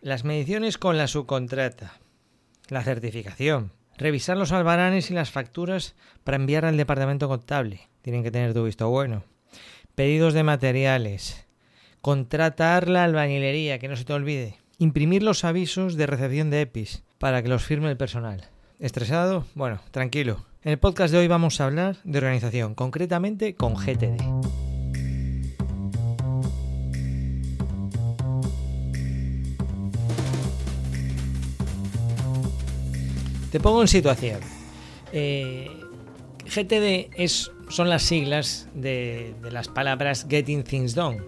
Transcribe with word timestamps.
las 0.00 0.24
mediciones 0.24 0.78
con 0.78 0.96
la 0.96 1.06
subcontrata, 1.06 1.98
la 2.68 2.82
certificación, 2.82 3.72
revisar 3.96 4.36
los 4.36 4.52
albaranes 4.52 5.10
y 5.10 5.14
las 5.14 5.30
facturas 5.30 5.94
para 6.24 6.36
enviar 6.36 6.64
al 6.64 6.76
departamento 6.76 7.28
contable. 7.28 7.88
Tienen 8.02 8.22
que 8.22 8.30
tener 8.30 8.54
tu 8.54 8.64
visto 8.64 8.88
bueno. 8.88 9.24
Pedidos 9.94 10.34
de 10.34 10.44
materiales. 10.44 11.46
Contratar 12.00 12.88
la 12.88 13.04
albañilería, 13.04 13.78
que 13.78 13.88
no 13.88 13.96
se 13.96 14.04
te 14.04 14.12
olvide. 14.12 14.56
Imprimir 14.78 15.22
los 15.22 15.44
avisos 15.44 15.96
de 15.96 16.06
recepción 16.06 16.50
de 16.50 16.60
EPIs 16.62 17.02
para 17.18 17.42
que 17.42 17.48
los 17.48 17.64
firme 17.64 17.90
el 17.90 17.96
personal. 17.96 18.44
¿Estresado? 18.78 19.44
Bueno, 19.54 19.80
tranquilo. 19.90 20.44
En 20.62 20.72
el 20.72 20.78
podcast 20.78 21.12
de 21.12 21.18
hoy 21.18 21.28
vamos 21.28 21.60
a 21.60 21.64
hablar 21.64 21.96
de 22.04 22.18
organización, 22.18 22.74
concretamente 22.74 23.56
con 23.56 23.74
GTD. 23.74 24.57
Te 33.50 33.60
pongo 33.60 33.80
en 33.80 33.88
situación. 33.88 34.40
Eh, 35.12 35.70
GTD 36.44 37.10
es, 37.14 37.50
son 37.68 37.88
las 37.88 38.02
siglas 38.02 38.68
de, 38.74 39.34
de 39.42 39.50
las 39.50 39.68
palabras 39.68 40.26
Getting 40.28 40.64
Things 40.64 40.94
Done, 40.94 41.20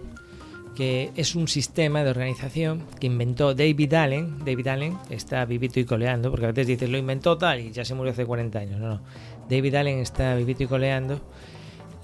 que 0.75 1.11
es 1.15 1.35
un 1.35 1.47
sistema 1.47 2.03
de 2.03 2.11
organización 2.11 2.83
que 2.99 3.07
inventó 3.07 3.55
David 3.55 3.93
Allen. 3.93 4.39
David 4.45 4.67
Allen 4.67 4.97
está 5.09 5.45
vivito 5.45 5.79
y 5.79 5.85
coleando, 5.85 6.29
porque 6.29 6.45
a 6.45 6.49
veces 6.49 6.67
dices 6.67 6.89
lo 6.89 6.97
inventó 6.97 7.37
tal 7.37 7.59
y 7.59 7.71
ya 7.71 7.85
se 7.85 7.95
murió 7.95 8.11
hace 8.11 8.25
40 8.25 8.59
años. 8.59 8.79
No, 8.79 8.89
no. 8.89 9.01
David 9.49 9.75
Allen 9.75 9.99
está 9.99 10.35
vivito 10.35 10.63
y 10.63 10.67
coleando 10.67 11.19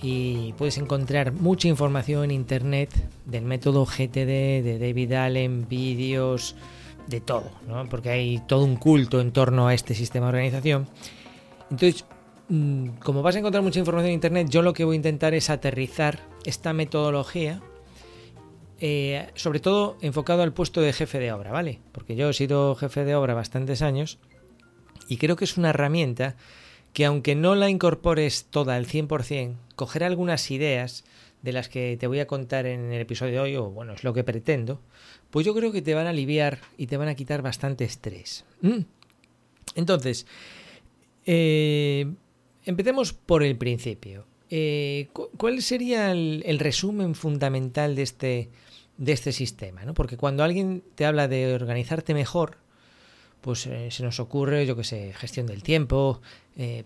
y 0.02 0.54
puedes 0.58 0.78
encontrar 0.78 1.34
mucha 1.34 1.68
información 1.68 2.26
en 2.26 2.32
internet 2.32 2.90
del 3.26 3.46
método 3.46 3.86
GTD, 3.86 4.64
de 4.64 4.78
David 4.80 5.14
Allen, 5.14 5.68
vídeos, 5.68 6.56
de 7.08 7.22
todo, 7.22 7.52
¿no? 7.68 7.88
porque 7.90 8.10
hay 8.10 8.42
todo 8.48 8.64
un 8.64 8.76
culto 8.76 9.22
en 9.22 9.32
torno 9.32 9.68
a 9.68 9.74
este 9.74 9.94
sistema 9.94 10.28
de 10.28 10.30
organización. 10.30 10.88
Entonces, 11.72 12.06
mm, 12.50 12.90
como 13.04 13.22
vas 13.22 13.36
a 13.36 13.40
encontrar 13.40 13.64
mucha 13.64 13.80
información 13.80 14.10
en 14.10 14.16
Internet, 14.16 14.50
yo 14.50 14.62
lo 14.62 14.74
que 14.74 14.84
voy 14.84 14.96
a 14.96 14.98
intentar 14.98 15.34
es 15.34 15.50
aterrizar 15.50 16.20
esta 16.46 16.74
metodología, 16.74 17.62
eh, 18.80 19.28
sobre 19.36 19.60
todo 19.60 19.98
enfocado 20.02 20.44
al 20.44 20.54
puesto 20.54 20.82
de 20.82 20.94
jefe 20.94 21.20
de 21.20 21.32
obra, 21.32 21.52
¿vale? 21.52 21.80
Porque 21.92 22.16
yo 22.16 22.30
he 22.30 22.34
sido 22.34 22.76
jefe 22.76 23.06
de 23.06 23.16
obra 23.16 23.34
bastantes 23.34 23.82
años 23.82 24.20
y 25.08 25.18
creo 25.18 25.36
que 25.36 25.46
es 25.46 25.58
una 25.58 25.70
herramienta 25.70 26.36
que 26.94 27.06
aunque 27.06 27.36
no 27.36 27.56
la 27.56 27.70
incorpores 27.70 28.46
toda 28.50 28.76
al 28.76 28.88
100%, 28.88 29.56
coger 29.76 30.04
algunas 30.04 30.50
ideas 30.52 31.04
de 31.42 31.52
las 31.52 31.70
que 31.70 31.96
te 32.00 32.08
voy 32.08 32.20
a 32.20 32.28
contar 32.28 32.66
en 32.66 32.92
el 32.92 33.02
episodio 33.02 33.34
de 33.34 33.40
hoy, 33.40 33.56
o 33.56 33.70
bueno, 33.70 33.94
es 33.94 34.04
lo 34.04 34.14
que 34.14 34.24
pretendo, 34.24 34.82
pues 35.38 35.46
yo 35.46 35.54
creo 35.54 35.72
que 35.72 35.84
te 35.84 35.94
van 35.94 36.08
a 36.08 36.10
aliviar 36.10 36.62
y 36.80 36.88
te 36.88 36.98
van 36.98 37.10
a 37.10 37.14
quitar 37.14 37.44
bastante 37.44 37.84
estrés. 37.84 38.44
¿Mm? 38.62 38.80
Entonces, 39.76 40.26
eh, 41.28 42.12
empecemos 42.66 43.14
por 43.14 43.44
el 43.44 43.56
principio. 43.56 44.26
Eh, 44.50 45.10
¿Cuál 45.14 45.62
sería 45.62 46.12
el, 46.12 46.58
resumen 46.58 47.14
fundamental 47.14 47.96
de 47.96 48.02
este, 48.02 48.50
de 48.98 49.12
este 49.12 49.32
sistema? 49.32 49.86
¿no? 49.86 49.94
Porque 49.94 50.18
cuando 50.18 50.44
alguien 50.44 50.82
te 50.96 51.06
habla 51.06 51.28
de 51.28 51.54
organizarte 51.54 52.16
mejor, 52.16 52.58
pues 53.42 53.68
eh, 53.68 53.92
se 53.92 54.02
nos 54.02 54.20
ocurre, 54.20 54.66
yo 54.66 54.76
que 54.76 54.86
sé, 54.86 55.14
gestión 55.14 55.46
del 55.46 55.62
tiempo, 55.62 56.20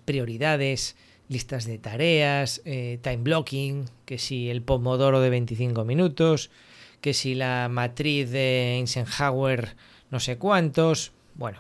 prioridades, 0.04 0.98
listas 1.30 1.64
de 1.64 1.78
tareas, 1.78 2.62
time 2.66 3.20
blocking, 3.20 3.86
que 4.04 4.18
si 4.18 4.50
el 4.50 4.62
pomodoro 4.62 5.22
de 5.22 5.30
25 5.30 5.86
minutos, 5.86 6.52
que 7.02 7.14
si 7.14 7.36
la 7.36 7.68
matriz 7.70 8.30
de 8.30 8.78
Eisenhower 8.78 9.76
no 10.12 10.20
sé 10.20 10.38
cuántos. 10.38 11.14
Bueno, 11.36 11.60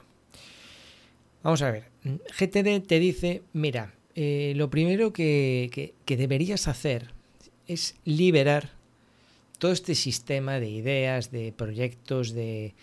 vamos 1.41 1.61
a 1.63 1.71
ver. 1.71 1.85
GTD 2.03 2.85
te 2.85 2.99
dice, 2.99 3.41
mira, 3.53 3.95
eh, 4.13 4.53
lo 4.55 4.69
primero 4.69 5.13
que, 5.13 5.93
que, 6.05 6.17
deberías 6.17 6.67
hacer 6.67 7.13
es 7.67 7.95
liberar 8.03 8.71
todo 9.57 9.71
este 9.71 9.95
sistema 9.95 10.59
de 10.59 10.69
ideas, 10.69 11.31
de 11.31 11.53
proyectos, 11.53 12.33
de 12.33 12.75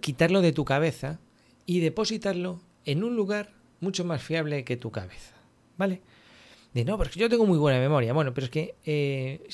quitarlo 0.00 0.40
de 0.40 0.52
tu 0.52 0.64
cabeza 0.64 1.20
y 1.66 1.80
depositarlo 1.80 2.60
en 2.84 3.04
un 3.04 3.16
lugar 3.16 3.52
mucho 3.80 4.04
más 4.04 4.22
fiable 4.22 4.64
que 4.64 4.76
tu 4.76 4.90
cabeza. 4.90 5.34
¿Vale? 5.76 6.00
De 6.72 6.84
no, 6.84 6.96
porque 6.96 7.20
yo 7.20 7.28
tengo 7.28 7.44
muy 7.44 7.58
buena 7.58 7.78
memoria. 7.78 8.14
Bueno, 8.14 8.32
pero 8.32 8.46
es 8.46 8.50
que 8.50 8.76
eh, 8.86 9.46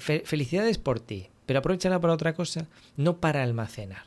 felicidades 0.00 0.78
por 0.78 0.98
ti 0.98 1.28
pero 1.46 1.60
aprovechala 1.60 2.00
para 2.00 2.12
otra 2.12 2.34
cosa, 2.34 2.66
no 2.96 3.18
para 3.18 3.42
almacenar. 3.42 4.04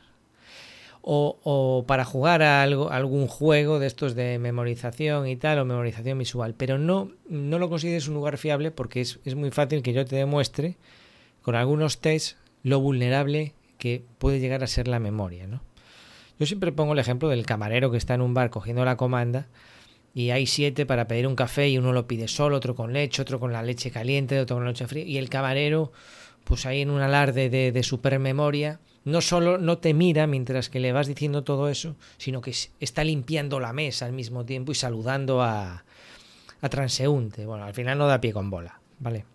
O, 1.02 1.84
para 1.88 2.04
jugar 2.04 2.42
a, 2.42 2.62
algo, 2.62 2.90
algún 2.90 3.26
juego 3.26 3.78
de 3.78 3.86
estos 3.86 4.14
de 4.14 4.38
memorización 4.38 5.26
y 5.26 5.36
tal, 5.36 5.58
o 5.58 5.64
memorización 5.64 6.18
visual, 6.18 6.54
pero 6.54 6.76
no, 6.76 7.10
no 7.26 7.58
lo 7.58 7.70
consideres 7.70 8.06
un 8.06 8.14
lugar 8.14 8.36
fiable 8.36 8.70
porque 8.70 9.00
es, 9.00 9.18
es 9.24 9.34
muy 9.34 9.50
fácil 9.50 9.82
que 9.82 9.94
yo 9.94 10.04
te 10.04 10.16
demuestre 10.16 10.76
con 11.40 11.54
algunos 11.54 12.00
tests 12.00 12.36
lo 12.62 12.80
vulnerable 12.80 13.54
que 13.78 14.04
puede 14.18 14.40
llegar 14.40 14.62
a 14.62 14.66
ser 14.66 14.88
la 14.88 14.98
memoria. 14.98 15.46
¿no? 15.46 15.62
Yo 16.38 16.46
siempre 16.46 16.72
pongo 16.72 16.92
el 16.92 16.98
ejemplo 16.98 17.28
del 17.28 17.46
camarero 17.46 17.90
que 17.90 17.96
está 17.96 18.14
en 18.14 18.20
un 18.20 18.34
bar 18.34 18.50
cogiendo 18.50 18.84
la 18.84 18.96
comanda 18.96 19.48
y 20.14 20.30
hay 20.30 20.46
siete 20.46 20.86
para 20.86 21.08
pedir 21.08 21.26
un 21.26 21.36
café 21.36 21.68
y 21.68 21.78
uno 21.78 21.92
lo 21.92 22.06
pide 22.06 22.28
solo, 22.28 22.56
otro 22.56 22.74
con 22.74 22.92
leche, 22.92 23.22
otro 23.22 23.40
con 23.40 23.52
la 23.52 23.62
leche 23.62 23.90
caliente, 23.90 24.38
otro 24.40 24.56
con 24.56 24.64
la 24.64 24.70
leche 24.70 24.86
fría 24.86 25.04
y 25.04 25.18
el 25.18 25.28
camarero 25.28 25.92
pues 26.50 26.66
ahí 26.66 26.80
en 26.80 26.90
un 26.90 27.00
alarde 27.00 27.48
de, 27.48 27.70
de 27.70 27.82
supermemoria, 27.84 28.80
no 29.04 29.20
solo 29.20 29.56
no 29.56 29.78
te 29.78 29.94
mira 29.94 30.26
mientras 30.26 30.68
que 30.68 30.80
le 30.80 30.90
vas 30.90 31.06
diciendo 31.06 31.44
todo 31.44 31.68
eso, 31.68 31.94
sino 32.18 32.40
que 32.40 32.52
está 32.80 33.04
limpiando 33.04 33.60
la 33.60 33.72
mesa 33.72 34.06
al 34.06 34.12
mismo 34.12 34.44
tiempo 34.44 34.72
y 34.72 34.74
saludando 34.74 35.42
a, 35.42 35.84
a 36.60 36.68
transeúnte. 36.68 37.46
Bueno, 37.46 37.62
al 37.66 37.72
final 37.72 37.98
no 37.98 38.08
da 38.08 38.20
pie 38.20 38.32
con 38.32 38.50
bola, 38.50 38.80
¿vale? 38.98 39.26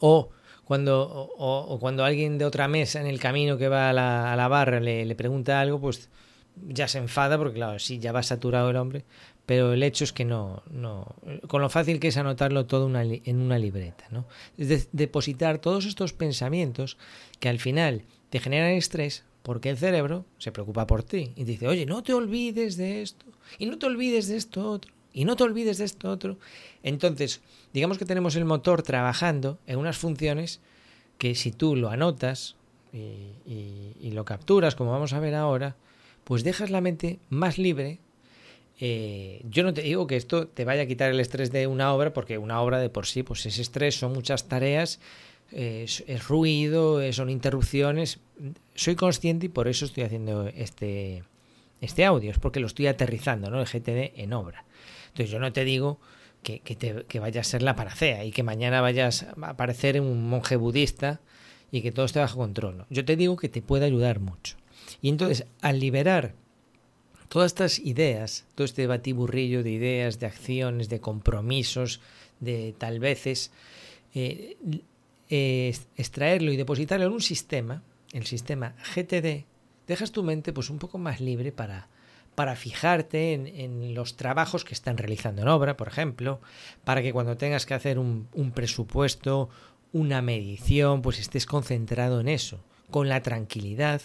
O 0.00 0.28
cuando, 0.66 1.08
o, 1.38 1.78
cuando 1.80 2.04
alguien 2.04 2.36
de 2.36 2.44
otra 2.44 2.68
mesa 2.68 3.00
en 3.00 3.06
el 3.06 3.18
camino 3.18 3.56
que 3.56 3.68
va 3.68 3.88
a 3.88 3.94
la, 3.94 4.30
a 4.30 4.36
la 4.36 4.46
barra 4.46 4.78
le, 4.78 5.06
le, 5.06 5.14
pregunta 5.14 5.58
algo, 5.58 5.80
pues 5.80 6.10
ya 6.68 6.86
se 6.86 6.98
enfada 6.98 7.38
porque, 7.38 7.54
claro, 7.54 7.78
sí, 7.78 7.98
ya 7.98 8.12
va 8.12 8.22
saturado 8.22 8.68
el 8.68 8.76
hombre, 8.76 9.06
pero 9.46 9.72
el 9.72 9.82
hecho 9.82 10.04
es 10.04 10.12
que 10.12 10.24
no, 10.24 10.62
no 10.70 11.14
con 11.46 11.62
lo 11.62 11.70
fácil 11.70 12.00
que 12.00 12.08
es 12.08 12.16
anotarlo 12.16 12.66
todo 12.66 12.88
en 12.88 13.40
una 13.40 13.58
libreta, 13.58 14.04
¿no? 14.10 14.26
Es 14.58 14.88
depositar 14.92 15.58
todos 15.58 15.86
estos 15.86 16.12
pensamientos 16.12 16.98
que 17.38 17.48
al 17.48 17.60
final 17.60 18.02
te 18.28 18.40
generan 18.40 18.72
estrés 18.72 19.24
porque 19.42 19.70
el 19.70 19.78
cerebro 19.78 20.24
se 20.38 20.50
preocupa 20.50 20.88
por 20.88 21.04
ti 21.04 21.32
y 21.36 21.44
dice, 21.44 21.68
oye, 21.68 21.86
no 21.86 22.02
te 22.02 22.12
olvides 22.12 22.76
de 22.76 23.02
esto, 23.02 23.24
y 23.58 23.66
no 23.66 23.78
te 23.78 23.86
olvides 23.86 24.26
de 24.26 24.36
esto 24.36 24.68
otro, 24.68 24.92
y 25.12 25.24
no 25.24 25.36
te 25.36 25.44
olvides 25.44 25.78
de 25.78 25.84
esto 25.84 26.10
otro. 26.10 26.38
Entonces, 26.82 27.40
digamos 27.72 27.98
que 27.98 28.04
tenemos 28.04 28.34
el 28.34 28.44
motor 28.44 28.82
trabajando 28.82 29.60
en 29.68 29.78
unas 29.78 29.96
funciones 29.96 30.60
que 31.18 31.36
si 31.36 31.52
tú 31.52 31.76
lo 31.76 31.90
anotas 31.90 32.56
y 32.92 34.10
lo 34.10 34.24
capturas, 34.24 34.74
como 34.74 34.90
vamos 34.90 35.12
a 35.12 35.20
ver 35.20 35.36
ahora, 35.36 35.76
pues 36.24 36.42
dejas 36.42 36.70
la 36.70 36.80
mente 36.80 37.20
más 37.30 37.56
libre 37.58 38.00
eh, 38.78 39.42
yo 39.48 39.62
no 39.62 39.72
te 39.72 39.82
digo 39.82 40.06
que 40.06 40.16
esto 40.16 40.48
te 40.48 40.64
vaya 40.64 40.82
a 40.82 40.86
quitar 40.86 41.10
el 41.10 41.20
estrés 41.20 41.50
de 41.50 41.66
una 41.66 41.92
obra, 41.94 42.12
porque 42.12 42.38
una 42.38 42.60
obra 42.60 42.78
de 42.78 42.90
por 42.90 43.06
sí, 43.06 43.22
pues 43.22 43.46
es 43.46 43.58
estrés, 43.58 43.98
son 43.98 44.12
muchas 44.12 44.48
tareas, 44.48 45.00
es, 45.50 46.28
ruido, 46.28 47.00
eh, 47.00 47.12
son 47.12 47.30
interrupciones. 47.30 48.18
Soy 48.74 48.96
consciente 48.96 49.46
y 49.46 49.48
por 49.48 49.68
eso 49.68 49.84
estoy 49.84 50.04
haciendo 50.04 50.48
este, 50.48 51.22
este 51.80 52.04
audio, 52.04 52.30
es 52.30 52.38
porque 52.38 52.60
lo 52.60 52.66
estoy 52.66 52.88
aterrizando, 52.88 53.50
¿no? 53.50 53.60
El 53.60 53.66
GTD 53.66 54.20
en 54.20 54.32
obra. 54.32 54.64
Entonces 55.08 55.30
yo 55.30 55.38
no 55.38 55.52
te 55.52 55.64
digo 55.64 55.98
que, 56.42 56.60
que, 56.60 56.76
te, 56.76 57.04
que 57.08 57.20
vaya 57.20 57.40
a 57.40 57.44
ser 57.44 57.62
la 57.62 57.76
paracea 57.76 58.24
y 58.24 58.32
que 58.32 58.42
mañana 58.42 58.80
vayas 58.80 59.22
a 59.22 59.48
aparecer 59.48 60.00
un 60.00 60.28
monje 60.28 60.56
budista 60.56 61.20
y 61.70 61.80
que 61.80 61.92
todo 61.92 62.04
esté 62.04 62.18
bajo 62.18 62.38
control. 62.38 62.84
Yo 62.90 63.04
te 63.04 63.16
digo 63.16 63.36
que 63.36 63.48
te 63.48 63.62
puede 63.62 63.86
ayudar 63.86 64.20
mucho. 64.20 64.56
Y 65.00 65.08
entonces, 65.08 65.46
al 65.62 65.80
liberar 65.80 66.34
Todas 67.28 67.52
estas 67.52 67.78
ideas, 67.78 68.44
todo 68.54 68.64
este 68.64 68.86
batiburrillo 68.86 69.62
de 69.62 69.70
ideas, 69.70 70.18
de 70.20 70.26
acciones, 70.26 70.88
de 70.88 71.00
compromisos, 71.00 72.00
de 72.40 72.74
tal 72.78 73.00
veces, 73.00 73.50
eh, 74.14 74.56
extraerlo 75.28 76.52
y 76.52 76.56
depositarlo 76.56 77.06
en 77.06 77.12
un 77.12 77.20
sistema, 77.20 77.82
el 78.12 78.26
sistema 78.26 78.74
GTD, 78.94 79.44
dejas 79.86 80.12
tu 80.12 80.22
mente 80.22 80.52
pues 80.52 80.70
un 80.70 80.78
poco 80.78 80.98
más 80.98 81.20
libre 81.20 81.52
para, 81.52 81.88
para 82.34 82.56
fijarte 82.56 83.32
en, 83.32 83.46
en, 83.46 83.94
los 83.94 84.16
trabajos 84.16 84.64
que 84.64 84.74
están 84.74 84.98
realizando 84.98 85.42
en 85.42 85.48
obra, 85.48 85.76
por 85.76 85.88
ejemplo, 85.88 86.40
para 86.84 87.02
que 87.02 87.12
cuando 87.12 87.36
tengas 87.36 87.66
que 87.66 87.74
hacer 87.74 87.98
un, 87.98 88.28
un 88.34 88.52
presupuesto, 88.52 89.48
una 89.92 90.22
medición, 90.22 91.02
pues 91.02 91.18
estés 91.18 91.46
concentrado 91.46 92.20
en 92.20 92.28
eso, 92.28 92.60
con 92.90 93.08
la 93.08 93.22
tranquilidad 93.22 94.02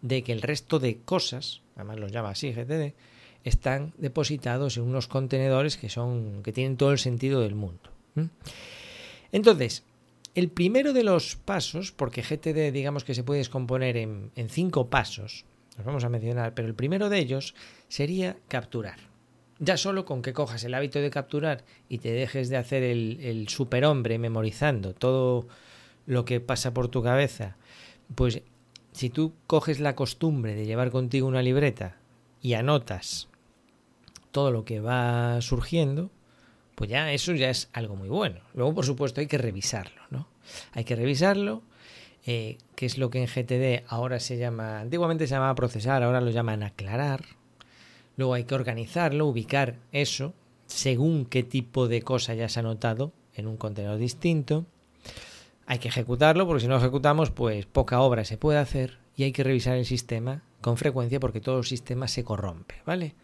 de 0.00 0.22
que 0.22 0.32
el 0.32 0.42
resto 0.42 0.78
de 0.78 0.98
cosas, 0.98 1.61
además 1.76 1.98
los 1.98 2.12
llama 2.12 2.30
así 2.30 2.52
GTD, 2.52 2.94
están 3.44 3.92
depositados 3.98 4.76
en 4.76 4.84
unos 4.84 5.08
contenedores 5.08 5.76
que 5.76 5.88
son 5.88 6.42
que 6.42 6.52
tienen 6.52 6.76
todo 6.76 6.92
el 6.92 6.98
sentido 6.98 7.40
del 7.40 7.54
mundo. 7.54 7.90
Entonces, 9.32 9.84
el 10.34 10.50
primero 10.50 10.92
de 10.92 11.04
los 11.04 11.36
pasos, 11.36 11.92
porque 11.92 12.22
GTD 12.22 12.72
digamos 12.72 13.04
que 13.04 13.14
se 13.14 13.24
puede 13.24 13.38
descomponer 13.38 13.96
en, 13.96 14.30
cinco 14.48 14.88
pasos, 14.88 15.44
los 15.76 15.86
vamos 15.86 16.04
a 16.04 16.08
mencionar, 16.08 16.54
pero 16.54 16.68
el 16.68 16.74
primero 16.74 17.08
de 17.08 17.18
ellos 17.18 17.54
sería 17.88 18.36
capturar. 18.48 18.98
Ya 19.58 19.76
solo 19.76 20.04
con 20.04 20.22
que 20.22 20.32
cojas 20.32 20.64
el 20.64 20.74
hábito 20.74 20.98
de 20.98 21.10
capturar 21.10 21.64
y 21.88 21.98
te 21.98 22.12
dejes 22.12 22.48
de 22.48 22.56
hacer 22.56 22.82
el, 22.82 23.20
el 23.20 23.48
superhombre 23.48 24.18
memorizando 24.18 24.92
todo 24.92 25.46
lo 26.06 26.24
que 26.24 26.40
pasa 26.40 26.74
por 26.74 26.88
tu 26.88 27.02
cabeza, 27.02 27.56
pues 28.14 28.42
si 28.92 29.10
tú 29.10 29.32
coges 29.46 29.80
la 29.80 29.94
costumbre 29.94 30.54
de 30.54 30.66
llevar 30.66 30.90
contigo 30.90 31.26
una 31.26 31.42
libreta 31.42 31.96
y 32.40 32.54
anotas 32.54 33.28
todo 34.30 34.50
lo 34.50 34.64
que 34.64 34.80
va 34.80 35.40
surgiendo, 35.40 36.10
pues 36.74 36.90
ya 36.90 37.12
eso 37.12 37.32
ya 37.32 37.50
es 37.50 37.68
algo 37.72 37.96
muy 37.96 38.08
bueno. 38.08 38.40
Luego, 38.54 38.74
por 38.74 38.86
supuesto, 38.86 39.20
hay 39.20 39.26
que 39.26 39.38
revisarlo, 39.38 40.02
¿no? 40.10 40.28
Hay 40.72 40.84
que 40.84 40.96
revisarlo, 40.96 41.62
eh, 42.26 42.58
que 42.74 42.86
es 42.86 42.98
lo 42.98 43.10
que 43.10 43.22
en 43.22 43.26
GTD 43.26 43.84
ahora 43.88 44.20
se 44.20 44.38
llama, 44.38 44.80
antiguamente 44.80 45.26
se 45.26 45.34
llamaba 45.34 45.54
procesar, 45.54 46.02
ahora 46.02 46.20
lo 46.20 46.30
llaman 46.30 46.62
aclarar. 46.62 47.24
Luego 48.16 48.34
hay 48.34 48.44
que 48.44 48.54
organizarlo, 48.54 49.26
ubicar 49.26 49.76
eso, 49.92 50.34
según 50.66 51.24
qué 51.26 51.42
tipo 51.42 51.88
de 51.88 52.02
cosa 52.02 52.34
ya 52.34 52.48
se 52.48 52.58
ha 52.58 52.62
anotado 52.62 53.12
en 53.34 53.46
un 53.46 53.56
contenedor 53.56 53.98
distinto. 53.98 54.66
Hay 55.66 55.78
que 55.78 55.88
ejecutarlo, 55.88 56.46
porque 56.46 56.62
si 56.62 56.68
no 56.68 56.76
ejecutamos, 56.76 57.30
pues 57.30 57.66
poca 57.66 58.00
obra 58.00 58.24
se 58.24 58.36
puede 58.36 58.58
hacer 58.58 58.98
y 59.16 59.24
hay 59.24 59.32
que 59.32 59.44
revisar 59.44 59.76
el 59.76 59.86
sistema 59.86 60.42
con 60.60 60.76
frecuencia 60.76 61.20
porque 61.20 61.40
todo 61.40 61.58
el 61.58 61.64
sistema 61.64 62.08
se 62.08 62.24
corrompe, 62.24 62.76
¿vale? 62.86 63.14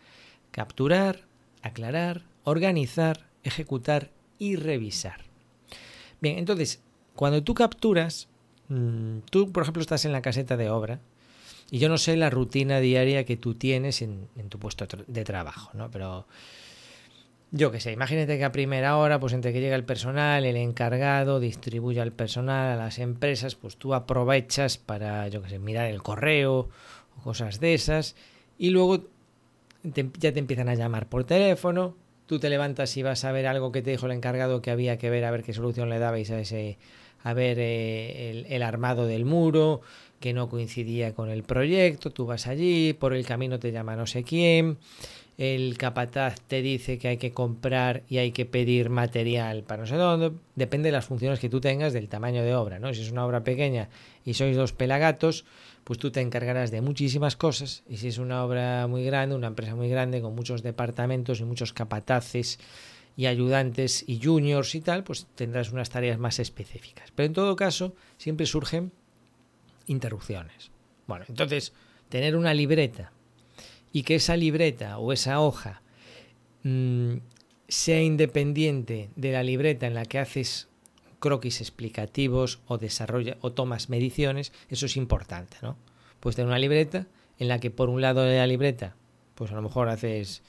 Capturar, 0.50 1.26
aclarar, 1.62 2.22
organizar, 2.44 3.28
ejecutar 3.42 4.10
y 4.38 4.56
revisar. 4.56 5.24
Bien, 6.20 6.38
entonces, 6.38 6.82
cuando 7.14 7.42
tú 7.42 7.54
capturas, 7.54 8.28
mm, 8.68 9.18
tú, 9.30 9.52
por 9.52 9.62
ejemplo, 9.62 9.82
estás 9.82 10.04
en 10.04 10.12
la 10.12 10.22
caseta 10.22 10.56
de 10.56 10.70
obra 10.70 11.00
y 11.70 11.78
yo 11.78 11.88
no 11.88 11.98
sé 11.98 12.16
la 12.16 12.30
rutina 12.30 12.80
diaria 12.80 13.24
que 13.24 13.36
tú 13.36 13.54
tienes 13.54 14.02
en, 14.02 14.28
en 14.36 14.48
tu 14.48 14.58
puesto 14.58 14.86
de 15.06 15.24
trabajo, 15.24 15.70
¿no? 15.74 15.90
Pero 15.90 16.26
yo 17.50 17.70
qué 17.70 17.80
sé, 17.80 17.92
imagínate 17.92 18.36
que 18.36 18.44
a 18.44 18.52
primera 18.52 18.96
hora, 18.98 19.18
pues 19.18 19.32
entre 19.32 19.52
que 19.52 19.60
llega 19.60 19.76
el 19.76 19.84
personal, 19.84 20.44
el 20.44 20.56
encargado 20.56 21.40
distribuye 21.40 22.00
al 22.00 22.12
personal, 22.12 22.72
a 22.72 22.76
las 22.76 22.98
empresas, 22.98 23.54
pues 23.54 23.76
tú 23.76 23.94
aprovechas 23.94 24.76
para, 24.76 25.28
yo 25.28 25.42
qué 25.42 25.50
sé, 25.50 25.58
mirar 25.58 25.86
el 25.86 26.02
correo 26.02 26.68
o 27.16 27.22
cosas 27.22 27.58
de 27.58 27.74
esas, 27.74 28.16
y 28.58 28.70
luego 28.70 29.08
ya 29.82 30.32
te 30.32 30.38
empiezan 30.38 30.68
a 30.68 30.74
llamar 30.74 31.08
por 31.08 31.24
teléfono, 31.24 31.96
tú 32.26 32.38
te 32.38 32.50
levantas 32.50 32.94
y 32.98 33.02
vas 33.02 33.24
a 33.24 33.32
ver 33.32 33.46
algo 33.46 33.72
que 33.72 33.80
te 33.80 33.92
dijo 33.92 34.06
el 34.06 34.12
encargado 34.12 34.60
que 34.60 34.70
había 34.70 34.98
que 34.98 35.08
ver, 35.08 35.24
a 35.24 35.30
ver 35.30 35.42
qué 35.42 35.54
solución 35.54 35.88
le 35.88 35.98
dabais 35.98 36.30
a 36.30 36.40
ese, 36.40 36.76
a 37.22 37.32
ver 37.32 37.58
eh, 37.58 38.30
el, 38.30 38.46
el 38.46 38.62
armado 38.62 39.06
del 39.06 39.24
muro, 39.24 39.80
que 40.20 40.34
no 40.34 40.50
coincidía 40.50 41.14
con 41.14 41.30
el 41.30 41.44
proyecto, 41.44 42.10
tú 42.10 42.26
vas 42.26 42.46
allí, 42.46 42.92
por 42.92 43.14
el 43.14 43.24
camino 43.24 43.58
te 43.58 43.72
llama 43.72 43.96
no 43.96 44.06
sé 44.06 44.22
quién, 44.22 44.78
el 45.38 45.78
capataz 45.78 46.40
te 46.40 46.62
dice 46.62 46.98
que 46.98 47.06
hay 47.06 47.16
que 47.16 47.32
comprar 47.32 48.02
y 48.08 48.18
hay 48.18 48.32
que 48.32 48.44
pedir 48.44 48.90
material 48.90 49.62
para 49.62 49.82
no 49.82 49.86
sé 49.86 49.94
dónde, 49.94 50.32
depende 50.56 50.88
de 50.88 50.92
las 50.92 51.06
funciones 51.06 51.38
que 51.38 51.48
tú 51.48 51.60
tengas, 51.60 51.92
del 51.92 52.08
tamaño 52.08 52.42
de 52.42 52.56
obra, 52.56 52.80
¿no? 52.80 52.92
Si 52.92 53.02
es 53.02 53.12
una 53.12 53.24
obra 53.24 53.44
pequeña 53.44 53.88
y 54.24 54.34
sois 54.34 54.56
dos 54.56 54.72
pelagatos, 54.72 55.44
pues 55.84 56.00
tú 56.00 56.10
te 56.10 56.20
encargarás 56.20 56.72
de 56.72 56.80
muchísimas 56.80 57.36
cosas, 57.36 57.84
y 57.88 57.98
si 57.98 58.08
es 58.08 58.18
una 58.18 58.44
obra 58.44 58.88
muy 58.88 59.04
grande, 59.04 59.36
una 59.36 59.46
empresa 59.46 59.76
muy 59.76 59.88
grande, 59.88 60.20
con 60.20 60.34
muchos 60.34 60.64
departamentos 60.64 61.38
y 61.38 61.44
muchos 61.44 61.72
capataces 61.72 62.58
y 63.16 63.26
ayudantes 63.26 64.04
y 64.08 64.20
juniors 64.20 64.74
y 64.74 64.80
tal, 64.80 65.04
pues 65.04 65.28
tendrás 65.36 65.70
unas 65.70 65.88
tareas 65.88 66.18
más 66.18 66.40
específicas. 66.40 67.12
Pero 67.14 67.26
en 67.26 67.32
todo 67.32 67.54
caso, 67.54 67.94
siempre 68.16 68.44
surgen 68.44 68.90
interrupciones. 69.86 70.72
Bueno, 71.06 71.24
entonces, 71.28 71.72
tener 72.08 72.36
una 72.36 72.52
libreta 72.54 73.12
y 73.92 74.02
que 74.02 74.16
esa 74.16 74.36
libreta 74.36 74.98
o 74.98 75.12
esa 75.12 75.40
hoja 75.40 75.82
mmm, 76.62 77.16
sea 77.68 78.02
independiente 78.02 79.10
de 79.16 79.32
la 79.32 79.42
libreta 79.42 79.86
en 79.86 79.94
la 79.94 80.04
que 80.04 80.18
haces 80.18 80.68
croquis 81.18 81.60
explicativos 81.60 82.60
o 82.66 82.78
desarrolla 82.78 83.36
o 83.40 83.52
tomas 83.52 83.88
mediciones, 83.88 84.52
eso 84.68 84.86
es 84.86 84.96
importante, 84.96 85.56
¿no? 85.62 85.76
Pues 86.20 86.36
tener 86.36 86.48
una 86.48 86.58
libreta 86.58 87.06
en 87.38 87.48
la 87.48 87.60
que 87.60 87.70
por 87.70 87.88
un 87.88 88.00
lado 88.00 88.22
de 88.22 88.38
la 88.38 88.46
libreta, 88.46 88.96
pues 89.34 89.50
a 89.52 89.54
lo 89.54 89.62
mejor 89.62 89.88
haces 89.88 90.42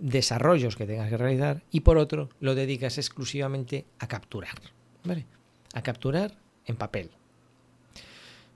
desarrollos 0.00 0.76
que 0.76 0.86
tengas 0.86 1.10
que 1.10 1.16
realizar 1.16 1.62
y 1.70 1.80
por 1.80 1.98
otro 1.98 2.30
lo 2.40 2.54
dedicas 2.54 2.98
exclusivamente 2.98 3.86
a 3.98 4.08
capturar, 4.08 4.58
¿vale? 5.04 5.26
A 5.74 5.82
capturar 5.82 6.36
en 6.66 6.76
papel. 6.76 7.10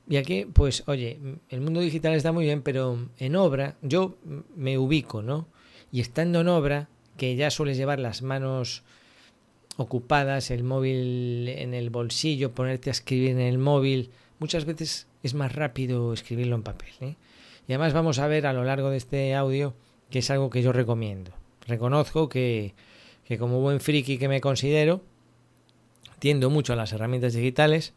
Y 0.08 0.16
aquí, 0.16 0.44
pues, 0.44 0.84
oye, 0.86 1.18
el 1.48 1.60
mundo 1.60 1.80
digital 1.80 2.14
está 2.14 2.30
muy 2.32 2.44
bien, 2.44 2.62
pero 2.62 3.08
en 3.18 3.36
obra 3.36 3.76
yo 3.80 4.16
me 4.54 4.76
ubico, 4.76 5.22
¿no? 5.22 5.48
Y 5.90 6.00
estando 6.00 6.40
en 6.40 6.48
obra, 6.48 6.88
que 7.16 7.36
ya 7.36 7.50
sueles 7.50 7.76
llevar 7.76 8.00
las 8.00 8.22
manos 8.22 8.82
ocupadas, 9.76 10.50
el 10.50 10.64
móvil 10.64 11.48
en 11.48 11.74
el 11.74 11.90
bolsillo, 11.90 12.52
ponerte 12.52 12.90
a 12.90 12.92
escribir 12.92 13.30
en 13.30 13.40
el 13.40 13.58
móvil, 13.58 14.10
muchas 14.38 14.64
veces 14.64 15.06
es 15.22 15.34
más 15.34 15.54
rápido 15.54 16.12
escribirlo 16.12 16.56
en 16.56 16.62
papel. 16.62 16.92
¿eh? 17.00 17.16
Y 17.66 17.72
además 17.72 17.92
vamos 17.92 18.18
a 18.18 18.26
ver 18.26 18.46
a 18.46 18.52
lo 18.52 18.64
largo 18.64 18.90
de 18.90 18.98
este 18.98 19.34
audio 19.34 19.74
que 20.10 20.18
es 20.20 20.30
algo 20.30 20.50
que 20.50 20.62
yo 20.62 20.72
recomiendo. 20.72 21.32
Reconozco 21.66 22.28
que, 22.28 22.74
que 23.24 23.38
como 23.38 23.60
buen 23.60 23.80
friki 23.80 24.18
que 24.18 24.28
me 24.28 24.40
considero, 24.40 25.02
tiendo 26.18 26.50
mucho 26.50 26.74
a 26.74 26.76
las 26.76 26.92
herramientas 26.92 27.32
digitales, 27.32 27.94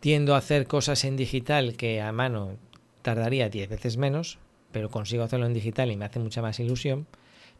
Tiendo 0.00 0.34
a 0.34 0.38
hacer 0.38 0.66
cosas 0.66 1.04
en 1.04 1.16
digital 1.16 1.76
que 1.76 2.00
a 2.00 2.10
mano 2.12 2.56
tardaría 3.02 3.48
10 3.48 3.68
veces 3.68 3.96
menos, 3.96 4.38
pero 4.72 4.90
consigo 4.90 5.22
hacerlo 5.22 5.46
en 5.46 5.54
digital 5.54 5.90
y 5.90 5.96
me 5.96 6.06
hace 6.06 6.18
mucha 6.18 6.42
más 6.42 6.58
ilusión. 6.58 7.06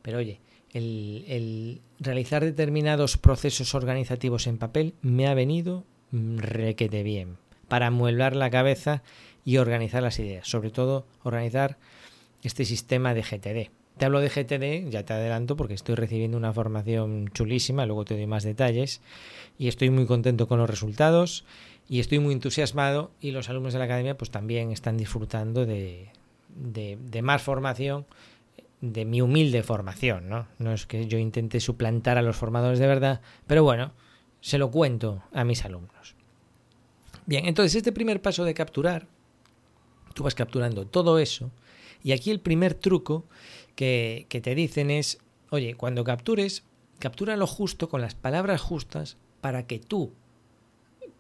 Pero 0.03 0.19
oye, 0.19 0.41
el, 0.73 1.81
realizar 1.99 2.45
determinados 2.45 3.17
procesos 3.17 3.75
organizativos 3.75 4.47
en 4.47 4.59
papel 4.59 4.95
me 5.03 5.27
ha 5.27 5.35
venido 5.35 5.85
requete 6.13 7.03
bien 7.03 7.37
para 7.69 7.89
amueblar 7.89 8.35
la 8.35 8.51
cabeza 8.51 9.03
y 9.45 9.59
organizar 9.59 10.03
las 10.03 10.19
ideas, 10.19 10.49
sobre 10.49 10.71
todo 10.71 11.07
organizar 11.23 11.79
este 12.43 12.65
sistema 12.65 13.15
de 13.15 13.23
GTD. 13.23 13.71
Te 13.97 14.07
hablo 14.07 14.21
de 14.21 14.31
GTD, 14.31 14.91
ya 14.91 15.05
te 15.05 15.13
adelanto, 15.13 15.57
porque 15.57 15.75
estoy 15.75 15.95
recibiendo 15.95 16.37
una 16.37 16.53
formación 16.53 17.29
chulísima, 17.35 17.85
luego 17.85 18.05
te 18.05 18.15
doy 18.15 18.27
más 18.27 18.45
detalles, 18.45 19.03
y 19.59 19.69
estoy 19.69 19.91
muy 19.91 20.07
contento 20.07 20.49
con 20.49 20.59
los 20.59 20.71
resultados 20.71 21.45
y 21.91 21.99
estoy 21.99 22.21
muy 22.21 22.33
entusiasmado 22.33 23.11
y 23.21 23.33
los 23.33 23.51
alumnos 23.51 23.73
de 23.73 23.81
la 23.81 23.87
academia 23.87 24.17
pues 24.17 24.31
también 24.31 24.71
están 24.71 24.97
disfrutando 24.97 25.67
de, 25.67 26.13
de, 26.55 27.23
más 27.23 27.43
formación 27.43 28.07
de 28.81 29.05
mi 29.05 29.21
humilde 29.21 29.65
formación, 29.65 30.29
¿no? 30.29 30.47
No 30.59 30.73
es 30.73 30.87
que 30.87 31.09
yo 31.09 31.19
intente 31.19 31.59
suplantar 31.59 32.17
a 32.17 32.23
los 32.23 32.37
formadores 32.37 32.79
de 32.79 32.87
verdad, 32.87 33.21
pero 33.49 33.65
bueno, 33.65 33.93
se 34.41 34.57
lo 34.57 34.71
cuento 34.71 35.25
a 35.33 35.43
mis 35.43 35.65
alumnos. 35.65 36.15
Bien, 37.27 37.47
entonces 37.47 37.75
este 37.75 37.91
primer 37.91 38.23
paso 38.23 38.45
de 38.45 38.55
capturar, 38.55 39.09
tú 40.15 40.23
vas 40.23 40.37
capturando 40.37 40.87
todo 40.87 41.19
eso, 41.19 41.51
y 42.05 42.13
aquí 42.13 42.31
el 42.31 42.39
primer 42.39 42.75
truco 42.75 43.27
que, 43.75 44.27
que 44.29 44.41
te 44.41 44.55
dicen 44.55 44.93
es, 44.93 45.19
oye, 45.51 45.75
cuando 45.75 46.05
captures, 46.05 46.63
captura 47.01 47.37
lo 47.37 47.49
justo 47.49 47.89
con 47.89 48.01
las 48.01 48.15
palabras 48.15 48.61
justas 48.61 49.17
para 49.41 49.67
que 49.67 49.81
tú 49.81 50.13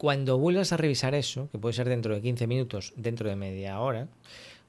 cuando 0.01 0.39
vuelvas 0.39 0.73
a 0.73 0.79
revisar 0.79 1.15
eso, 1.15 1.51
que 1.53 1.59
puede 1.59 1.75
ser 1.75 1.87
dentro 1.87 2.15
de 2.15 2.23
15 2.23 2.47
minutos, 2.47 2.95
dentro 2.97 3.29
de 3.29 3.37
media 3.37 3.81
hora 3.81 4.09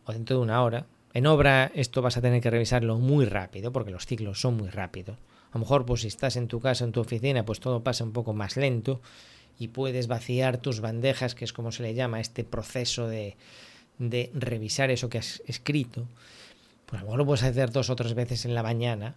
o 0.04 0.12
dentro 0.12 0.36
de 0.36 0.44
una 0.44 0.62
hora, 0.62 0.88
en 1.14 1.26
obra 1.26 1.72
esto 1.74 2.02
vas 2.02 2.18
a 2.18 2.22
tener 2.22 2.42
que 2.42 2.50
revisarlo 2.50 2.98
muy 2.98 3.24
rápido 3.24 3.72
porque 3.72 3.92
los 3.92 4.06
ciclos 4.06 4.42
son 4.42 4.58
muy 4.58 4.68
rápidos. 4.68 5.16
A 5.52 5.54
lo 5.54 5.62
mejor 5.62 5.86
pues 5.86 6.02
si 6.02 6.10
estás 6.10 6.36
en 6.36 6.50
tu 6.50 6.60
casa, 6.60 6.84
en 6.84 6.92
tu 6.92 7.00
oficina, 7.00 7.46
pues 7.46 7.62
todo 7.62 7.82
pasa 7.82 8.04
un 8.04 8.12
poco 8.12 8.34
más 8.34 8.58
lento 8.58 9.00
y 9.58 9.70
puedes 9.70 10.08
vaciar 10.08 10.58
tus 10.58 10.82
bandejas, 10.82 11.34
que 11.34 11.46
es 11.46 11.54
como 11.54 11.72
se 11.72 11.84
le 11.84 11.94
llama 11.94 12.20
este 12.20 12.44
proceso 12.44 13.08
de, 13.08 13.38
revisar 14.34 14.92
eso 14.92 15.08
que 15.08 15.20
has 15.20 15.42
escrito. 15.48 16.10
Pues 16.88 17.00
a 17.00 17.04
lo 17.04 17.06
mejor 17.06 17.20
lo 17.20 17.26
puedes 17.26 17.44
hacer 17.44 17.72
dos 17.72 17.90
o 17.90 17.96
tres 17.96 18.16
veces 18.16 18.44
en 18.44 18.54
la 18.54 18.64
mañana, 18.64 19.16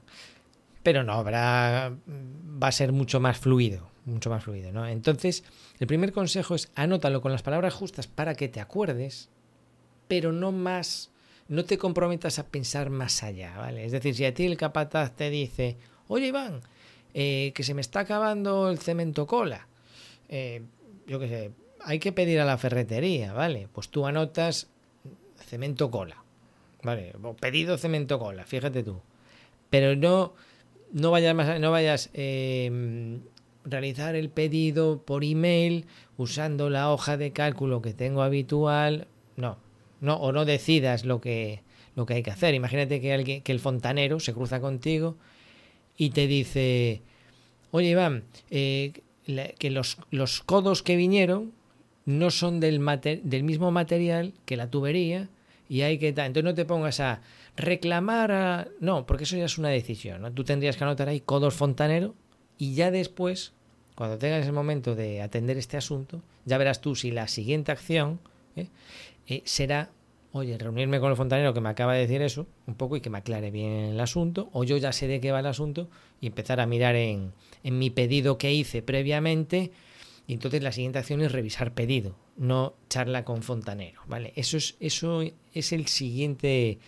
pero 0.84 1.02
no, 1.02 1.14
habrá, 1.14 1.92
va 2.06 2.68
a 2.68 2.72
ser 2.72 2.92
mucho 2.92 3.18
más 3.18 3.36
fluido, 3.36 3.88
mucho 4.04 4.30
más 4.30 4.44
fluido, 4.44 4.72
¿no? 4.72 4.86
Entonces, 4.86 5.44
el 5.78 5.86
primer 5.86 6.12
consejo 6.12 6.54
es 6.54 6.70
anótalo 6.74 7.20
con 7.20 7.32
las 7.32 7.42
palabras 7.42 7.74
justas 7.74 8.06
para 8.06 8.34
que 8.34 8.48
te 8.48 8.60
acuerdes, 8.60 9.28
pero 10.08 10.32
no 10.32 10.52
más, 10.52 11.10
no 11.48 11.64
te 11.64 11.78
comprometas 11.78 12.38
a 12.38 12.46
pensar 12.46 12.90
más 12.90 13.22
allá, 13.22 13.56
¿vale? 13.56 13.84
Es 13.84 13.92
decir, 13.92 14.14
si 14.14 14.24
a 14.24 14.34
ti 14.34 14.44
el 14.44 14.56
capataz 14.56 15.14
te 15.16 15.30
dice, 15.30 15.76
oye 16.08 16.28
Iván, 16.28 16.60
eh, 17.14 17.52
que 17.54 17.62
se 17.62 17.74
me 17.74 17.80
está 17.80 18.00
acabando 18.00 18.70
el 18.70 18.78
cemento 18.78 19.26
cola, 19.26 19.66
eh, 20.28 20.62
yo 21.06 21.18
qué 21.18 21.28
sé, 21.28 21.50
hay 21.80 21.98
que 21.98 22.12
pedir 22.12 22.40
a 22.40 22.44
la 22.44 22.58
ferretería, 22.58 23.32
¿vale? 23.32 23.68
Pues 23.72 23.88
tú 23.88 24.06
anotas 24.06 24.68
cemento 25.38 25.90
cola, 25.90 26.22
¿vale? 26.82 27.14
O 27.22 27.34
pedido 27.34 27.78
cemento 27.78 28.18
cola, 28.18 28.44
fíjate 28.44 28.82
tú. 28.82 29.00
Pero 29.70 29.96
no 29.96 30.34
no 30.94 31.10
vayas, 31.10 31.34
más, 31.34 31.60
no 31.60 31.72
vayas 31.72 32.08
eh, 32.14 33.18
realizar 33.64 34.14
el 34.14 34.30
pedido 34.30 35.02
por 35.02 35.24
email 35.24 35.86
usando 36.16 36.70
la 36.70 36.92
hoja 36.92 37.16
de 37.16 37.32
cálculo 37.32 37.82
que 37.82 37.94
tengo 37.94 38.22
habitual. 38.22 39.08
No, 39.36 39.58
no, 40.00 40.16
o 40.16 40.32
no 40.32 40.44
decidas 40.44 41.04
lo 41.04 41.20
que, 41.20 41.62
lo 41.96 42.06
que 42.06 42.14
hay 42.14 42.22
que 42.22 42.30
hacer. 42.30 42.54
Imagínate 42.54 43.00
que, 43.00 43.12
alguien, 43.12 43.42
que 43.42 43.52
el 43.52 43.60
fontanero 43.60 44.20
se 44.20 44.34
cruza 44.34 44.60
contigo 44.60 45.16
y 45.96 46.10
te 46.10 46.26
dice, 46.26 47.02
oye 47.70 47.90
Iván, 47.90 48.24
eh, 48.50 48.92
que 49.58 49.70
los, 49.70 49.98
los, 50.10 50.42
codos 50.42 50.82
que 50.82 50.96
vinieron 50.96 51.52
no 52.04 52.30
son 52.30 52.60
del, 52.60 52.80
del 53.24 53.42
mismo 53.44 53.70
material 53.70 54.34
que 54.44 54.56
la 54.56 54.70
tubería 54.70 55.28
y 55.68 55.82
hay 55.82 55.98
que... 55.98 56.08
Entonces 56.08 56.44
no 56.44 56.54
te 56.54 56.66
pongas 56.66 57.00
a 57.00 57.22
reclamar 57.56 58.32
a... 58.32 58.68
No, 58.80 59.06
porque 59.06 59.24
eso 59.24 59.36
ya 59.36 59.46
es 59.46 59.56
una 59.56 59.70
decisión. 59.70 60.20
¿no? 60.20 60.30
Tú 60.32 60.44
tendrías 60.44 60.76
que 60.76 60.84
anotar 60.84 61.08
ahí 61.08 61.20
codos 61.20 61.54
fontanero 61.54 62.14
y 62.58 62.74
ya 62.74 62.90
después, 62.90 63.52
cuando 63.94 64.18
tengas 64.18 64.46
el 64.46 64.52
momento 64.52 64.94
de 64.94 65.22
atender 65.22 65.56
este 65.56 65.76
asunto, 65.76 66.22
ya 66.44 66.58
verás 66.58 66.80
tú 66.80 66.94
si 66.94 67.10
la 67.10 67.28
siguiente 67.28 67.72
acción 67.72 68.20
¿eh? 68.56 68.68
Eh, 69.26 69.42
será, 69.44 69.90
oye, 70.32 70.56
reunirme 70.58 71.00
con 71.00 71.10
el 71.10 71.16
fontanero 71.16 71.54
que 71.54 71.60
me 71.60 71.68
acaba 71.68 71.94
de 71.94 72.00
decir 72.00 72.22
eso, 72.22 72.46
un 72.66 72.74
poco 72.74 72.96
y 72.96 73.00
que 73.00 73.10
me 73.10 73.18
aclare 73.18 73.50
bien 73.50 73.72
el 73.72 74.00
asunto, 74.00 74.50
o 74.52 74.64
yo 74.64 74.76
ya 74.76 74.92
sé 74.92 75.06
de 75.06 75.20
qué 75.20 75.32
va 75.32 75.40
el 75.40 75.46
asunto 75.46 75.88
y 76.20 76.26
empezar 76.26 76.60
a 76.60 76.66
mirar 76.66 76.94
en, 76.96 77.32
en 77.62 77.78
mi 77.78 77.90
pedido 77.90 78.38
que 78.38 78.52
hice 78.52 78.82
previamente. 78.82 79.72
Y 80.26 80.34
entonces 80.34 80.62
la 80.62 80.72
siguiente 80.72 80.98
acción 80.98 81.20
es 81.20 81.32
revisar 81.32 81.74
pedido, 81.74 82.16
no 82.36 82.74
charla 82.88 83.24
con 83.24 83.42
fontanero, 83.42 84.00
¿vale? 84.06 84.32
Eso 84.36 84.56
es, 84.56 84.76
eso 84.80 85.22
es 85.52 85.72
el 85.72 85.86
siguiente, 85.86 86.78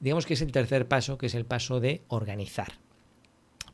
digamos 0.00 0.24
que 0.24 0.34
es 0.34 0.40
el 0.40 0.50
tercer 0.50 0.88
paso, 0.88 1.18
que 1.18 1.26
es 1.26 1.34
el 1.34 1.44
paso 1.44 1.78
de 1.78 2.02
organizar. 2.08 2.85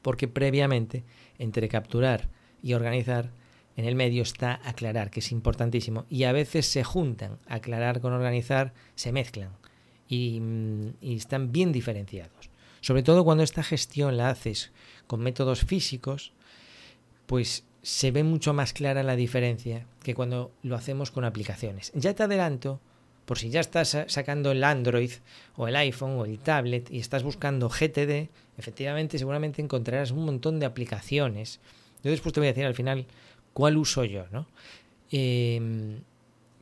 Porque 0.03 0.29
previamente, 0.29 1.05
entre 1.39 1.69
capturar 1.69 2.29
y 2.63 2.75
organizar, 2.75 3.31
en 3.77 3.87
el 3.87 3.95
medio 3.95 4.23
está 4.23 4.61
aclarar, 4.65 5.11
que 5.11 5.21
es 5.21 5.33
importantísimo. 5.33 6.05
Y 6.11 6.25
a 6.25 6.33
veces 6.33 6.67
se 6.67 6.85
juntan, 6.85 7.39
aclarar 7.47 8.01
con 8.01 8.13
organizar, 8.13 8.75
se 8.95 9.13
mezclan 9.13 9.51
y, 10.09 10.41
mm, 10.41 10.95
y, 11.01 11.17
están 11.17 11.53
bien 11.53 11.73
diferenciados. 11.73 12.51
Sobre 12.81 13.03
todo 13.03 13.25
cuando 13.25 13.45
esta 13.45 13.63
gestión 13.63 14.17
la 14.17 14.29
haces 14.29 14.73
con 15.07 15.21
métodos 15.21 15.65
físicos, 15.65 16.33
pues 17.27 17.65
se 17.83 18.11
ve 18.11 18.23
mucho 18.25 18.53
más 18.53 18.73
clara 18.73 19.03
la 19.03 19.17
diferencia 19.17 19.87
que 20.03 20.15
cuando 20.15 20.53
lo 20.63 20.77
hacemos 20.77 21.11
con 21.11 21.25
aplicaciones. 21.25 21.93
Ya 21.95 22.15
te 22.15 22.23
adelanto, 22.23 22.81
por 23.25 23.39
si 23.39 23.51
ya 23.51 23.61
estás 23.61 23.97
sacando 24.07 24.51
el 24.51 24.65
Android 24.65 25.13
o 25.57 25.69
el 25.69 25.77
iPhone 25.77 26.19
o 26.19 26.25
el 26.25 26.39
tablet 26.39 26.91
y 26.91 26.99
estás 26.99 27.23
buscando 27.23 27.69
GTD, 27.69 28.29
efectivamente 28.59 29.19
seguramente 29.19 29.63
encontrarás 29.63 30.11
un 30.11 30.25
montón 30.25 30.59
de 30.59 30.67
aplicaciones. 30.67 31.61
Yo 32.03 32.11
después 32.11 32.33
te 32.33 32.41
voy 32.41 32.49
a 32.49 32.53
decir 32.53 32.67
al 32.67 32.75
final 32.75 33.07
cuál 33.53 33.77
uso 33.77 34.05
yo, 34.05 34.25
¿no? 34.33 34.47
Em, 35.11 36.01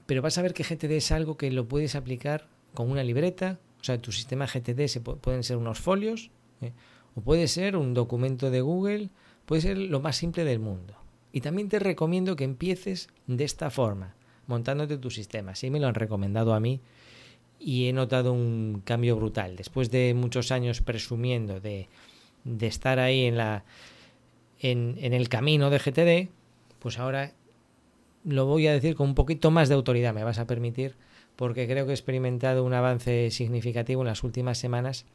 pero 0.06 0.22
vas 0.22 0.36
a 0.38 0.42
ver 0.42 0.54
que 0.54 0.64
GTD 0.64 0.92
es 0.92 1.12
algo 1.12 1.36
que 1.36 1.50
lo 1.50 1.66
puedes 1.66 1.94
aplicar 1.94 2.48
con 2.74 2.90
una 2.90 3.04
libreta, 3.04 3.58
o 3.80 3.84
sea, 3.84 3.98
tu 3.98 4.12
sistema 4.12 4.46
GTD 4.46 4.86
se 4.88 5.00
pueden 5.00 5.44
ser 5.44 5.56
unos 5.56 5.78
folios, 5.78 6.30
¿eh? 6.60 6.72
o 7.14 7.20
puede 7.20 7.48
ser 7.48 7.76
un 7.76 7.94
documento 7.94 8.50
de 8.50 8.60
Google, 8.60 9.08
puede 9.46 9.62
ser 9.62 9.78
lo 9.78 10.00
más 10.00 10.16
simple 10.16 10.44
del 10.44 10.58
mundo. 10.58 10.94
Y 11.32 11.40
también 11.40 11.68
te 11.68 11.78
recomiendo 11.78 12.36
que 12.36 12.44
empieces 12.44 13.08
de 13.26 13.44
esta 13.44 13.70
forma, 13.70 14.14
montándote 14.50 14.98
tu 14.98 15.10
sistema. 15.10 15.54
Sí 15.54 15.70
me 15.70 15.80
lo 15.80 15.86
han 15.86 15.94
recomendado 15.94 16.52
a 16.52 16.60
mí 16.60 16.80
y 17.58 17.88
he 17.88 17.92
notado 17.94 18.32
un 18.34 18.82
cambio 18.84 19.16
brutal. 19.16 19.56
Después 19.56 19.90
de 19.90 20.12
muchos 20.14 20.50
años 20.50 20.82
presumiendo 20.82 21.60
de, 21.60 21.88
estar 22.60 22.98
ahí 22.98 23.24
en, 23.24 23.38
en 24.60 25.12
el 25.14 25.28
camino 25.30 25.70
de 25.70 25.78
GTD, 25.78 26.30
pues 26.78 26.98
ahora 26.98 27.32
lo 28.24 28.46
voy 28.46 28.66
a 28.66 28.72
decir 28.72 28.94
con 28.94 29.08
un 29.08 29.14
poquito 29.14 29.50
más 29.50 29.68
de 29.68 29.74
autoridad, 29.74 30.12
me 30.12 30.24
vas 30.24 30.38
a 30.38 30.46
permitir, 30.46 30.96
porque 31.36 31.66
creo 31.66 31.86
que 31.86 31.92
he 31.92 31.94
experimentado 31.94 32.64
un 32.64 32.74
avance 32.74 33.30
significativo 33.30 34.02
en 34.02 34.08
las 34.08 34.24
últimas 34.24 34.58
semanas, 34.58 35.06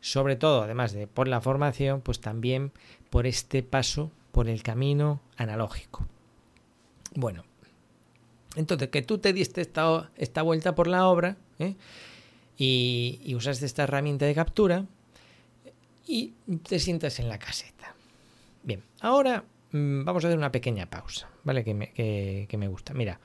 sobre 0.00 0.34
todo, 0.36 0.62
además 0.62 0.92
de 0.92 1.06
por 1.06 1.28
la 1.28 1.40
formación, 1.40 2.00
pues 2.00 2.20
también 2.20 2.72
por 3.10 3.26
este 3.26 3.62
paso 3.62 4.10
por 4.32 4.48
el 4.48 4.62
camino 4.62 5.20
analógico. 5.36 6.06
Bueno, 7.14 7.44
entonces 8.56 8.88
que 8.88 9.02
tú 9.02 9.18
te 9.18 9.32
diste 9.32 9.60
esta, 9.60 10.10
esta 10.16 10.42
vuelta 10.42 10.74
por 10.74 10.86
la 10.86 11.06
obra 11.06 11.36
¿eh? 11.58 11.74
y, 12.56 13.34
usaste 13.34 13.66
esta 13.66 13.84
herramienta 13.84 14.26
de 14.26 14.34
captura 14.34 14.86
y 16.06 16.34
te 16.68 16.78
sientas 16.78 17.18
en 17.18 17.28
la 17.28 17.38
caseta. 17.38 17.94
Bien, 18.62 18.82
ahora 19.00 19.44
Mm, 19.72 20.04
vamos 20.04 20.24
a 20.24 20.28
hacer 20.28 20.38
una 20.38 20.52
pequeña 20.52 20.86
pausa, 20.86 21.28
¿vale? 21.44 21.64
Que 21.64 21.74
me, 21.74 21.92
que, 21.92 22.56
me 22.58 22.68
gusta. 22.68 22.92
Mira, 22.92 23.20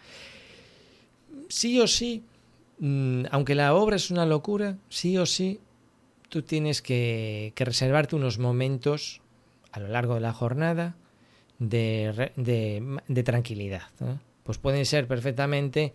sí 1.50 1.80
o 1.80 1.88
sí, 1.88 2.24
mm, 2.80 3.26
aunque 3.32 3.54
la 3.54 3.74
obra 3.76 3.98
es 3.98 4.12
una 4.12 4.26
locura, 4.26 4.78
sí 4.90 5.18
o 5.18 5.26
sí, 5.26 5.60
tú 6.30 6.42
tienes 6.42 6.82
que, 6.82 7.54
reservarte 7.58 8.16
unos 8.16 8.40
momentos 8.40 9.22
a 9.72 9.80
lo 9.80 9.90
largo 9.90 10.16
de 10.16 10.22
la 10.22 10.34
jornada 10.34 10.96
de, 11.60 12.32
de, 12.38 13.24
tranquilidad. 13.24 13.84
Pues 14.48 14.60
pueden 14.60 14.86
ser 14.86 15.10
perfectamente 15.10 15.92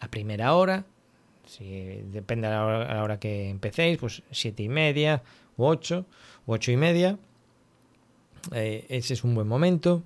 a 0.00 0.08
primera 0.08 0.54
hora, 0.54 0.86
si 1.44 2.00
depende 2.10 2.46
a 2.46 2.50
la, 2.50 3.02
hora, 3.02 3.20
que 3.20 3.50
empecéis, 3.50 3.98
pues 3.98 4.22
siete 4.30 4.62
y 4.62 4.70
media, 4.70 5.22
u 5.58 5.66
ocho, 5.66 6.06
u 6.46 6.54
ocho 6.54 6.72
y 6.72 6.78
media, 6.78 7.18
eh, 8.52 8.86
ese 8.88 9.12
es 9.12 9.22
un 9.22 9.34
buen 9.34 9.46
momento. 9.46 10.02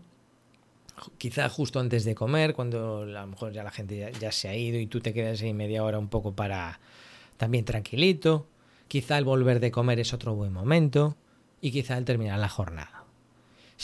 Quizá 1.19 1.49
justo 1.49 1.79
antes 1.79 2.05
de 2.05 2.17
comer, 2.17 2.53
cuando 2.53 3.03
a 3.03 3.07
lo 3.07 3.27
mejor 3.29 3.53
ya 3.53 3.63
la 3.63 3.71
gente 3.71 4.13
ya, 4.19 4.33
se 4.33 4.49
ha 4.49 4.57
ido 4.57 4.81
y 4.81 4.89
tú 4.89 4.99
te 5.01 5.13
quedas 5.15 5.41
ahí 5.43 5.55
media 5.55 5.85
hora 5.85 6.01
un 6.01 6.09
poco 6.09 6.35
para 6.35 6.81
también 7.37 7.65
tranquilito. 7.65 8.49
Quizá 8.89 9.19
el 9.19 9.25
volver 9.25 9.61
de 9.61 9.71
comer 9.71 10.01
es 10.01 10.13
otro 10.13 10.35
buen 10.35 10.53
momento. 10.53 11.17
Y 11.61 11.71
quizá 11.71 11.95
al 11.95 12.05
terminar 12.05 12.41
la 12.41 12.49
jornada. 12.49 12.94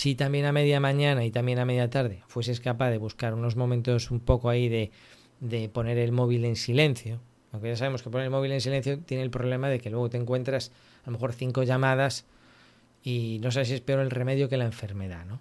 Si 0.00 0.14
también 0.14 0.46
a 0.46 0.52
media 0.52 0.80
mañana 0.80 1.26
y 1.26 1.30
también 1.30 1.58
a 1.58 1.66
media 1.66 1.90
tarde 1.90 2.22
fueses 2.26 2.58
capaz 2.58 2.88
de 2.88 2.96
buscar 2.96 3.34
unos 3.34 3.54
momentos 3.54 4.10
un 4.10 4.20
poco 4.20 4.48
ahí 4.48 4.70
de, 4.70 4.92
de 5.40 5.68
poner 5.68 5.98
el 5.98 6.10
móvil 6.10 6.46
en 6.46 6.56
silencio, 6.56 7.20
aunque 7.52 7.68
ya 7.68 7.76
sabemos 7.76 8.02
que 8.02 8.08
poner 8.08 8.24
el 8.24 8.30
móvil 8.30 8.50
en 8.52 8.62
silencio 8.62 8.98
tiene 9.00 9.22
el 9.22 9.28
problema 9.28 9.68
de 9.68 9.78
que 9.78 9.90
luego 9.90 10.08
te 10.08 10.16
encuentras 10.16 10.72
a 11.02 11.08
lo 11.08 11.12
mejor 11.12 11.34
cinco 11.34 11.64
llamadas 11.64 12.24
y 13.04 13.40
no 13.42 13.50
sé 13.50 13.66
si 13.66 13.74
es 13.74 13.82
peor 13.82 14.00
el 14.00 14.10
remedio 14.10 14.48
que 14.48 14.56
la 14.56 14.64
enfermedad, 14.64 15.26
¿no? 15.26 15.38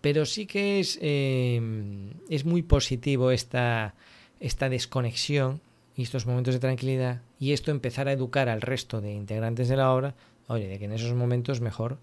Pero 0.00 0.26
sí 0.26 0.46
que 0.46 0.80
es, 0.80 0.98
em, 1.00 2.10
es 2.28 2.44
muy 2.44 2.62
positivo 2.62 3.30
esta, 3.30 3.94
esta 4.40 4.68
desconexión 4.68 5.60
y 5.94 6.02
estos 6.02 6.26
momentos 6.26 6.54
de 6.54 6.58
tranquilidad 6.58 7.22
y 7.38 7.52
esto 7.52 7.70
empezar 7.70 8.08
a 8.08 8.12
educar 8.12 8.48
al 8.48 8.62
resto 8.62 9.00
de 9.00 9.12
integrantes 9.12 9.68
de 9.68 9.76
la 9.76 9.92
obra, 9.92 10.16
oye, 10.48 10.66
de 10.66 10.80
que 10.80 10.86
en 10.86 10.92
esos 10.92 11.14
momentos 11.14 11.60
mejor, 11.60 11.98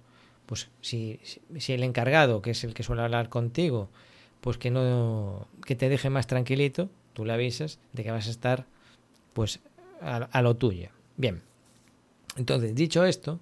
pues 0.50 0.70
si, 0.82 1.20
si 1.60 1.74
el 1.74 1.84
encargado, 1.84 2.41
que 2.41 2.50
es 2.51 2.63
el 2.63 2.74
que 2.74 2.82
suele 2.82 3.03
hablar 3.03 3.29
contigo, 3.29 3.88
pues 4.41 4.58
que 4.58 4.72
no 4.72 5.48
que 5.63 5.75
te 5.75 5.89
deje 5.89 6.10
más 6.10 6.25
tranquilito, 6.25 6.89
tú 7.13 7.24
le 7.24 7.34
avisas 7.34 7.77
de 7.94 8.03
que 8.03 8.10
vas 8.10 8.25
a 8.25 8.32
estar 8.32 8.65
pues 9.34 9.60
a, 10.01 10.15
a 10.18 10.41
lo 10.41 10.56
tuyo. 10.56 10.89
Bien. 11.18 11.44
Entonces, 12.36 12.74
dicho 12.74 13.06
esto, 13.06 13.39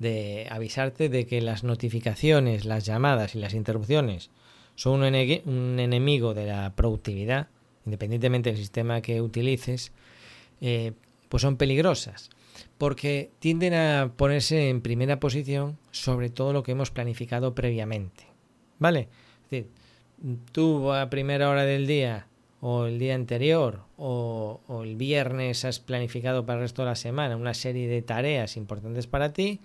de 0.00 0.48
avisarte 0.50 1.08
de 1.08 1.24
que 1.24 1.40
las 1.40 1.62
notificaciones, 1.62 2.64
las 2.64 2.84
llamadas 2.84 3.36
y 3.36 3.38
las 3.38 3.54
interrupciones 3.54 4.30
son 4.74 5.02
un, 5.04 5.78
enemigo 5.78 6.34
de 6.34 6.46
la 6.46 6.74
productividad, 6.74 7.46
independientemente 7.86 8.50
del 8.50 8.58
sistema 8.58 9.02
que 9.02 9.20
utilices, 9.20 9.92
eh, 10.60 10.94
pues 11.28 11.42
son 11.42 11.56
peligrosas, 11.56 12.30
porque 12.78 13.30
tienden 13.38 13.74
a 13.74 14.12
ponerse 14.16 14.68
en 14.68 14.80
primera 14.80 15.20
posición 15.20 15.78
sobre 15.90 16.30
todo 16.30 16.52
lo 16.52 16.62
que 16.62 16.72
hemos 16.72 16.90
planificado 16.90 17.54
previamente. 17.54 18.24
¿Vale? 18.78 19.08
Es 19.44 19.50
decir, 19.50 19.70
tú 20.52 20.92
a 20.92 21.10
primera 21.10 21.50
hora 21.50 21.64
del 21.64 21.86
día 21.86 22.26
o 22.60 22.86
el 22.86 22.98
día 22.98 23.14
anterior 23.14 23.80
o, 23.96 24.60
o 24.66 24.82
el 24.82 24.96
viernes 24.96 25.64
has 25.64 25.80
planificado 25.80 26.46
para 26.46 26.58
el 26.58 26.64
resto 26.64 26.82
de 26.82 26.88
la 26.88 26.96
semana 26.96 27.36
una 27.36 27.54
serie 27.54 27.88
de 27.88 28.02
tareas 28.02 28.56
importantes 28.56 29.06
para 29.06 29.32
ti, 29.32 29.60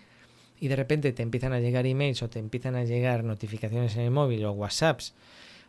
y 0.60 0.68
de 0.68 0.76
repente 0.76 1.12
te 1.12 1.24
empiezan 1.24 1.54
a 1.54 1.60
llegar 1.60 1.86
emails 1.86 2.22
o 2.24 2.30
te 2.30 2.40
empiezan 2.40 2.76
a 2.76 2.84
llegar 2.84 3.24
notificaciones 3.24 3.96
en 3.96 4.04
el 4.04 4.12
móvil 4.12 4.46
o 4.46 4.52
WhatsApps 4.52 5.14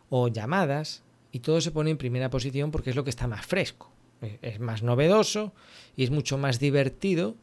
o 0.09 0.27
llamadas 0.29 1.03
y 1.31 1.39
todo 1.39 1.61
se 1.61 1.71
pone 1.71 1.91
en 1.91 1.97
primera 1.97 2.29
posición 2.29 2.71
porque 2.71 2.91
es 2.91 2.95
lo 2.95 3.03
que 3.03 3.09
está 3.09 3.27
más 3.27 3.45
fresco, 3.45 3.91
es 4.41 4.59
más 4.59 4.83
novedoso 4.83 5.53
y 5.95 6.03
es 6.03 6.11
mucho 6.11 6.37
más 6.37 6.59
divertido. 6.59 7.35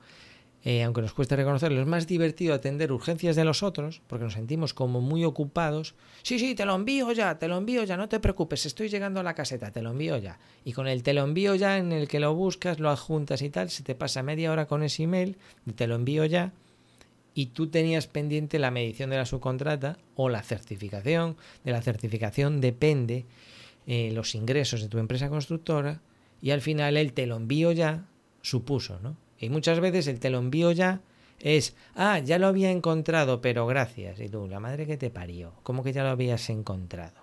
Eh, 0.66 0.83
aunque 0.83 1.02
nos 1.02 1.12
cueste 1.12 1.37
reconocerlo, 1.37 1.78
es 1.83 1.87
más 1.87 2.07
divertido 2.07 2.54
atender 2.54 2.90
urgencias 2.90 3.37
de 3.37 3.45
los 3.45 3.62
otros, 3.62 4.00
porque 4.07 4.25
nos 4.25 4.33
sentimos 4.33 4.73
como 4.73 5.02
muy 5.02 5.23
ocupados. 5.23 5.95
Sí, 6.23 6.38
sí, 6.38 6.54
te 6.54 6.64
lo 6.64 6.75
envío 6.75 7.12
ya, 7.12 7.38
te 7.38 7.49
lo 7.49 7.59
envío 7.59 7.85
ya, 7.85 7.99
no 7.99 8.09
te 8.09 8.19
preocupes, 8.19 8.64
estoy 8.64 8.88
llegando 8.88 9.21
a 9.21 9.23
la 9.23 9.35
caseta, 9.35 9.71
te 9.73 9.83
lo 9.83 9.90
envío 9.90 10.16
ya. 10.16 10.38
Y 10.64 10.73
con 10.73 10.87
el 10.87 11.02
te 11.02 11.12
lo 11.12 11.23
envío 11.23 11.54
ya 11.54 11.76
en 11.76 11.93
el 11.93 12.09
que 12.09 12.19
lo 12.19 12.35
buscas, 12.35 12.78
lo 12.78 12.88
adjuntas 12.88 13.43
y 13.43 13.50
tal, 13.50 13.69
se 13.69 13.83
te 13.83 13.95
pasa 13.95 14.23
media 14.23 14.50
hora 14.50 14.66
con 14.66 14.83
ese 14.83 15.02
email, 15.02 15.37
te 15.76 15.87
lo 15.87 15.97
envío 15.97 16.25
ya, 16.25 16.54
y 17.35 17.47
tú 17.47 17.66
tenías 17.66 18.07
pendiente 18.07 18.59
la 18.59 18.71
medición 18.71 19.11
de 19.11 19.16
la 19.19 19.26
subcontrata 19.26 19.99
o 20.14 20.31
la 20.31 20.43
certificación. 20.43 21.37
De 21.62 21.73
la 21.73 21.83
certificación 21.83 22.62
depende 22.62 23.26
eh, 23.87 24.12
los 24.14 24.35
ingresos 24.35 24.81
de 24.81 24.88
tu 24.88 24.99
empresa 24.99 25.28
constructora 25.28 26.00
y 26.45 26.51
al 26.51 26.61
final 26.61 26.99
el 26.99 27.15
te 27.15 27.27
lo 27.27 27.37
envío 27.37 27.73
ya 27.73 28.05
supuso, 28.43 29.01
¿no? 29.03 29.17
Y 29.39 29.49
muchas 29.49 29.81
veces 29.81 30.07
el 30.09 30.21
te 30.21 30.29
lo 30.29 30.41
envío 30.41 30.73
ya 30.73 31.01
es, 31.41 31.75
ah, 31.95 32.19
ya 32.19 32.39
lo 32.39 32.49
había 32.49 32.71
encontrado, 32.71 33.41
pero 33.41 33.67
gracias. 33.67 34.21
Y 34.21 34.29
tú, 34.29 34.47
la 34.47 34.61
madre 34.61 34.87
que 34.87 34.99
te 34.99 35.09
parió, 35.09 35.55
¿cómo 35.63 35.83
que 35.83 35.95
ya 35.95 36.03
lo 36.03 36.11
habías 36.11 36.51
encontrado? 36.51 37.15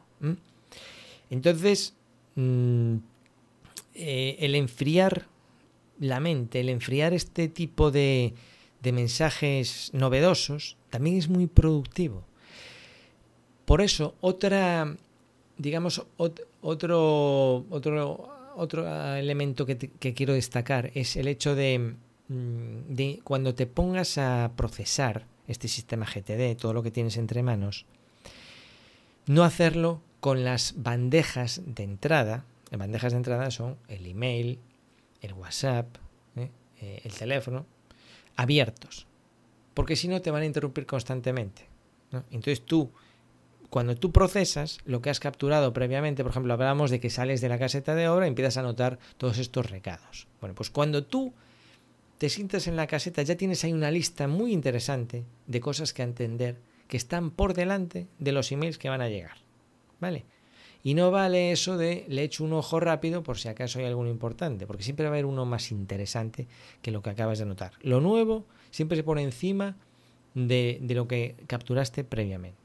Entonces, 1.30 1.94
mm, 2.34 2.96
eh, 3.94 4.38
el 4.40 4.56
enfriar 4.56 5.28
la 6.00 6.20
mente, 6.20 6.60
el 6.60 6.70
enfriar 6.70 7.13
este 7.13 7.48
tipo 7.48 7.92
de, 7.92 8.34
de 8.82 8.92
mensajes 8.92 9.92
novedosos, 9.94 10.78
también 10.90 11.18
es 11.18 11.30
muy 11.30 11.46
productivo. 11.46 12.24
Por 13.66 13.82
eso, 13.82 14.16
otra, 14.20 14.96
digamos, 15.60 16.04
otro, 16.18 17.66
otro, 17.70 18.40
otro 18.55 18.88
elemento 19.15 19.65
que, 19.65 19.77
quiero 19.77 20.34
destacar 20.34 20.91
es 20.93 21.15
el 21.15 21.27
hecho 21.27 21.55
de 21.55 21.96
Mm, 22.31 22.96
de 22.96 23.20
cuando 23.25 23.55
te 23.55 23.67
pongas 23.67 24.17
a 24.17 24.53
procesar 24.55 25.25
este 25.48 25.67
sistema 25.67 26.05
GTD, 26.05 26.55
todo 26.55 26.72
lo 26.72 26.81
que 26.81 26.89
tienes 26.89 27.17
entre 27.17 27.43
manos, 27.43 27.86
no 29.25 29.43
hacerlo 29.43 30.01
con 30.22 30.46
las 30.46 30.75
bandejas 30.77 31.62
de 31.65 31.84
entrada. 31.84 32.46
Las 32.70 32.79
bandejas 32.79 33.12
de 33.12 33.17
entrada 33.17 33.51
son 33.51 33.75
el 33.89 34.05
email, 34.05 34.60
el 35.20 35.34
WhatsApp, 35.34 35.98
¿eh? 36.38 36.50
Eh, 36.79 37.01
el 37.03 37.12
teléfono, 37.12 37.65
abiertos. 38.38 39.08
Porque 39.74 39.98
si 39.98 40.08
no 40.08 40.22
te 40.22 40.31
van 40.31 40.43
a 40.43 40.46
interrumpir 40.46 40.86
constantemente. 40.86 41.67
Entonces 42.29 42.63
tú, 42.63 42.91
cuando 43.72 43.96
tú 43.96 44.12
procesas 44.12 44.80
lo 44.86 45.01
que 45.01 45.10
has 45.10 45.22
capturado 45.22 45.72
previamente, 45.72 46.24
por 46.24 46.32
ejemplo, 46.32 46.54
hablábamos 46.54 46.92
de 46.92 47.00
que 47.00 47.10
sales 47.10 47.40
de 47.40 47.48
la 47.48 47.58
caseta 47.58 47.96
de 47.96 48.10
obra 48.10 48.25
y 48.25 48.28
empiezas 48.28 48.58
a 48.58 48.62
notar 48.62 49.00
todos 49.18 49.38
estos 49.38 49.72
recados. 49.72 50.28
Bueno, 50.42 50.54
pues 50.54 50.70
cuando 50.70 51.06
tú 51.06 51.34
te 52.18 52.28
sientas 52.28 52.68
en 52.68 52.75
la 52.75 52.86
caseta, 52.86 53.24
ya 53.24 53.38
tienes 53.38 53.63
ahí 53.63 53.72
una 53.72 53.90
lista 53.90 54.28
muy 54.28 54.51
interesante 54.51 55.24
de 55.48 55.62
cosas 55.62 55.94
que 55.94 56.04
entender 56.04 56.58
que 56.90 56.98
están 56.98 57.32
por 57.32 57.54
delante 57.54 58.08
de 58.20 58.34
los 58.34 58.51
emails 58.51 58.78
que 58.78 58.90
van 58.90 59.01
a 59.01 59.08
llegar. 59.08 59.38
¿Vale? 60.01 60.25
Y 60.84 60.94
no 60.94 61.10
vale 61.10 61.54
eso 61.54 61.78
de 61.78 62.04
le 62.10 62.24
echo 62.24 62.44
un 62.44 62.51
ojo 62.51 62.82
rápido 62.82 63.24
por 63.24 63.38
si 63.38 63.48
acaso 63.48 63.80
hay 63.80 63.86
algo 63.86 64.06
importante, 64.06 64.68
porque 64.68 64.84
siempre 64.84 65.06
va 65.06 65.12
a 65.12 65.13
haber 65.13 65.25
uno 65.25 65.46
más 65.46 65.72
interesante 65.72 66.50
que 66.82 66.92
lo 66.92 67.01
que 67.01 67.12
acabas 67.12 67.40
de 67.40 67.46
notar. 67.46 67.72
Lo 67.82 68.01
nuevo 68.01 68.46
siempre 68.70 68.98
se 68.98 69.04
pone 69.04 69.24
encima 69.24 69.78
de, 70.34 70.80
lo 70.90 71.08
que 71.08 71.36
capturaste 71.48 72.04
previamente. 72.04 72.61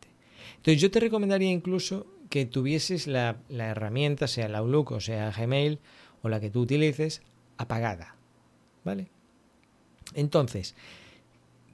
Entonces 0.56 0.80
yo 0.80 0.90
te 0.90 1.00
recomendaría 1.00 1.50
incluso 1.50 2.06
que 2.30 2.46
tuvieses 2.46 3.06
la, 3.06 3.36
la 3.48 3.66
herramienta, 3.66 4.26
sea 4.26 4.46
el 4.46 4.54
Outlook 4.54 4.92
o 4.92 5.00
sea 5.00 5.30
Gmail 5.30 5.78
o 6.22 6.28
la 6.28 6.40
que 6.40 6.50
tú 6.50 6.62
utilices, 6.62 7.22
apagada. 7.56 8.16
¿Vale? 8.84 9.08
Entonces, 10.14 10.74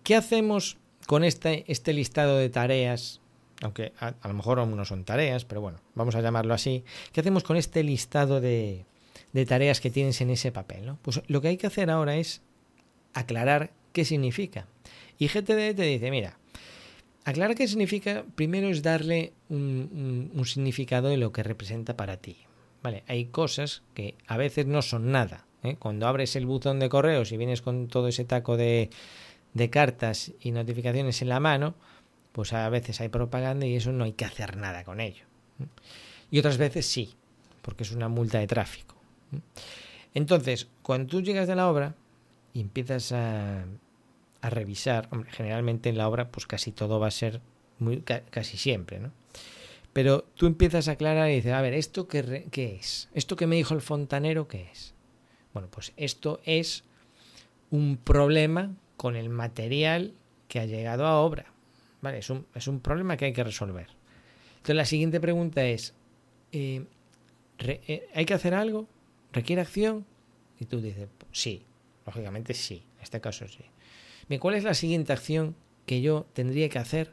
¿qué 0.03 0.17
hacemos 0.17 0.79
con 1.07 1.25
este, 1.25 1.65
este 1.69 1.93
listado 1.93 2.39
de 2.39 2.49
tareas? 2.49 3.21
Aunque 3.61 3.93
a, 4.01 4.15
lo 4.25 4.35
mejor 4.35 4.59
aún 4.59 4.77
no 4.77 4.85
son 4.85 5.05
tareas, 5.05 5.45
pero 5.45 5.61
bueno, 5.61 5.79
vamos 5.95 6.15
a 6.15 6.21
llamarlo 6.21 6.55
así. 6.55 6.85
¿Qué 7.13 7.21
hacemos 7.21 7.45
con 7.45 7.57
este 7.57 7.83
listado 7.83 8.41
de, 8.41 8.85
de 9.33 9.47
tareas 9.47 9.81
que 9.81 9.91
tienes 9.91 10.21
en 10.21 10.31
ese 10.31 10.51
papel? 10.51 10.93
Pues 11.03 11.23
lo 11.29 11.41
que 11.41 11.49
hay 11.49 11.57
que 11.57 11.69
hacer 11.69 11.91
ahora 11.91 12.17
es 12.17 12.43
aclarar 13.15 13.73
qué 13.93 14.05
significa. 14.05 14.67
Y 15.19 15.29
GTD 15.29 15.77
te 15.77 15.83
dice, 15.83 16.11
mira, 16.11 16.39
aclarar 17.25 17.57
qué 17.57 17.69
significa, 17.69 18.25
primero 18.35 18.69
es 18.69 18.83
darle 18.83 19.33
un, 19.49 20.31
significado 20.45 21.09
de 21.09 21.17
lo 21.17 21.33
que 21.33 21.43
representa 21.43 21.97
para 21.97 22.17
ti. 22.17 22.37
Vale, 22.83 23.05
hay 23.07 23.27
cosas 23.27 23.83
que 23.95 24.17
a 24.27 24.37
veces 24.37 24.67
no 24.67 24.83
son 24.83 25.13
nada, 25.13 25.47
¿eh? 25.63 25.77
Cuando 25.79 26.09
abres 26.09 26.35
el 26.35 26.47
buzón 26.47 26.81
de 26.81 26.89
correos 26.89 27.31
y 27.31 27.37
vienes 27.37 27.63
con 27.63 27.87
todo 27.87 28.09
ese 28.09 28.25
taco 28.25 28.57
de, 28.57 28.91
de 29.55 29.71
cartas 29.71 30.33
y 30.41 30.51
notificaciones 30.51 31.23
en 31.23 31.29
la 31.29 31.39
mano, 31.39 31.75
pues 32.33 32.53
a 32.53 32.69
veces 32.71 33.01
hay 33.01 33.09
propaganda 33.09 33.67
y 33.67 33.77
eso 33.77 33.93
no 33.93 34.05
hay 34.05 34.13
que 34.13 34.25
hacer 34.25 34.57
nada 34.57 34.83
con 34.85 35.01
ello. 35.01 35.25
Y 36.31 36.39
otras 36.39 36.59
veces 36.59 36.87
sí, 36.87 37.15
porque 37.61 37.85
es 37.85 37.93
una 37.93 38.09
multa 38.09 38.39
de 38.39 38.47
tráfico. 38.47 38.97
Entonces, 40.15 40.69
cuando 40.83 41.07
tú 41.09 41.23
llegas 41.23 41.47
de 41.47 41.55
la 41.55 41.69
obra 41.69 41.95
y 42.53 42.61
empiezas 42.61 43.13
a, 43.13 43.65
a 44.43 44.51
revisar, 44.51 45.09
generalmente 45.31 45.89
en 45.89 45.97
la 45.97 46.09
obra 46.09 46.29
pues 46.29 46.47
casi 46.47 46.73
todo 46.73 47.01
va 47.01 47.07
a 47.07 47.13
ser 47.13 47.41
muy, 47.79 48.03
casi 48.03 48.59
siempre, 48.59 49.01
¿no? 49.01 49.13
Pero 49.93 50.25
tú 50.35 50.47
empiezas 50.47 50.89
a 50.89 50.93
aclarar 50.93 51.31
y 51.31 51.37
dices, 51.37 51.53
a 51.53 51.61
ver, 51.61 51.75
¿esto 51.75 52.09
qué, 52.09 52.47
qué 52.51 52.77
es? 52.77 53.09
¿Esto 53.15 53.37
que 53.37 53.47
me 53.47 53.57
dijo 53.57 53.75
el 53.75 53.83
fontanero 53.83 54.49
qué 54.49 54.69
es? 54.73 54.95
Bueno, 55.53 55.69
pues 55.71 55.93
esto 55.97 56.41
es 56.45 56.85
un 57.71 57.99
problema 57.99 58.75
con 58.97 59.17
el 59.17 59.29
material 59.29 60.15
que 60.49 60.61
ha 60.61 60.67
llegado 60.67 61.07
a 61.07 61.21
obra. 61.21 61.47
¿Vale? 62.01 62.19
Es 62.19 62.31
un, 62.31 62.47
es 62.55 62.67
un 62.69 62.81
problema 62.81 63.17
que 63.17 63.27
hay 63.27 63.33
que 63.33 63.45
resolver. 63.45 63.89
Entonces 64.57 64.77
la 64.77 64.85
siguiente 64.87 65.21
pregunta 65.21 65.65
es, 65.65 65.95
eh, 66.53 66.85
eh, 67.59 68.09
¿hay 68.15 68.25
que 68.25 68.35
hacer 68.35 68.55
algo? 68.55 68.89
¿Requiere 69.33 69.63
acción? 69.63 70.07
Y 70.59 70.65
tú 70.65 70.81
dices, 70.81 71.09
sí, 71.33 71.65
lógicamente 72.07 72.55
sí, 72.55 72.85
en 72.97 73.03
este 73.03 73.21
caso 73.21 73.47
sí. 73.47 73.65
¿Cuál 74.39 74.55
es 74.55 74.65
la 74.65 74.75
siguiente 74.75 75.13
acción 75.13 75.55
que 75.87 76.01
yo 76.01 76.27
tendría 76.33 76.69
que 76.69 76.79
hacer 76.79 77.13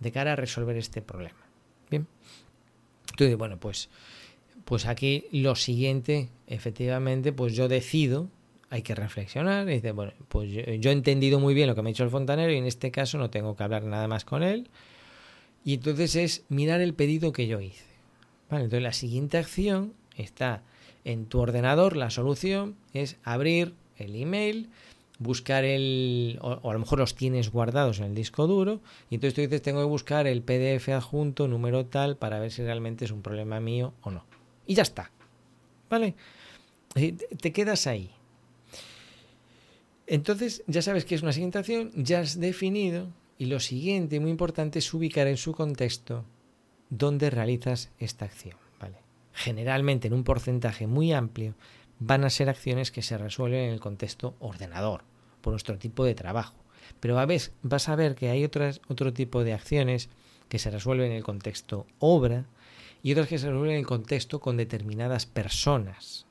de 0.00 0.12
cara 0.12 0.32
a 0.32 0.36
resolver 0.36 0.76
este 0.76 1.02
problema? 1.02 1.38
Bien. 1.90 2.06
Entonces, 3.10 3.36
bueno, 3.36 3.58
pues 3.58 3.88
pues 4.64 4.86
aquí 4.86 5.26
lo 5.30 5.56
siguiente, 5.56 6.30
efectivamente, 6.46 7.32
pues 7.32 7.54
yo 7.54 7.68
decido, 7.68 8.28
hay 8.70 8.82
que 8.82 8.94
reflexionar, 8.94 9.68
y 9.68 9.74
dice, 9.74 9.92
bueno, 9.92 10.12
pues 10.28 10.50
yo, 10.50 10.90
he 10.90 10.92
entendido 10.92 11.38
muy 11.38 11.54
bien 11.54 11.68
lo 11.68 11.74
que 11.74 11.82
me 11.82 11.90
ha 11.90 11.92
dicho 11.92 12.04
el 12.04 12.10
fontanero 12.10 12.52
y 12.52 12.56
en 12.56 12.66
este 12.66 12.90
caso 12.90 13.18
no 13.18 13.30
tengo 13.30 13.56
que 13.56 13.62
hablar 13.62 13.84
nada 13.84 14.08
más 14.08 14.24
con 14.24 14.42
él. 14.42 14.68
Y 15.64 15.74
entonces 15.74 16.16
es 16.16 16.44
mirar 16.48 16.80
el 16.80 16.94
pedido 16.94 17.32
que 17.32 17.46
yo 17.46 17.60
hice. 17.60 17.84
Vale, 18.50 18.64
entonces 18.64 18.82
la 18.82 18.92
siguiente 18.92 19.38
acción 19.38 19.94
está 20.16 20.62
en 21.04 21.26
tu 21.26 21.40
ordenador, 21.40 21.96
la 21.96 22.10
solución 22.10 22.76
es 22.92 23.16
abrir 23.22 23.74
el 23.96 24.14
email, 24.16 24.70
buscar 25.24 25.64
el, 25.64 26.38
o, 26.40 26.70
a 26.70 26.72
lo 26.72 26.78
mejor 26.78 27.00
los 27.00 27.16
tienes 27.16 27.50
guardados 27.50 27.98
en 27.98 28.04
el 28.04 28.14
disco 28.14 28.46
duro, 28.46 28.80
y 29.10 29.16
entonces 29.16 29.34
tú 29.34 29.40
dices, 29.40 29.62
tengo 29.62 29.80
que 29.80 29.88
buscar 29.88 30.28
el 30.28 30.42
PDF 30.42 30.90
adjunto, 30.90 31.48
número 31.48 31.86
tal, 31.86 32.16
para 32.16 32.38
ver 32.38 32.52
si 32.52 32.62
realmente 32.62 33.04
es 33.04 33.10
un 33.10 33.22
problema 33.22 33.58
mío 33.58 33.92
o 34.02 34.12
no. 34.12 34.24
Y 34.66 34.74
ya 34.74 34.82
está. 34.82 35.10
¿Vale? 35.90 36.14
Te 37.40 37.52
quedas 37.52 37.88
ahí. 37.88 38.10
Entonces, 40.06 40.62
ya 40.66 40.82
sabes 40.82 41.04
que 41.04 41.16
es 41.16 41.22
una 41.22 41.32
siguiente 41.32 41.58
acción, 41.58 41.90
ya 41.96 42.20
has 42.20 42.38
definido, 42.38 43.08
y 43.38 43.46
lo 43.46 43.58
siguiente, 43.58 44.20
muy 44.20 44.30
importante, 44.30 44.78
es 44.78 44.94
ubicar 44.94 45.26
en 45.26 45.36
su 45.36 45.52
contexto 45.52 46.24
dónde 46.90 47.30
realizas 47.30 47.90
esta 47.98 48.26
acción. 48.26 48.56
¿vale? 48.80 48.98
Generalmente, 49.32 50.06
en 50.06 50.14
un 50.14 50.24
porcentaje 50.24 50.86
muy 50.86 51.12
amplio, 51.12 51.54
van 51.98 52.24
a 52.24 52.30
ser 52.30 52.48
acciones 52.48 52.90
que 52.90 53.02
se 53.02 53.18
resuelven 53.18 53.60
en 53.60 53.72
el 53.72 53.80
contexto 53.80 54.34
ordenador, 54.40 55.02
por 55.44 55.52
nuestro 55.52 55.76
tipo 55.78 56.04
de 56.04 56.14
trabajo. 56.14 56.56
Pero 57.00 57.18
a 57.18 57.26
veces 57.26 57.52
vas 57.62 57.90
a 57.90 57.96
ver 57.96 58.14
que 58.14 58.30
hay 58.30 58.44
otras, 58.44 58.80
otro 58.88 59.12
tipo 59.12 59.44
de 59.44 59.52
acciones 59.52 60.08
que 60.48 60.58
se 60.58 60.70
resuelven 60.70 61.10
en 61.10 61.18
el 61.18 61.22
contexto 61.22 61.86
obra, 61.98 62.46
y 63.02 63.12
otras 63.12 63.28
que 63.28 63.38
se 63.38 63.48
resuelven 63.48 63.72
en 63.72 63.80
el 63.80 63.86
contexto 63.86 64.40
con 64.40 64.56
determinadas 64.56 65.26
personas. 65.26 66.26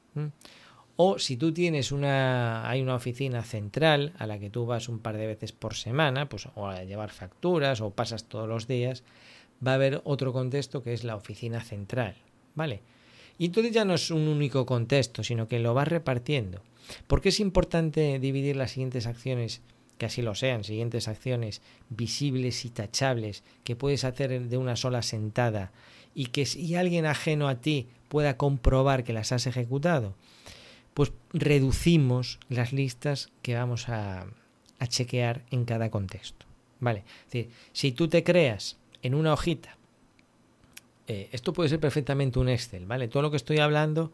O 0.95 1.19
si 1.19 1.37
tú 1.37 1.53
tienes 1.53 1.91
una, 1.91 2.67
hay 2.67 2.81
una 2.81 2.95
oficina 2.95 3.43
central 3.43 4.13
a 4.17 4.25
la 4.25 4.39
que 4.39 4.49
tú 4.49 4.65
vas 4.65 4.89
un 4.89 4.97
par 4.97 5.17
de 5.17 5.27
veces 5.27 5.51
por 5.51 5.75
semana, 5.75 6.27
pues 6.27 6.47
o 6.55 6.67
a 6.67 6.83
llevar 6.83 7.11
facturas 7.11 7.79
o 7.79 7.91
pasas 7.91 8.23
todos 8.23 8.49
los 8.49 8.67
días, 8.67 9.03
va 9.65 9.71
a 9.71 9.75
haber 9.75 10.01
otro 10.03 10.33
contexto 10.33 10.81
que 10.81 10.93
es 10.93 11.03
la 11.03 11.15
oficina 11.15 11.61
central, 11.61 12.15
¿vale? 12.55 12.81
Y 13.37 13.45
entonces 13.45 13.71
ya 13.71 13.85
no 13.85 13.93
es 13.93 14.09
un 14.09 14.27
único 14.27 14.65
contexto, 14.65 15.23
sino 15.23 15.47
que 15.47 15.59
lo 15.59 15.75
vas 15.75 15.87
repartiendo. 15.87 16.61
¿Por 17.07 17.21
qué 17.21 17.29
es 17.29 17.39
importante 17.39 18.19
dividir 18.19 18.55
las 18.55 18.71
siguientes 18.71 19.07
acciones, 19.07 19.61
que 19.97 20.05
así 20.05 20.21
lo 20.21 20.35
sean, 20.35 20.63
siguientes 20.63 21.07
acciones 21.07 21.61
visibles 21.89 22.65
y 22.65 22.69
tachables, 22.69 23.43
que 23.63 23.75
puedes 23.75 24.03
hacer 24.03 24.49
de 24.49 24.57
una 24.57 24.75
sola 24.75 25.01
sentada 25.01 25.71
y 26.15 26.27
que 26.27 26.45
si 26.45 26.75
alguien 26.75 27.05
ajeno 27.05 27.47
a 27.47 27.55
ti 27.55 27.87
pueda 28.07 28.37
comprobar 28.37 29.03
que 29.03 29.13
las 29.13 29.31
has 29.31 29.47
ejecutado, 29.47 30.15
pues 30.93 31.11
reducimos 31.31 32.39
las 32.49 32.73
listas 32.73 33.31
que 33.41 33.55
vamos 33.55 33.89
a, 33.89 34.27
chequear 34.87 35.45
en 35.49 35.63
cada 35.63 35.89
contexto. 35.89 36.45
¿Vale? 36.81 37.05
Es 37.27 37.31
decir, 37.31 37.51
si 37.71 37.93
tú 37.93 38.09
te 38.09 38.21
creas 38.25 38.75
en 39.01 39.15
una 39.15 39.31
hojita, 39.31 39.77
eh, 41.07 41.29
esto 41.31 41.53
puede 41.53 41.69
ser 41.69 41.79
perfectamente 41.79 42.37
un 42.37 42.49
Excel, 42.49 42.85
¿vale? 42.85 43.07
Todo 43.07 43.23
lo 43.23 43.31
que 43.31 43.37
estoy 43.37 43.59
hablando, 43.59 44.11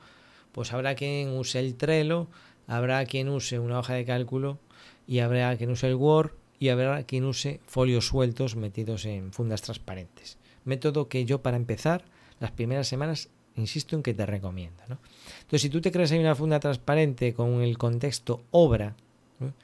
pues 0.52 0.72
habrá 0.72 0.94
quien 0.94 1.30
use 1.30 1.60
el 1.60 1.74
Trello, 1.74 2.28
habrá 2.70 3.04
quien 3.06 3.28
use 3.28 3.60
una 3.60 3.80
hoja 3.80 3.96
de 3.96 4.06
cálculo 4.06 4.58
y 5.06 5.20
habrá 5.20 5.58
quien 5.58 5.72
use 5.72 5.88
el 5.88 5.96
Word 5.96 6.32
y 6.58 6.70
habrá 6.70 7.04
quien 7.04 7.26
use 7.26 7.60
folios 7.66 8.08
sueltos 8.08 8.56
metidos 8.56 9.04
en 9.04 9.34
fundas 9.34 9.62
transparentes 9.62 10.40
método 10.70 11.10
que 11.10 11.26
yo 11.26 11.42
para 11.42 11.58
empezar 11.58 12.06
las 12.40 12.52
primeras 12.52 12.88
semanas 12.88 13.30
insisto 13.56 13.98
en 13.98 14.04
que 14.04 14.14
te 14.14 14.26
recomiendo. 14.26 14.82
Entonces, 14.84 15.62
si 15.62 15.70
tú 15.70 15.82
te 15.82 15.92
creas 15.92 16.12
ahí 16.14 16.20
una 16.20 16.36
funda 16.36 16.62
transparente 16.62 17.34
con 17.34 17.62
el 17.62 17.78
contexto 17.78 18.44
obra 18.52 18.96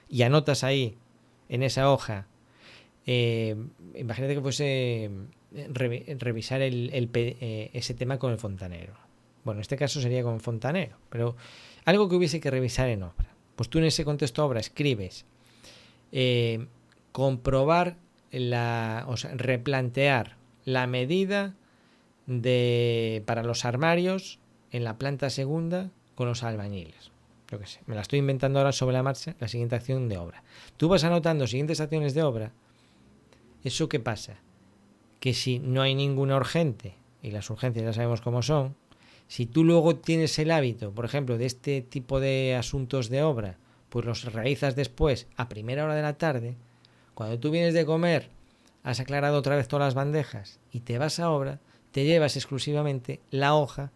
y 0.10 0.24
anotas 0.24 0.66
ahí 0.66 0.98
en 1.48 1.64
esa 1.64 1.90
hoja, 1.90 2.28
eh, 3.06 3.56
imagínate 3.96 4.36
que 4.36 4.42
fuese 4.42 5.06
eh, 5.56 6.16
revisar 6.20 6.62
eh, 6.62 7.70
ese 7.72 7.94
tema 7.94 8.20
con 8.20 8.34
el 8.34 8.38
fontanero. 8.38 8.94
Bueno, 9.46 9.60
en 9.60 9.62
este 9.62 9.78
caso 9.78 10.02
sería 10.02 10.24
con 10.24 10.42
fontanero, 10.42 10.98
pero 11.10 11.38
algo 11.86 12.10
que 12.10 12.16
hubiese 12.16 12.40
que 12.40 12.52
revisar 12.52 12.90
en 12.90 13.04
obra. 13.04 13.34
Pues 13.56 13.70
tú 13.70 13.78
en 13.78 13.86
ese 13.86 14.04
contexto 14.04 14.46
obra 14.46 14.60
escribes 14.60 15.26
comprobar 17.12 17.98
la, 18.32 19.06
o 19.08 19.18
sea, 19.18 19.32
replantear 19.36 20.36
la 20.66 20.88
medida 20.88 21.56
de 22.26 23.24
para 23.26 23.44
los 23.44 23.66
armarios 23.66 24.40
en 24.72 24.84
la 24.84 24.98
planta 24.98 25.30
segunda 25.30 25.92
con 26.16 26.28
los 26.28 26.44
albañiles. 26.44 27.12
Yo 27.50 27.60
que 27.60 27.68
sé, 27.68 27.82
me 27.86 27.96
la 27.96 28.02
estoy 28.02 28.20
inventando 28.20 28.60
ahora 28.60 28.72
sobre 28.72 28.94
la 28.94 29.04
marcha, 29.04 29.36
la 29.40 29.48
siguiente 29.48 29.76
acción 29.76 30.10
de 30.10 30.18
obra. 30.18 30.44
Tú 30.78 30.90
vas 30.90 31.04
anotando 31.04 31.48
siguientes 31.48 31.80
acciones 31.80 32.14
de 32.14 32.24
obra. 32.24 32.52
¿Eso 33.64 33.88
qué 33.88 34.00
pasa? 34.00 34.38
Que 35.20 35.34
si 35.34 35.60
no 35.60 35.82
hay 35.82 35.96
ninguna 35.96 36.36
urgente, 36.38 36.96
y 37.22 37.32
las 37.32 37.50
urgencias 37.50 37.86
ya 37.86 37.94
sabemos 37.94 38.22
cómo 38.22 38.42
son, 38.42 38.76
si 39.28 39.46
tú 39.46 39.64
luego 39.64 39.96
tienes 39.96 40.38
el 40.40 40.52
hábito, 40.52 40.92
por 40.92 41.06
ejemplo, 41.06 41.38
de 41.38 41.46
este 41.46 41.82
tipo 41.82 42.20
de 42.20 42.56
asuntos 42.56 43.10
de 43.10 43.24
obra, 43.24 43.58
pues 43.90 44.06
los 44.06 44.34
realizas 44.34 44.76
después 44.76 45.28
a 45.36 45.50
primera 45.50 45.84
hora 45.86 45.96
de 45.96 46.02
la 46.02 46.18
tarde, 46.18 46.56
cuando 47.14 47.40
tú 47.40 47.50
vienes 47.50 47.74
de 47.74 47.86
comer, 47.86 48.30
has 48.84 49.00
aclarado 49.00 49.38
otra 49.38 49.56
vez 49.56 49.68
todas 49.68 49.88
las 49.88 49.94
bandejas 49.94 50.60
y 50.72 50.82
te 50.82 50.98
vas 50.98 51.20
a 51.20 51.32
obra, 51.32 51.60
te 51.92 52.04
llevas 52.04 52.36
exclusivamente 52.36 53.20
la 53.32 53.56
hoja 53.56 53.92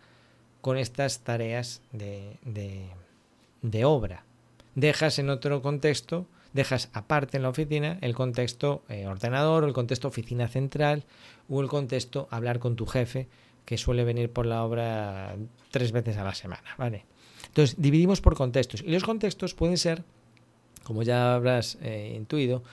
con 0.61 0.77
estas 0.77 1.19
tareas 1.19 1.81
de, 1.91 2.37
de, 3.61 3.85
obra. 3.85 4.23
Dejas 4.75 5.19
en 5.19 5.29
otro 5.29 5.61
contexto, 5.61 6.25
dejas 6.53 6.89
aparte 6.93 7.37
en 7.37 7.43
la 7.43 7.49
oficina 7.49 7.97
el 8.01 8.15
contexto 8.15 8.83
eh, 8.89 9.05
ordenador 9.05 9.63
el 9.63 9.73
contexto 9.73 10.07
oficina 10.07 10.47
central 10.47 11.03
o 11.47 11.61
el 11.61 11.67
contexto 11.67 12.27
hablar 12.31 12.59
con 12.59 12.75
tu 12.75 12.85
jefe 12.85 13.27
que 13.69 13.77
suele 13.77 14.03
venir 14.03 14.31
por 14.31 14.47
la 14.47 14.63
obra 14.63 15.35
tres 15.69 15.91
veces 15.91 16.17
a 16.17 16.23
la 16.23 16.33
semana, 16.33 16.73
¿vale? 16.79 17.05
Entonces, 17.45 17.75
dividimos 17.79 18.19
por 18.19 18.35
contextos. 18.35 18.81
Y 18.81 18.89
los 18.89 19.03
contextos 19.03 19.53
pueden 19.53 19.77
ser, 19.77 20.03
como 20.83 21.03
ya 21.03 21.35
habrás 21.35 21.77
eh, 21.83 22.13
intuido, 22.15 22.63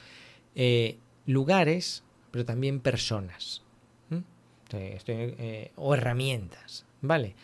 eh, 0.55 0.97
lugares, 1.27 2.03
pero 2.31 2.47
también 2.47 2.81
personas. 2.81 3.63
Eh, 4.73 5.71
o 5.77 5.95
herramientas, 5.95 6.87
¿vale? 7.03 7.35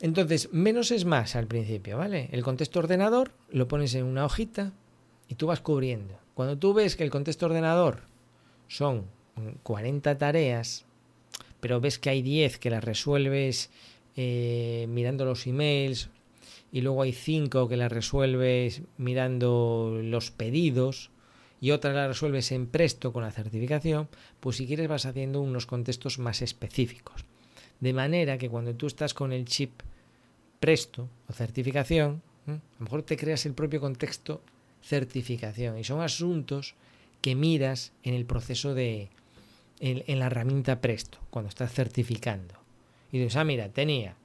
Entonces, 0.00 0.48
menos 0.50 0.90
es 0.90 1.04
más 1.04 1.36
al 1.36 1.48
principio, 1.48 1.98
¿vale? 1.98 2.30
El 2.32 2.42
contexto 2.42 2.78
ordenador 2.78 3.32
lo 3.50 3.68
pones 3.68 3.94
en 3.94 4.06
una 4.06 4.24
hojita 4.24 4.72
y 5.28 5.34
tú 5.34 5.48
vas 5.48 5.60
cubriendo. 5.60 6.18
Cuando 6.32 6.56
tú 6.56 6.72
ves 6.72 6.96
que 6.96 7.04
el 7.04 7.10
contexto 7.10 7.44
ordenador 7.44 8.04
son 8.68 9.04
40 9.64 10.16
tareas, 10.16 10.87
pero 11.60 11.80
ves 11.80 11.98
que 11.98 12.10
hay 12.10 12.22
10 12.22 12.58
que 12.58 12.70
las 12.70 12.84
resuelves 12.84 13.70
eh, 14.16 14.86
mirando 14.88 15.24
los 15.24 15.46
emails 15.46 16.10
y 16.72 16.80
luego 16.82 17.02
hay 17.02 17.12
5 17.12 17.68
que 17.68 17.76
las 17.76 17.90
resuelves 17.90 18.82
mirando 18.98 19.98
los 20.02 20.30
pedidos, 20.30 21.10
y 21.60 21.72
otra 21.72 21.92
la 21.92 22.08
resuelves 22.08 22.52
en 22.52 22.66
Presto 22.66 23.12
con 23.12 23.22
la 23.22 23.32
certificación, 23.32 24.08
pues 24.40 24.56
si 24.56 24.66
quieres 24.66 24.88
vas 24.88 25.06
haciendo 25.06 25.40
unos 25.40 25.66
contextos 25.66 26.18
más 26.18 26.42
específicos. 26.42 27.24
De 27.80 27.92
manera 27.92 28.38
que 28.38 28.48
cuando 28.48 28.74
tú 28.74 28.86
estás 28.86 29.14
con 29.14 29.32
el 29.32 29.44
chip 29.44 29.82
Presto 30.60 31.08
o 31.28 31.32
certificación, 31.32 32.22
a 32.46 32.52
lo 32.52 32.84
mejor 32.84 33.02
te 33.02 33.16
creas 33.16 33.46
el 33.46 33.54
propio 33.54 33.80
contexto 33.80 34.40
certificación 34.82 35.78
y 35.78 35.84
son 35.84 36.00
asuntos 36.00 36.74
que 37.20 37.34
miras 37.34 37.92
en 38.04 38.14
el 38.14 38.24
proceso 38.24 38.74
de 38.74 39.10
en, 39.80 40.18
la 40.18 40.26
herramienta 40.26 40.80
Presto 40.80 41.18
cuando 41.30 41.48
estás 41.48 41.72
certificando 41.72 42.54
y 43.12 43.18
dices 43.18 43.36
ah 43.36 43.44
mira 43.44 43.68
tenía 43.68 44.16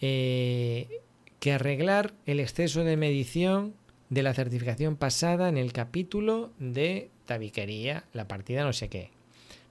eh, 0.00 1.00
que 1.40 1.52
arreglar 1.52 2.14
el 2.26 2.40
exceso 2.40 2.84
de 2.84 2.96
medición 2.96 3.74
de 4.08 4.22
la 4.22 4.34
certificación 4.34 4.96
pasada 4.96 5.48
en 5.48 5.56
el 5.56 5.72
capítulo 5.72 6.50
de 6.58 7.10
tabiquería, 7.26 8.04
la 8.12 8.28
partida 8.28 8.64
no 8.64 8.72
sé 8.72 8.88
qué. 8.88 9.10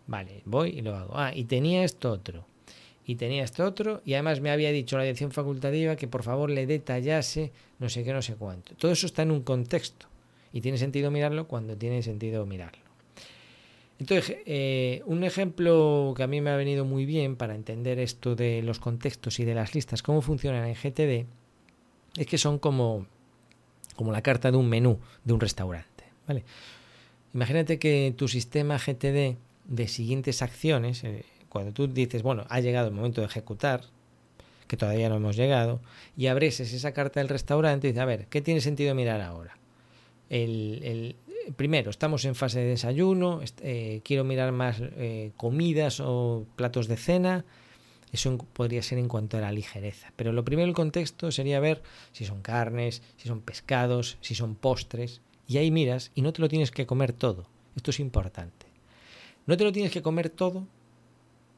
Vale, 0.08 0.42
voy 0.46 0.70
y 0.70 0.82
lo 0.82 0.96
hago. 0.96 1.18
Ah, 1.18 1.32
y 1.34 1.46
tenía 1.46 1.84
esto 1.84 2.12
otro. 2.12 2.46
Y 3.06 3.16
tenía 3.16 3.44
esto 3.44 3.66
otro. 3.66 4.02
Y 4.06 4.14
además 4.14 4.42
me 4.42 4.52
había 4.52 4.72
dicho 4.72 4.98
la 4.98 5.04
dirección 5.04 5.32
facultativa 5.32 5.96
que 5.96 6.08
por 6.08 6.24
favor 6.24 6.50
le 6.50 6.66
detallase 6.66 7.52
no 7.80 7.90
sé 7.90 8.04
qué, 8.04 8.14
no 8.14 8.22
sé 8.22 8.36
cuánto. 8.36 8.76
Todo 8.76 8.92
eso 8.92 9.06
está 9.06 9.24
en 9.24 9.32
un 9.32 9.42
contexto. 9.42 10.08
Y 10.54 10.62
tiene 10.62 10.78
sentido 10.78 11.12
mirarlo 11.12 11.48
cuando 11.48 11.76
tiene 11.76 12.02
sentido 12.04 12.46
mirarlo. 12.46 12.85
Entonces, 14.00 14.38
eh, 14.46 15.02
un 15.06 15.24
ejemplo 15.24 16.14
que 16.18 16.24
a 16.24 16.28
mí 16.28 16.42
me 16.42 16.50
ha 16.50 16.58
venido 16.58 16.84
muy 16.84 17.06
bien 17.06 17.36
para 17.38 17.56
entender 17.56 18.00
esto 18.00 18.36
de 18.36 18.62
los 18.62 18.80
contextos 18.80 19.40
y 19.40 19.46
de 19.46 19.56
las 19.56 19.74
listas, 19.74 20.04
cómo 20.04 20.22
funcionan 20.22 20.66
en 20.66 20.76
GTD, 20.76 21.26
es 22.18 22.28
que 22.28 22.38
son 22.38 22.60
como 22.60 23.08
como 23.96 24.12
la 24.12 24.22
carta 24.22 24.52
de 24.52 24.58
un 24.58 24.70
menú 24.70 25.00
de 25.24 25.34
un 25.34 25.40
restaurante. 25.40 26.04
¿vale? 26.28 26.44
Imagínate 27.34 27.80
que 27.80 28.14
tu 28.16 28.28
sistema 28.28 28.78
GTD 28.78 29.38
de 29.66 29.88
siguientes 29.88 30.42
acciones, 30.42 31.04
eh, 31.04 31.26
cuando 31.50 31.72
tú 31.72 31.88
dices, 31.88 32.22
bueno, 32.22 32.46
ha 32.50 32.60
llegado 32.60 32.88
el 32.88 32.94
momento 32.94 33.22
de 33.22 33.28
ejecutar, 33.28 33.82
que 34.68 34.78
todavía 34.78 35.10
no 35.10 35.16
hemos 35.16 35.36
llegado, 35.36 35.80
y 36.18 36.28
abres 36.28 36.60
esa 36.60 36.92
carta 36.92 37.20
del 37.20 37.30
restaurante 37.30 37.88
y 37.88 37.92
dices, 37.92 38.02
a 38.02 38.06
ver, 38.06 38.28
¿qué 38.28 38.42
tiene 38.42 38.62
sentido 38.62 38.94
mirar 38.96 39.22
ahora? 39.22 39.58
El, 40.30 41.16
primero, 41.56 41.90
estamos 41.90 42.26
en 42.26 42.36
fase 42.36 42.60
de 42.60 42.66
desayuno, 42.66 43.42
eh, 43.62 44.02
quiero 44.04 44.24
mirar 44.24 44.52
más 44.52 44.78
eh, 44.82 45.32
comidas 45.38 46.00
o 46.00 46.46
platos 46.56 46.88
de 46.88 46.98
cena, 46.98 47.46
eso 48.12 48.38
podría 48.38 48.82
ser 48.82 48.98
en 48.98 49.08
cuanto 49.08 49.38
a 49.38 49.42
la 49.42 49.52
ligereza. 49.52 50.14
Pero 50.16 50.32
lo 50.32 50.46
primero, 50.46 50.68
el 50.68 50.74
contexto 50.74 51.32
sería 51.32 51.60
ver 51.60 51.84
si 52.12 52.26
son 52.26 52.42
carnes, 52.42 53.02
si 53.18 53.28
son 53.28 53.42
pescados, 53.42 54.18
si 54.22 54.36
son 54.36 54.56
postres. 54.56 55.22
Y 55.48 55.58
ahí 55.58 55.70
miras 55.70 56.12
y 56.16 56.22
no 56.22 56.34
te 56.34 56.42
lo 56.42 56.48
tienes 56.48 56.72
que 56.72 56.86
comer 56.86 57.14
todo. 57.14 57.46
Esto 57.76 57.92
es 57.92 58.00
importante. 58.00 58.68
No 59.46 59.58
te 59.58 59.64
lo 59.64 59.72
tienes 59.72 59.92
que 59.92 60.02
comer 60.02 60.30
todo, 60.30 60.66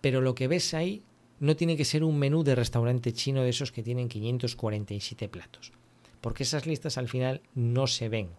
pero 0.01 0.19
lo 0.19 0.35
que 0.35 0.47
ves 0.47 0.73
ahí 0.73 1.03
no 1.39 1.55
tiene 1.55 1.77
que 1.77 1.85
ser 1.85 2.03
un 2.03 2.17
menú 2.17 2.43
de 2.43 2.55
restaurante 2.55 3.13
chino 3.13 3.43
de 3.43 3.49
esos 3.49 3.71
que 3.71 3.83
tienen 3.83 4.09
547 4.09 5.29
platos. 5.29 5.71
Porque 6.21 6.43
esas 6.43 6.65
listas 6.65 6.97
al 6.97 7.07
final 7.07 7.41
no 7.53 7.87
se 7.87 8.09
ven. 8.09 8.29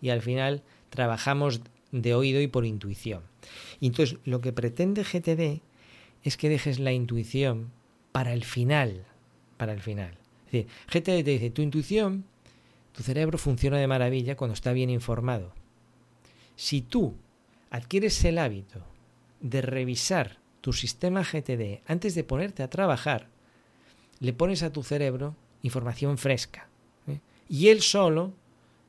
Y 0.00 0.10
al 0.10 0.20
final 0.20 0.62
trabajamos 0.92 1.62
de 1.90 2.14
oído 2.14 2.40
y 2.42 2.48
por 2.48 2.66
intuición. 2.66 3.22
Y 3.80 3.86
entonces 3.86 4.18
lo 4.24 4.42
que 4.42 4.52
pretende 4.52 5.04
GTD 5.04 5.62
es 6.22 6.36
que 6.36 6.50
dejes 6.50 6.78
la 6.78 6.92
intuición 6.92 7.72
para 8.12 8.34
el 8.34 8.44
final, 8.44 9.06
para 9.56 9.72
el 9.72 9.80
final. 9.80 10.18
Es 10.46 10.52
decir, 10.52 10.66
GTD 10.88 11.24
te 11.24 11.30
dice, 11.30 11.50
tu 11.50 11.62
intuición, 11.62 12.24
tu 12.92 13.02
cerebro 13.02 13.38
funciona 13.38 13.78
de 13.78 13.86
maravilla 13.86 14.36
cuando 14.36 14.52
está 14.52 14.72
bien 14.72 14.90
informado. 14.90 15.54
Si 16.56 16.82
tú 16.82 17.16
adquieres 17.70 18.22
el 18.26 18.38
hábito 18.38 18.84
de 19.40 19.62
revisar 19.62 20.38
tu 20.60 20.74
sistema 20.74 21.24
GTD 21.24 21.80
antes 21.86 22.14
de 22.14 22.22
ponerte 22.22 22.62
a 22.62 22.68
trabajar, 22.68 23.28
le 24.20 24.34
pones 24.34 24.62
a 24.62 24.70
tu 24.70 24.82
cerebro 24.82 25.34
información 25.62 26.18
fresca. 26.18 26.68
¿eh? 27.08 27.20
Y 27.48 27.68
él 27.68 27.80
solo, 27.80 28.34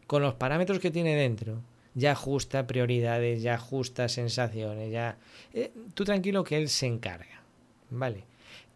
con 0.06 0.22
los 0.22 0.34
parámetros 0.34 0.80
que 0.80 0.92
tiene 0.92 1.16
dentro, 1.16 1.62
ya 1.96 2.14
ajusta 2.14 2.68
prioridades, 2.68 3.42
ya 3.42 3.56
ajusta 3.56 4.10
sensaciones, 4.10 4.92
ya... 4.92 5.18
Eh, 5.54 5.72
tú 5.94 6.04
tranquilo 6.04 6.44
que 6.44 6.58
él 6.58 6.70
se 6.70 6.88
encarga, 6.88 7.44
¿vale? 7.90 8.24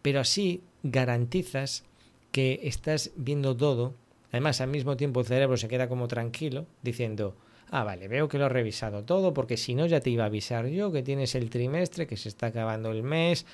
Pero 0.02 0.20
así 0.20 0.62
garantizas 0.82 1.84
que 2.30 2.60
estás 2.62 3.10
viendo 3.16 3.56
todo, 3.56 3.94
además 4.30 4.60
al 4.60 4.68
mismo 4.68 4.96
tiempo 4.96 5.20
el 5.20 5.26
cerebro 5.26 5.56
se 5.56 5.68
queda 5.68 5.88
como 5.88 6.08
tranquilo, 6.08 6.66
diciendo, 6.82 7.34
ah, 7.70 7.84
vale, 7.84 8.08
veo 8.08 8.28
que 8.28 8.38
lo 8.38 8.46
he 8.46 8.50
revisado 8.50 9.04
todo, 9.04 9.34
porque 9.34 9.56
si 9.56 9.74
no 9.74 9.86
ya 9.86 10.00
te 10.00 10.10
iba 10.10 10.24
a 10.24 10.28
avisar 10.28 10.66
yo 10.68 10.92
que 10.92 11.02
tienes 11.02 11.34
el 11.34 11.50
trimestre, 11.50 12.06
que 12.06 12.16
se 12.16 12.28
está 12.28 12.46
acabando 12.46 12.90
el 12.92 13.02
mes 13.02 13.46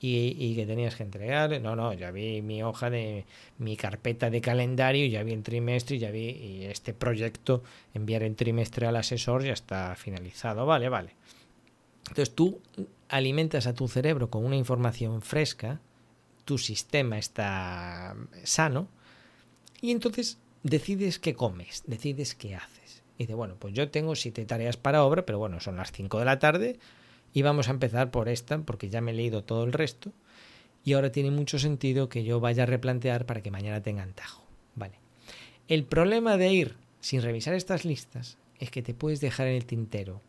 y, 0.00 0.54
que 0.54 0.66
tenías 0.66 0.96
que 0.96 1.02
entregar. 1.02 1.60
No, 1.60 1.76
no, 1.76 1.92
ya 1.92 2.10
vi 2.10 2.40
mi 2.42 2.62
hoja 2.62 2.88
de 2.88 3.26
mi 3.58 3.76
carpeta 3.76 4.30
de 4.30 4.40
calendario, 4.40 5.06
ya 5.06 5.22
vi 5.22 5.32
el 5.32 5.42
trimestre, 5.42 5.98
ya 5.98 6.10
vi 6.10 6.64
este 6.64 6.94
proyecto, 6.94 7.62
enviar 7.92 8.22
el 8.22 8.34
trimestre 8.34 8.86
al 8.86 8.96
asesor 8.96 9.44
ya 9.44 9.52
está 9.52 9.94
finalizado. 9.96 10.64
Vale, 10.64 10.88
vale. 10.88 11.14
Entonces 12.08 12.34
tú 12.34 12.60
alimentas 13.08 13.66
a 13.66 13.74
tu 13.74 13.88
cerebro 13.88 14.30
con 14.30 14.44
una 14.44 14.56
información 14.56 15.20
fresca, 15.20 15.80
tu 16.44 16.58
sistema 16.58 17.18
está 17.18 18.16
sano 18.44 18.88
y 19.80 19.90
entonces 19.92 20.38
decides 20.62 21.18
qué 21.18 21.34
comes, 21.34 21.84
decides 21.86 22.34
qué 22.34 22.54
haces. 22.54 23.02
Y 23.18 23.24
dice, 23.24 23.34
bueno, 23.34 23.56
pues 23.58 23.74
yo 23.74 23.90
tengo 23.90 24.16
siete 24.16 24.46
tareas 24.46 24.78
para 24.78 25.04
obra, 25.04 25.26
pero 25.26 25.38
bueno, 25.38 25.60
son 25.60 25.76
las 25.76 25.92
cinco 25.92 26.18
de 26.18 26.24
la 26.24 26.38
tarde, 26.38 26.78
y 27.32 27.42
vamos 27.42 27.68
a 27.68 27.72
empezar 27.72 28.10
por 28.10 28.28
esta, 28.28 28.58
porque 28.58 28.88
ya 28.88 29.00
me 29.00 29.12
he 29.12 29.14
leído 29.14 29.44
todo 29.44 29.64
el 29.64 29.72
resto. 29.72 30.12
y 30.82 30.94
ahora 30.94 31.12
tiene 31.12 31.30
mucho 31.30 31.58
sentido 31.58 32.08
que 32.08 32.24
yo 32.24 32.40
vaya 32.40 32.62
a 32.62 32.66
replantear 32.66 33.26
para 33.26 33.42
que 33.42 33.50
mañana 33.50 33.82
tenga 33.82 34.02
antajo. 34.02 34.42
Vale. 34.74 34.94
El 35.68 35.84
problema 35.84 36.38
de 36.38 36.52
ir 36.52 36.76
sin 37.00 37.20
revisar 37.20 37.54
estas 37.54 37.84
listas 37.84 38.38
es 38.58 38.70
que 38.70 38.82
te 38.82 38.94
puedes 38.94 39.20
dejar 39.20 39.46
en 39.48 39.56
el 39.56 39.66
tintero 39.66 40.22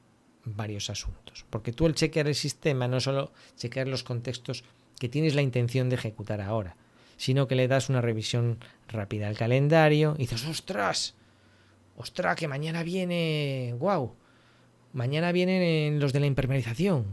varios 0.44 0.90
asuntos, 0.90 1.46
porque 1.50 1.72
tú 1.72 1.86
el 1.86 1.96
chequear 1.96 2.28
el 2.28 2.36
sistema 2.36 2.88
no 2.88 3.00
solo 3.00 3.32
chequear 3.56 3.88
los 3.88 4.04
contextos 4.04 4.64
que 5.00 5.10
tienes 5.10 5.36
la 5.36 5.42
intención 5.42 5.90
de 5.90 5.96
ejecutar 5.96 6.42
ahora, 6.42 6.76
sino 7.18 7.48
que 7.48 7.56
le 7.56 7.68
das 7.68 7.90
una 7.90 8.02
revisión 8.02 8.58
rápida 8.88 9.28
al 9.28 9.38
calendario 9.38 10.16
y 10.18 10.22
dices, 10.22 10.46
ostras, 10.46 11.16
ostras, 11.96 12.36
que 12.36 12.48
mañana 12.48 12.84
viene, 12.84 13.76
wow, 13.80 14.16
mañana 14.94 15.32
vienen 15.32 16.00
los 16.00 16.14
de 16.14 16.20
la 16.20 16.26
impermeabilización 16.26 17.06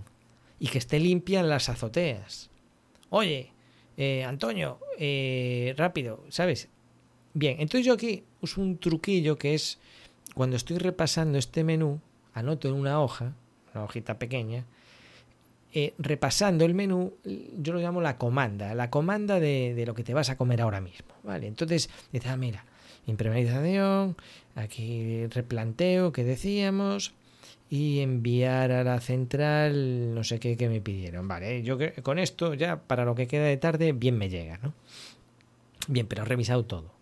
y 0.59 0.69
que 0.69 0.79
esté 0.79 0.99
limpia 0.99 1.43
las 1.43 1.69
azoteas. 1.69 2.51
Oye, 3.11 3.53
eh, 3.97 4.25
Antonio, 4.25 4.79
eh, 4.99 5.75
rápido, 5.77 6.25
¿sabes? 6.29 6.69
Bien, 7.35 7.57
entonces 7.61 7.87
yo 7.87 7.95
aquí 7.95 8.25
uso 8.41 8.61
un 8.61 8.79
truquillo 8.79 9.37
que 9.37 9.55
es 9.55 9.79
cuando 10.35 10.57
estoy 10.57 10.79
repasando 10.79 11.39
este 11.39 11.65
menú, 11.65 12.01
anoto 12.35 12.69
en 12.69 12.75
una 12.75 13.01
hoja, 13.01 13.35
una 13.75 13.85
hojita 13.85 14.19
pequeña, 14.19 14.65
eh, 15.75 15.95
repasando 15.99 16.65
el 16.65 16.75
menú, 16.75 17.13
yo 17.59 17.73
lo 17.73 17.81
llamo 17.81 18.01
la 18.01 18.19
comanda, 18.19 18.75
la 18.75 18.91
comanda 18.91 19.39
de, 19.41 19.85
lo 19.87 19.95
que 19.95 20.05
te 20.05 20.15
vas 20.15 20.31
a 20.31 20.37
comer 20.37 20.61
ahora 20.61 20.81
mismo. 20.81 21.09
¿vale? 21.23 21.47
Entonces, 21.47 21.91
ah, 22.25 22.37
mira, 22.37 22.65
impermeabilización, 23.07 24.17
aquí 24.55 25.27
replanteo 25.27 26.13
que 26.13 26.25
decíamos, 26.25 27.15
y 27.71 28.01
enviar 28.01 28.73
a 28.73 28.85
la 28.85 29.01
central 29.01 30.15
no 30.15 30.25
sé 30.25 30.39
qué 30.41 30.69
me 30.69 30.81
pidieron. 30.81 31.29
Vale, 31.29 31.63
yo 31.63 31.77
con 32.03 32.19
esto 32.19 32.55
ya 32.55 32.83
para 32.83 33.05
lo 33.05 33.15
que 33.15 33.27
queda 33.27 33.45
de 33.45 33.57
tarde 33.57 33.93
bien 33.93 34.17
me 34.17 34.31
llega, 34.31 34.59
¿no? 34.59 34.73
Bien, 35.87 36.07
pero 36.07 36.23
has 36.23 36.29
revisado 36.29 36.65
todo. 36.65 36.99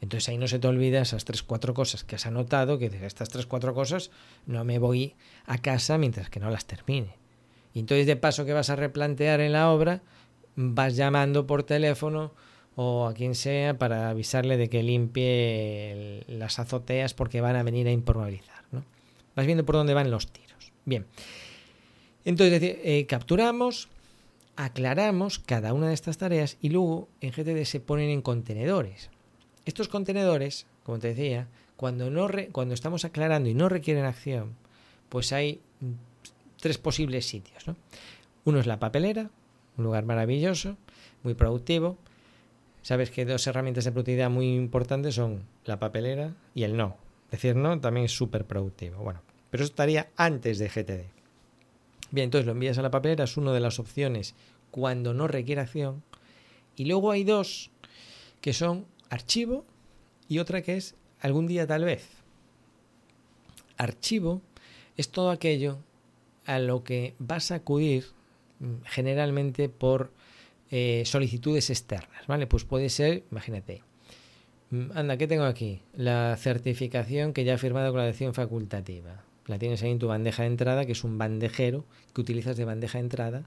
Entonces 0.00 0.28
ahí 0.28 0.38
no 0.38 0.48
se 0.48 0.58
te 0.58 0.68
olvida 0.68 1.00
esas 1.00 1.24
tres, 1.24 1.42
cuatro 1.42 1.72
cosas 1.72 2.04
que 2.04 2.16
has 2.16 2.26
anotado, 2.26 2.78
que 2.78 2.90
de 2.90 3.06
estas 3.06 3.30
tres, 3.30 3.46
cuatro 3.46 3.74
cosas 3.74 4.10
no 4.46 4.62
me 4.64 4.78
voy 4.78 5.14
a 5.46 5.58
casa 5.58 5.98
mientras 5.98 6.30
que 6.30 6.40
no 6.40 6.50
las 6.50 6.66
termine. 6.66 7.16
Y 7.72 7.80
entonces 7.80 8.06
de 8.06 8.16
paso 8.16 8.44
que 8.44 8.52
vas 8.52 8.70
a 8.70 8.76
replantear 8.76 9.40
en 9.40 9.52
la 9.52 9.70
obra, 9.70 10.02
vas 10.56 10.94
llamando 10.94 11.46
por 11.46 11.62
teléfono 11.62 12.32
o 12.76 13.06
a 13.06 13.14
quien 13.14 13.34
sea 13.34 13.78
para 13.78 14.10
avisarle 14.10 14.56
de 14.56 14.68
que 14.68 14.82
limpie 14.82 16.24
las 16.28 16.58
azoteas 16.58 17.14
porque 17.14 17.40
van 17.40 17.56
a 17.56 17.62
venir 17.62 17.86
a 17.88 17.92
impermeabilizar. 17.92 18.53
Vas 19.36 19.46
viendo 19.46 19.64
por 19.64 19.74
dónde 19.76 19.94
van 19.94 20.10
los 20.10 20.28
tiros. 20.28 20.72
Bien. 20.84 21.06
Entonces 22.24 22.60
eh, 22.62 23.06
capturamos, 23.08 23.88
aclaramos 24.56 25.38
cada 25.38 25.74
una 25.74 25.88
de 25.88 25.94
estas 25.94 26.18
tareas 26.18 26.56
y 26.60 26.70
luego 26.70 27.08
en 27.20 27.32
GTD 27.32 27.64
se 27.64 27.80
ponen 27.80 28.10
en 28.10 28.22
contenedores. 28.22 29.10
Estos 29.64 29.88
contenedores, 29.88 30.66
como 30.84 30.98
te 30.98 31.08
decía, 31.08 31.48
cuando, 31.76 32.10
no 32.10 32.28
cuando 32.52 32.74
estamos 32.74 33.04
aclarando 33.04 33.48
y 33.48 33.54
no 33.54 33.68
requieren 33.68 34.04
acción, 34.04 34.56
pues 35.08 35.32
hay 35.32 35.60
tres 36.60 36.78
posibles 36.78 37.26
sitios. 37.26 37.64
Uno 38.44 38.60
es 38.60 38.66
la 38.66 38.78
papelera, 38.78 39.30
un 39.76 39.84
lugar 39.84 40.04
maravilloso, 40.04 40.76
muy 41.22 41.34
productivo. 41.34 41.98
Sabes 42.82 43.10
que 43.10 43.24
dos 43.24 43.46
herramientas 43.46 43.84
de 43.84 43.92
productividad 43.92 44.30
muy 44.30 44.54
importantes 44.54 45.14
son 45.14 45.42
la 45.64 45.78
papelera 45.78 46.34
y 46.54 46.64
el 46.64 46.76
no. 46.76 46.96
Decir 47.34 47.56
no 47.56 47.80
también 47.80 48.06
es 48.06 48.12
súper 48.12 48.44
productivo. 48.44 49.02
Bueno, 49.02 49.20
pero 49.50 49.64
eso 49.64 49.72
estaría 49.72 50.08
antes 50.16 50.58
de 50.58 50.68
GTD. 50.68 51.10
Bien, 52.12 52.26
entonces 52.26 52.46
lo 52.46 52.52
envías 52.52 52.78
a 52.78 52.82
la 52.82 52.92
papelera, 52.92 53.24
es 53.24 53.36
una 53.36 53.52
de 53.52 53.58
las 53.58 53.80
opciones 53.80 54.36
cuando 54.70 55.14
no 55.14 55.26
requiere 55.26 55.60
acción. 55.60 56.04
Y 56.76 56.84
luego 56.84 57.10
hay 57.10 57.24
dos 57.24 57.72
que 58.40 58.52
son 58.52 58.86
archivo 59.10 59.64
y 60.28 60.38
otra 60.38 60.62
que 60.62 60.76
es 60.76 60.94
algún 61.20 61.48
día 61.48 61.66
tal 61.66 61.84
vez. 61.84 62.08
Archivo 63.78 64.42
es 64.96 65.08
todo 65.10 65.30
aquello 65.30 65.78
a 66.46 66.60
lo 66.60 66.84
que 66.84 67.14
vas 67.18 67.50
a 67.50 67.56
acudir 67.56 68.06
mm, 68.60 68.82
generalmente 68.84 69.68
por 69.68 70.12
eh, 70.70 71.02
solicitudes 71.04 71.70
externas, 71.70 72.28
¿vale? 72.28 72.46
Pues 72.46 72.64
puede 72.64 72.90
ser, 72.90 73.24
imagínate, 73.32 73.82
anda, 74.94 75.16
¿qué 75.16 75.26
tengo 75.26 75.44
aquí? 75.44 75.82
La 75.94 76.36
certificación 76.36 77.32
que 77.32 77.44
ya 77.44 77.54
he 77.54 77.58
firmado 77.58 77.90
con 77.90 77.98
la 77.98 78.04
dirección 78.04 78.34
facultativa. 78.34 79.24
La 79.46 79.58
tienes 79.58 79.82
ahí 79.82 79.90
en 79.90 79.98
tu 79.98 80.08
bandeja 80.08 80.42
de 80.42 80.48
entrada, 80.48 80.86
que 80.86 80.92
es 80.92 81.04
un 81.04 81.18
bandejero 81.18 81.84
que 82.14 82.20
utilizas 82.20 82.56
de 82.56 82.64
bandeja 82.64 82.98
de 82.98 83.04
entrada, 83.04 83.44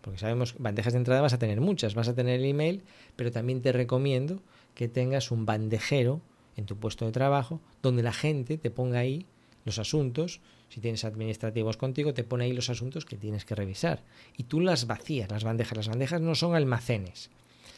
porque 0.00 0.18
sabemos 0.18 0.54
bandejas 0.58 0.92
de 0.92 0.98
entrada 0.98 1.20
vas 1.20 1.32
a 1.32 1.38
tener 1.38 1.60
muchas, 1.60 1.94
vas 1.94 2.08
a 2.08 2.14
tener 2.14 2.40
el 2.40 2.46
email, 2.46 2.82
pero 3.16 3.30
también 3.30 3.60
te 3.62 3.72
recomiendo 3.72 4.42
que 4.74 4.88
tengas 4.88 5.30
un 5.30 5.46
bandejero 5.46 6.20
en 6.56 6.66
tu 6.66 6.76
puesto 6.76 7.06
de 7.06 7.12
trabajo 7.12 7.60
donde 7.82 8.02
la 8.02 8.12
gente 8.12 8.58
te 8.58 8.70
ponga 8.70 9.00
ahí 9.00 9.26
los 9.64 9.78
asuntos, 9.78 10.40
si 10.68 10.80
tienes 10.80 11.04
administrativos 11.04 11.76
contigo, 11.76 12.14
te 12.14 12.24
pone 12.24 12.44
ahí 12.44 12.52
los 12.52 12.70
asuntos 12.70 13.04
que 13.04 13.16
tienes 13.16 13.44
que 13.44 13.54
revisar. 13.54 14.04
Y 14.36 14.44
tú 14.44 14.60
las 14.60 14.86
vacías, 14.86 15.30
las 15.30 15.44
bandejas. 15.44 15.76
Las 15.76 15.88
bandejas 15.88 16.20
no 16.20 16.34
son 16.34 16.54
almacenes, 16.54 17.30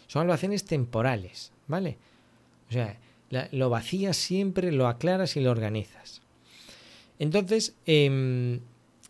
son 0.06 0.22
almacenes 0.22 0.64
temporales, 0.64 1.52
¿vale? 1.66 1.98
O 2.72 2.74
sea, 2.74 2.98
lo 3.50 3.68
vacías 3.68 4.16
siempre, 4.16 4.72
lo 4.72 4.86
aclaras 4.88 5.36
y 5.36 5.40
lo 5.40 5.50
organizas. 5.50 6.22
Entonces, 7.18 7.76
em, 7.84 8.60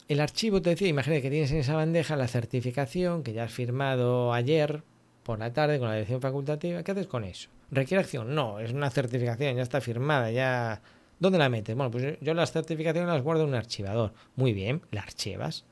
el 0.09 0.21
archivo 0.21 0.61
te 0.61 0.71
decía, 0.71 0.89
imagínate 0.89 1.23
que 1.23 1.31
tienes 1.31 1.53
en 1.53 1.59
esa 1.59 1.77
bandeja 1.77 2.17
la 2.17 2.27
certificación 2.27 3.23
que 3.23 3.33
ya 3.33 3.45
has 3.45 3.53
firmado 3.53 4.33
ayer 4.33 4.83
por 5.23 5.39
la 5.39 5.53
tarde 5.53 5.79
con 5.79 5.89
la 5.89 5.95
dirección 5.95 6.21
facultativa. 6.21 6.83
¿Qué 6.83 6.91
haces 6.91 7.07
con 7.07 7.23
eso? 7.23 7.51
¿Requiere 7.71 8.03
acción? 8.03 8.35
No, 8.35 8.59
es 8.59 8.73
una 8.73 8.91
certificación, 8.91 9.57
ya 9.57 9.63
está 9.63 9.81
firmada, 9.81 10.31
ya... 10.33 10.83
¿Dónde 11.21 11.39
la 11.39 11.49
metes? 11.49 11.77
Bueno, 11.77 11.93
pues 11.93 12.19
yo 12.21 12.35
las 12.35 12.51
certificaciones 12.51 13.09
las 13.09 13.23
guardo 13.23 13.45
en 13.45 13.51
un 13.51 13.55
archivador. 13.55 14.13
Muy 14.35 14.53
bien, 14.53 14.83
la 14.91 15.03
archivas. 15.03 15.65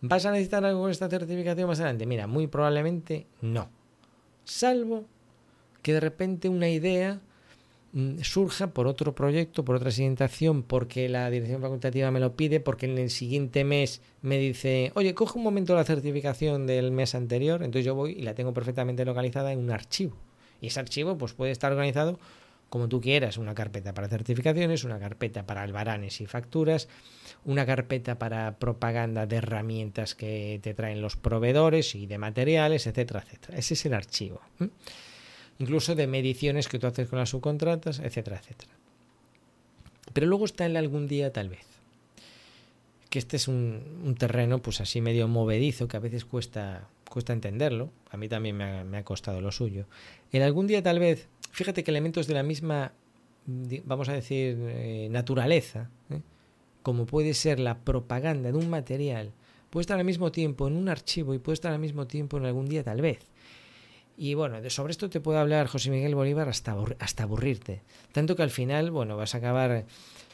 ¿Vas 0.00 0.26
a 0.26 0.32
necesitar 0.32 0.64
algo 0.64 0.80
con 0.80 0.90
esta 0.90 1.08
certificación 1.08 1.68
más 1.68 1.78
adelante? 1.78 2.04
Mira, 2.04 2.26
muy 2.26 2.48
probablemente 2.48 3.28
no. 3.42 3.70
Salvo 4.44 5.06
que 5.86 5.92
de 5.92 6.00
repente 6.00 6.48
una 6.48 6.68
idea 6.68 7.20
mm, 7.92 8.18
surja 8.22 8.72
por 8.72 8.88
otro 8.88 9.14
proyecto, 9.14 9.64
por 9.64 9.76
otra 9.76 9.90
acción, 10.18 10.64
porque 10.64 11.08
la 11.08 11.30
dirección 11.30 11.62
facultativa 11.62 12.10
me 12.10 12.18
lo 12.18 12.34
pide, 12.34 12.58
porque 12.58 12.86
en 12.86 12.98
el 12.98 13.08
siguiente 13.08 13.62
mes 13.62 14.02
me 14.20 14.36
dice, 14.36 14.90
oye, 14.96 15.14
coge 15.14 15.38
un 15.38 15.44
momento 15.44 15.76
la 15.76 15.84
certificación 15.84 16.66
del 16.66 16.90
mes 16.90 17.14
anterior, 17.14 17.62
entonces 17.62 17.84
yo 17.84 17.94
voy 17.94 18.14
y 18.14 18.22
la 18.22 18.34
tengo 18.34 18.52
perfectamente 18.52 19.04
localizada 19.04 19.52
en 19.52 19.60
un 19.60 19.70
archivo. 19.70 20.16
Y 20.60 20.66
ese 20.66 20.80
archivo 20.80 21.16
pues, 21.16 21.34
puede 21.34 21.52
estar 21.52 21.70
organizado 21.70 22.18
como 22.68 22.88
tú 22.88 23.00
quieras, 23.00 23.38
una 23.38 23.54
carpeta 23.54 23.94
para 23.94 24.08
certificaciones, 24.08 24.82
una 24.82 24.98
carpeta 24.98 25.46
para 25.46 25.62
albaranes 25.62 26.20
y 26.20 26.26
facturas, 26.26 26.88
una 27.44 27.64
carpeta 27.64 28.18
para 28.18 28.58
propaganda 28.58 29.26
de 29.26 29.36
herramientas 29.36 30.16
que 30.16 30.58
te 30.64 30.74
traen 30.74 31.00
los 31.00 31.14
proveedores 31.14 31.94
y 31.94 32.06
de 32.06 32.18
materiales, 32.18 32.88
etcétera, 32.88 33.22
etcétera. 33.24 33.56
Ese 33.56 33.74
es 33.74 33.86
el 33.86 33.94
archivo. 33.94 34.40
Incluso 35.58 35.94
de 35.94 36.06
mediciones 36.06 36.68
que 36.68 36.78
tú 36.78 36.86
haces 36.86 37.08
con 37.08 37.18
las 37.18 37.30
subcontratas, 37.30 37.98
etcétera, 37.98 38.38
etcétera. 38.38 38.72
Pero 40.12 40.26
luego 40.26 40.44
está 40.44 40.66
el 40.66 40.76
algún 40.76 41.08
día 41.08 41.32
tal 41.32 41.48
vez. 41.48 41.66
Que 43.10 43.18
este 43.18 43.36
es 43.36 43.48
un, 43.48 44.02
un 44.04 44.14
terreno 44.14 44.60
pues 44.60 44.80
así 44.80 45.00
medio 45.00 45.28
movedizo 45.28 45.88
que 45.88 45.96
a 45.96 46.00
veces 46.00 46.24
cuesta 46.24 46.88
cuesta 47.16 47.32
entenderlo, 47.32 47.90
a 48.10 48.16
mí 48.16 48.28
también 48.28 48.56
me 48.56 48.98
ha, 48.98 49.04
costado 49.04 49.40
lo 49.40 49.50
suyo. 49.50 49.86
En 50.32 50.42
algún 50.42 50.66
día 50.66 50.82
tal 50.82 50.98
vez, 50.98 51.28
fíjate 51.50 51.84
que 51.84 51.90
elementos 51.90 52.26
de 52.26 52.34
la 52.34 52.42
misma, 52.42 52.92
vamos 53.84 54.08
a 54.08 54.12
decir, 54.12 54.56
eh, 54.58 55.08
naturaleza, 55.10 55.88
¿eh? 56.10 56.20
como 56.82 57.06
puede 57.06 57.34
ser 57.34 57.58
la 57.58 57.78
propaganda 57.78 58.52
de 58.52 58.58
un 58.58 58.68
material, 58.68 59.32
puede 59.70 59.82
estar 59.82 59.98
al 59.98 60.04
mismo 60.04 60.30
tiempo 60.30 60.68
en 60.68 60.76
un 60.76 60.88
archivo 60.88 61.34
y 61.34 61.38
puede 61.38 61.54
estar 61.54 61.72
al 61.72 61.78
mismo 61.78 62.06
tiempo 62.06 62.36
en 62.36 62.44
algún 62.44 62.68
día 62.68 62.84
tal 62.84 63.00
vez. 63.00 63.20
Y 64.16 64.34
bueno, 64.34 64.58
sobre 64.70 64.92
esto 64.92 65.10
te 65.10 65.20
puedo 65.20 65.38
hablar 65.38 65.66
José 65.66 65.90
Miguel 65.90 66.14
Bolívar 66.14 66.48
hasta, 66.48 66.74
hasta 66.98 67.24
aburrirte. 67.24 67.82
Tanto 68.12 68.34
que 68.34 68.42
al 68.42 68.50
final, 68.50 68.90
bueno, 68.90 69.16
vas 69.16 69.34
a 69.34 69.38
acabar 69.38 69.84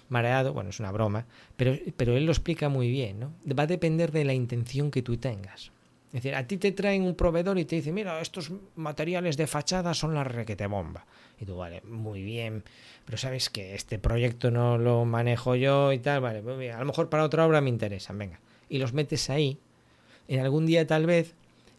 mareado, 0.08 0.52
bueno, 0.52 0.70
es 0.70 0.78
una 0.78 0.92
broma, 0.92 1.26
pero, 1.56 1.76
pero 1.96 2.16
él 2.16 2.26
lo 2.26 2.32
explica 2.32 2.68
muy 2.68 2.90
bien, 2.90 3.18
¿no? 3.18 3.32
Va 3.58 3.64
a 3.64 3.66
depender 3.66 4.12
de 4.12 4.24
la 4.24 4.34
intención 4.34 4.90
que 4.90 5.02
tú 5.02 5.16
tengas. 5.16 5.72
Es 6.08 6.22
decir, 6.22 6.34
a 6.34 6.46
ti 6.46 6.58
te 6.58 6.72
traen 6.72 7.02
un 7.02 7.14
proveedor 7.14 7.58
y 7.58 7.64
te 7.64 7.76
dice, 7.76 7.90
mira, 7.90 8.20
estos 8.20 8.52
materiales 8.76 9.38
de 9.38 9.46
fachada 9.46 9.94
son 9.94 10.14
la 10.14 10.22
requete 10.22 10.66
bomba. 10.66 11.06
Y 11.40 11.46
tú, 11.46 11.56
vale, 11.56 11.80
muy 11.88 12.22
bien, 12.22 12.62
pero 13.06 13.16
sabes 13.16 13.48
que 13.48 13.74
este 13.74 13.98
proyecto 13.98 14.50
no 14.50 14.76
lo 14.76 15.06
manejo 15.06 15.56
yo 15.56 15.90
y 15.90 15.98
tal, 15.98 16.20
vale, 16.20 16.42
pues 16.42 16.74
a 16.74 16.78
lo 16.78 16.84
mejor 16.84 17.08
para 17.08 17.24
otra 17.24 17.46
obra 17.46 17.62
me 17.62 17.70
interesan, 17.70 18.18
venga. 18.18 18.38
Y 18.68 18.78
los 18.78 18.92
metes 18.92 19.30
ahí, 19.30 19.58
en 20.28 20.40
algún 20.40 20.66
día 20.66 20.86
tal 20.86 21.06
vez, 21.06 21.34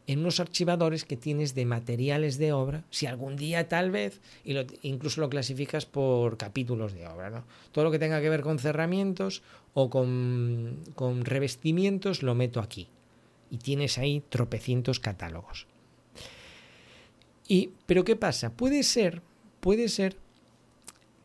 en 0.08 0.20
unos 0.20 0.39
archivadores 0.39 1.06
que 1.06 1.16
tienes 1.16 1.56
de 1.56 1.66
materiales 1.66 2.38
de 2.38 2.52
obra, 2.52 2.84
si 2.89 3.06
algún 3.06 3.36
día 3.36 3.70
tal 3.70 3.92
vez, 3.92 4.20
y 4.44 4.54
lo, 4.54 4.66
incluso 4.82 5.22
lo 5.22 5.30
clasificas 5.30 5.86
por 5.86 6.38
capítulos 6.38 6.94
de 6.94 7.08
obra, 7.08 7.30
¿no? 7.30 7.46
Todo 7.72 7.86
lo 7.86 7.92
que 7.92 8.00
tenga 8.00 8.22
que 8.22 8.30
ver 8.30 8.42
con 8.42 8.60
cerramientos 8.60 9.44
o 9.74 9.89
con, 9.89 10.80
con 10.96 11.24
revestimientos 11.24 12.22
lo 12.22 12.36
meto 12.36 12.60
aquí 12.60 12.89
y 13.50 13.58
tienes 13.58 13.98
ahí 13.98 14.24
tropecientos 14.30 15.00
catálogos. 15.00 15.68
Y, 17.48 17.72
pero 17.86 18.04
¿qué 18.04 18.16
pasa? 18.16 18.52
Puede 18.52 18.84
ser, 18.84 19.22
puede 19.60 19.89
ser 19.89 20.18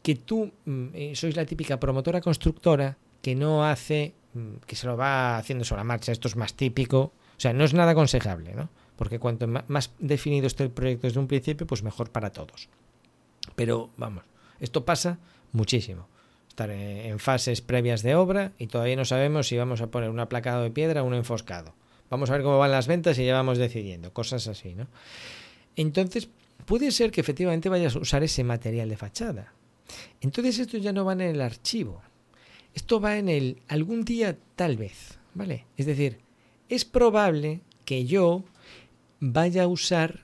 que 0.03 0.15
tú 0.15 0.53
mm, 0.65 0.87
eh, 0.95 1.13
sois 1.15 1.37
la 1.37 1.45
típica 1.47 1.81
promotora 1.81 2.21
constructora 2.21 2.97
que 3.23 3.35
no 3.35 3.65
hace, 3.65 4.15
mm, 4.35 4.65
que 4.67 4.77
se 4.77 4.87
lo 4.87 4.97
va 4.97 5.39
haciendo 5.39 5.65
sobre 5.65 5.81
la 5.81 5.85
marcha. 5.85 6.13
Esto 6.13 6.29
es 6.29 6.37
más 6.37 6.55
típico. 6.55 7.13
O 7.39 7.41
sea, 7.41 7.53
no 7.53 7.65
es 7.65 7.73
nada 7.73 7.93
aconsejable, 7.93 8.53
¿no? 8.55 8.69
Porque 8.97 9.21
cuanto 9.21 9.47
más 9.47 9.93
definido 10.01 10.49
esté 10.49 10.65
el 10.65 10.71
proyecto 10.71 11.07
desde 11.07 11.21
un 11.21 11.29
principio, 11.29 11.69
pues 11.69 11.85
mejor 11.85 12.11
para 12.11 12.31
todos. 12.31 12.69
Pero 13.55 13.91
vamos, 13.97 14.25
esto 14.59 14.85
pasa 14.85 15.19
muchísimo. 15.53 16.09
Estar 16.49 16.71
en 16.71 17.21
fases 17.21 17.61
previas 17.61 18.03
de 18.03 18.17
obra 18.17 18.53
y 18.59 18.67
todavía 18.67 18.97
no 18.97 19.05
sabemos 19.05 19.47
si 19.47 19.57
vamos 19.57 19.81
a 19.81 19.87
poner 19.87 20.11
un 20.11 20.19
aplacado 20.19 20.65
de 20.65 20.73
piedra 20.73 21.05
o 21.05 21.07
un 21.07 21.15
enfoscado. 21.15 21.75
Vamos 22.11 22.29
a 22.31 22.33
ver 22.33 22.43
cómo 22.43 22.59
van 22.59 22.73
las 22.73 22.89
ventas 22.89 23.17
y 23.21 23.27
ya 23.27 23.35
vamos 23.35 23.59
decidiendo, 23.59 24.13
cosas 24.13 24.49
así, 24.49 24.75
¿no? 24.75 24.89
Entonces, 25.77 26.29
puede 26.65 26.91
ser 26.91 27.13
que 27.13 27.21
efectivamente 27.21 27.69
vayas 27.69 27.95
a 27.95 28.01
usar 28.01 28.25
ese 28.25 28.43
material 28.43 28.89
de 28.89 28.97
fachada. 28.97 29.53
Entonces 30.21 30.59
esto 30.59 30.77
ya 30.77 30.93
no 30.93 31.05
va 31.05 31.13
en 31.13 31.21
el 31.21 31.41
archivo. 31.41 32.03
Esto 32.75 33.01
va 33.01 33.17
en 33.17 33.29
el 33.29 33.63
algún 33.69 34.05
día 34.05 34.37
tal 34.57 34.77
vez, 34.77 35.19
¿vale? 35.35 35.67
Es 35.77 35.87
decir, 35.87 36.19
es 36.69 36.85
probable 36.85 37.61
que 37.85 38.05
yo 38.05 38.45
vaya 39.21 39.65
a 39.65 39.67
usar 39.67 40.21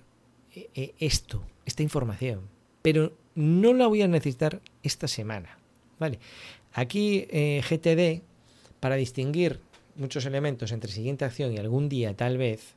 eh, 0.54 0.68
eh, 0.74 0.94
esto, 0.98 1.42
esta 1.64 1.82
información, 1.82 2.42
pero 2.82 3.12
no 3.34 3.72
la 3.72 3.86
voy 3.86 4.02
a 4.02 4.08
necesitar 4.08 4.60
esta 4.82 5.08
semana, 5.08 5.58
¿vale? 5.98 6.18
Aquí 6.72 7.26
eh, 7.30 7.62
GTD, 7.68 8.22
para 8.80 8.96
distinguir 8.96 9.60
muchos 9.96 10.26
elementos 10.26 10.72
entre 10.72 10.92
siguiente 10.92 11.24
acción 11.24 11.52
y 11.52 11.58
algún 11.58 11.88
día 11.88 12.14
tal 12.14 12.38
vez, 12.38 12.74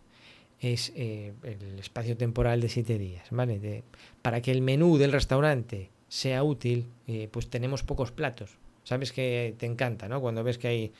es 0.60 0.92
el 0.96 1.78
espacio 1.78 2.18
temporal 2.18 2.62
de 2.62 2.70
siete 2.70 2.98
días, 2.98 3.28
¿vale? 3.30 3.84
para 4.24 4.42
que 4.42 4.50
el 4.50 4.64
menú 4.64 4.98
del 4.98 5.12
restaurante 5.12 5.92
sea 6.10 6.44
útil, 6.44 6.88
pues 7.30 7.48
tenemos 7.48 7.84
pocos 7.84 8.12
platos. 8.12 8.58
Sabes 8.84 9.12
que 9.12 9.54
te 9.60 9.68
encanta, 9.68 10.08
¿no? 10.08 10.20
Cuando 10.20 10.44
ves 10.44 10.58
que 10.58 10.68
hay 10.68 10.92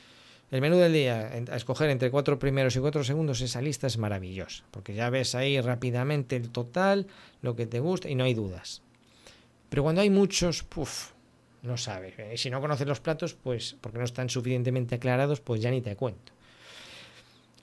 el 0.50 0.62
menú 0.62 0.78
del 0.78 0.94
día, 0.94 1.32
a 1.52 1.56
escoger 1.56 1.90
entre 1.90 2.10
cuatro 2.10 2.40
primeros 2.40 2.76
y 2.76 2.80
cuatro 2.80 3.04
segundos, 3.04 3.42
esa 3.42 3.62
lista 3.62 3.88
es 3.88 3.98
maravillosa, 3.98 4.64
porque 4.72 4.94
ya 4.94 5.10
ves 5.10 5.36
ahí 5.36 5.60
rápidamente 5.60 6.38
el 6.38 6.50
total, 6.50 7.08
lo 7.42 7.56
que 7.56 7.66
te 7.66 7.80
gusta 7.80 8.10
y 8.10 8.16
no 8.16 8.24
hay 8.24 8.34
dudas. 8.34 8.82
Pero 9.70 9.84
cuando 9.84 10.02
hay 10.02 10.10
muchos, 10.10 10.64
puff, 10.64 11.12
no 11.64 11.78
sabes. 11.78 12.14
Y 12.18 12.22
eh, 12.22 12.38
si 12.38 12.50
no 12.50 12.62
conoces 12.62 12.88
los 12.88 13.02
platos, 13.02 13.34
pues 13.34 13.76
porque 13.82 13.98
no 13.98 14.06
están 14.06 14.30
suficientemente 14.30 14.96
aclarados, 14.96 15.42
pues 15.42 15.62
ya 15.62 15.70
ni 15.70 15.82
te 15.82 15.96
cuento. 15.96 16.32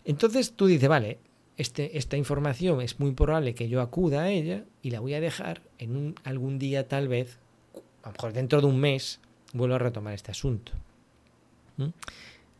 Entonces 0.04 0.52
tú 0.52 0.66
dices, 0.66 0.88
vale, 0.88 1.18
este, 1.56 1.96
esta 1.96 2.18
información 2.18 2.82
es 2.82 3.00
muy 3.00 3.12
probable 3.12 3.54
que 3.54 3.68
yo 3.68 3.80
acuda 3.80 4.24
a 4.24 4.30
ella 4.30 4.64
y 4.82 4.90
la 4.90 5.00
voy 5.00 5.14
a 5.14 5.20
dejar 5.20 5.62
en 5.78 5.96
un, 5.96 6.14
algún 6.24 6.58
día 6.58 6.86
tal 6.88 7.08
vez, 7.08 7.38
a 8.02 8.08
lo 8.08 8.12
mejor 8.12 8.32
dentro 8.34 8.60
de 8.60 8.66
un 8.66 8.78
mes, 8.78 9.20
vuelvo 9.54 9.76
a 9.76 9.78
retomar 9.78 10.12
este 10.12 10.32
asunto. 10.32 10.72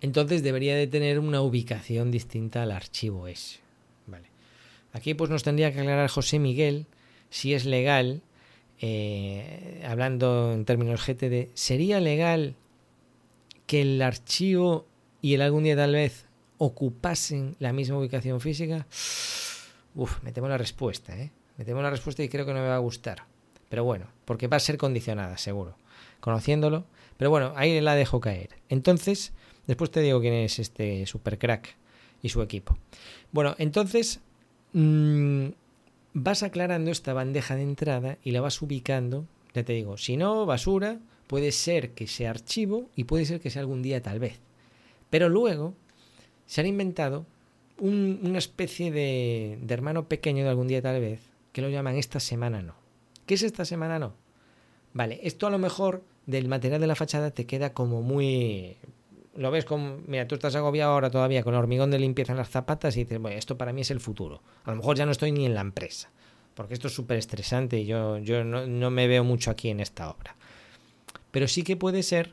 Entonces 0.05 0.43
debería 0.43 0.77
de 0.77 0.87
tener 0.87 1.19
una 1.19 1.41
ubicación 1.41 2.11
distinta 2.11 2.63
al 2.63 2.73
archivo 2.73 3.27
ese. 3.27 3.61
Vale. 4.07 4.29
Aquí 4.93 5.15
pues 5.15 5.31
nos 5.31 5.43
tendría 5.43 5.73
que 5.73 5.81
aclarar 5.81 6.11
José 6.11 6.39
Miguel 6.39 6.87
si 7.31 7.55
es 7.55 7.65
legal, 7.65 8.21
eh, 8.83 9.83
hablando 9.89 10.53
en 10.53 10.67
términos 10.67 11.07
GTD, 11.07 11.49
¿sería 11.55 12.01
legal 12.01 12.55
que 13.67 13.81
el 13.81 14.03
archivo 14.03 14.87
y 15.23 15.33
el 15.33 15.41
algún 15.41 15.65
día 15.65 15.75
tal 15.75 15.95
vez 15.95 16.27
ocupasen 16.59 17.57
la 17.59 17.73
misma 17.73 17.99
ubicación 17.99 18.43
física? 18.43 18.87
Uf, 19.95 20.23
me 20.23 20.33
temo 20.33 20.49
la 20.49 20.59
respuesta, 20.59 21.19
¿eh? 21.19 21.31
Me 21.57 21.65
temo 21.65 21.81
la 21.81 21.89
respuesta 21.89 22.23
y 22.23 22.29
creo 22.29 22.45
que 22.45 22.53
no 22.53 22.61
me 22.61 22.69
va 22.69 22.77
a 22.77 22.81
gustar. 22.81 23.25
Pero 23.71 23.85
bueno, 23.85 24.09
porque 24.27 24.49
va 24.49 24.59
a 24.59 24.61
ser 24.61 24.77
condicionada, 24.77 25.39
seguro. 25.39 25.79
Conociéndolo. 26.21 26.85
Pero 27.17 27.31
bueno, 27.31 27.55
ahí 27.57 27.81
la 27.81 27.95
dejo 27.95 28.21
caer. 28.21 28.51
Entonces, 28.69 29.33
Después 29.67 29.91
te 29.91 30.01
digo 30.01 30.21
quién 30.21 30.35
es 30.35 30.59
este 30.59 31.07
super 31.07 31.39
crack 31.39 31.75
y 32.23 32.29
su 32.29 32.43
equipo. 32.43 32.77
Bueno, 33.33 33.55
entonces 33.59 34.21
mmm, 34.73 35.49
vas 36.13 36.43
aclarando 36.43 36.91
esta 36.91 37.13
bandeja 37.13 37.57
de 37.57 37.63
entrada 37.63 38.19
y 38.23 38.33
la 38.33 38.41
vas 38.41 38.61
ubicando. 38.63 39.27
Ya 39.55 39.65
te 39.65 39.73
digo, 39.73 39.97
si 39.97 40.17
no, 40.17 40.47
basura, 40.47 40.99
puede 41.27 41.53
ser 41.53 41.91
que 41.91 42.07
sea 42.07 42.31
archivo 42.31 42.89
y 42.97 43.05
puede 43.05 43.25
ser 43.25 43.41
que 43.41 43.51
sea 43.51 43.61
algún 43.61 43.83
día 43.83 44.03
tal 44.03 44.19
vez. 44.19 44.41
Pero 45.11 45.29
luego 45.29 45.75
se 46.47 46.61
han 46.61 46.67
inventado 46.67 47.27
un, 47.79 48.21
una 48.23 48.39
especie 48.39 48.91
de, 48.91 49.59
de 49.61 49.75
hermano 49.75 50.09
pequeño 50.09 50.45
de 50.45 50.51
algún 50.51 50.69
día 50.69 50.83
tal 50.83 51.01
vez 51.01 51.21
que 51.53 51.63
lo 51.63 51.69
llaman 51.69 51.97
esta 51.97 52.21
semana 52.21 52.63
no. 52.63 52.75
¿Qué 53.27 53.35
es 53.35 53.43
esta 53.43 53.65
semana 53.65 53.99
no? 53.99 54.13
Vale, 54.93 55.21
esto 55.23 55.47
a 55.47 55.51
lo 55.51 55.59
mejor 55.59 56.03
del 56.27 56.49
material 56.49 56.81
de 56.81 56.87
la 56.87 56.95
fachada 56.95 57.31
te 57.31 57.47
queda 57.47 57.73
como 57.73 58.03
muy 58.03 58.77
lo 59.37 59.51
ves 59.51 59.65
como, 59.65 59.99
mira, 60.07 60.29
tú 60.29 60.35
estás 60.35 60.55
agobiado 60.55 60.93
ahora 60.93 61.11
todavía 61.11 61.43
con 61.43 61.55
hormigón 61.55 61.91
de 61.91 61.99
limpieza 61.99 62.33
en 62.33 62.39
las 62.39 62.51
zapatas 62.51 62.97
y 62.97 63.05
dices, 63.05 63.19
bueno, 63.19 63.37
esto 63.37 63.59
para 63.59 63.73
mí 63.73 63.81
es 63.81 63.91
el 63.91 64.01
futuro. 64.01 64.43
A 64.65 64.71
lo 64.71 64.77
mejor 64.77 64.97
ya 64.97 65.07
no 65.07 65.13
estoy 65.13 65.33
ni 65.33 65.47
en 65.47 65.55
la 65.55 65.61
empresa, 65.61 66.11
porque 66.55 66.75
esto 66.75 66.89
es 66.89 66.95
súper 66.95 67.19
estresante 67.19 67.79
y 67.79 67.87
yo, 67.87 68.19
yo 68.19 68.45
no, 68.45 68.67
no, 68.67 68.91
me 68.91 69.09
veo 69.09 69.25
mucho 69.25 69.51
aquí 69.51 69.71
en 69.71 69.81
esta 69.81 70.11
obra. 70.11 70.37
Pero 71.31 71.49
sí 71.49 71.65
que 71.65 71.77
puede 71.77 72.03
ser, 72.03 72.33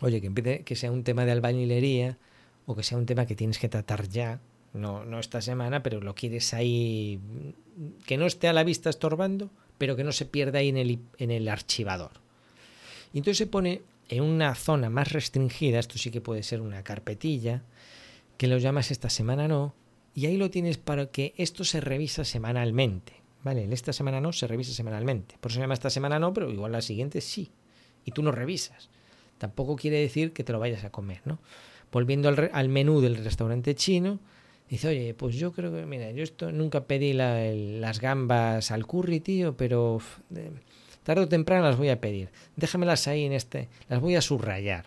oye, 0.00 0.20
que 0.20 0.26
empiece, 0.26 0.64
que 0.64 0.74
sea 0.74 0.90
un 0.90 1.04
tema 1.04 1.24
de 1.24 1.32
albañilería 1.32 2.18
o 2.66 2.74
que 2.74 2.82
sea 2.82 2.98
un 2.98 3.06
tema 3.06 3.26
que 3.26 3.36
tienes 3.36 3.58
que 3.58 3.68
tratar 3.68 4.08
ya, 4.08 4.40
no, 4.72 5.04
no 5.04 5.20
esta 5.20 5.40
semana, 5.40 5.84
pero 5.84 6.00
lo 6.00 6.16
quieres 6.16 6.52
ahí, 6.54 7.20
que 8.06 8.16
no 8.16 8.26
esté 8.26 8.48
a 8.48 8.52
la 8.52 8.64
vista 8.64 8.90
estorbando, 8.90 9.50
pero 9.78 9.94
que 9.94 10.02
no 10.02 10.10
se 10.10 10.26
pierda 10.26 10.58
ahí 10.58 10.68
en 10.68 10.76
el, 10.76 10.98
en 11.18 11.30
el 11.30 11.48
archivador. 11.48 12.10
Y 13.12 13.18
entonces 13.18 13.38
se 13.38 13.46
pone 13.46 13.82
en 14.16 14.24
una 14.24 14.54
zona 14.54 14.90
más 14.90 15.12
restringida, 15.12 15.78
esto 15.78 15.98
sí 15.98 16.10
que 16.10 16.20
puede 16.20 16.42
ser 16.42 16.60
una 16.60 16.82
carpetilla, 16.82 17.62
que 18.36 18.46
lo 18.46 18.58
llamas 18.58 18.90
esta 18.90 19.10
semana 19.10 19.48
no, 19.48 19.74
y 20.14 20.26
ahí 20.26 20.36
lo 20.36 20.50
tienes 20.50 20.78
para 20.78 21.06
que 21.06 21.34
esto 21.36 21.64
se 21.64 21.80
revisa 21.80 22.24
semanalmente. 22.24 23.24
¿Vale? 23.42 23.68
Esta 23.70 23.92
semana 23.92 24.22
no 24.22 24.32
se 24.32 24.46
revisa 24.46 24.72
semanalmente. 24.72 25.36
Por 25.38 25.50
eso 25.50 25.56
se 25.56 25.60
llama 25.60 25.74
esta 25.74 25.90
semana 25.90 26.18
no, 26.18 26.32
pero 26.32 26.50
igual 26.50 26.72
la 26.72 26.80
siguiente 26.80 27.20
sí. 27.20 27.50
Y 28.06 28.12
tú 28.12 28.22
no 28.22 28.32
revisas. 28.32 28.88
Tampoco 29.36 29.76
quiere 29.76 29.98
decir 29.98 30.32
que 30.32 30.44
te 30.44 30.52
lo 30.52 30.58
vayas 30.58 30.82
a 30.84 30.90
comer, 30.90 31.20
¿no? 31.26 31.38
Volviendo 31.92 32.30
al, 32.30 32.50
al 32.54 32.68
menú 32.70 33.02
del 33.02 33.16
restaurante 33.16 33.74
chino, 33.74 34.18
dice, 34.70 34.88
oye, 34.88 35.14
pues 35.14 35.36
yo 35.36 35.52
creo 35.52 35.72
que, 35.72 35.84
mira, 35.84 36.10
yo 36.12 36.22
esto 36.22 36.52
nunca 36.52 36.86
pedí 36.86 37.12
la, 37.12 37.38
las 37.52 38.00
gambas 38.00 38.70
al 38.70 38.86
curry, 38.86 39.20
tío, 39.20 39.56
pero 39.58 40.00
Tarde 41.04 41.22
o 41.22 41.28
temprano 41.28 41.64
las 41.64 41.76
voy 41.76 41.90
a 41.90 42.00
pedir. 42.00 42.30
Déjamelas 42.56 43.06
ahí 43.06 43.24
en 43.24 43.32
este. 43.32 43.68
Las 43.88 44.00
voy 44.00 44.16
a 44.16 44.22
subrayar. 44.22 44.86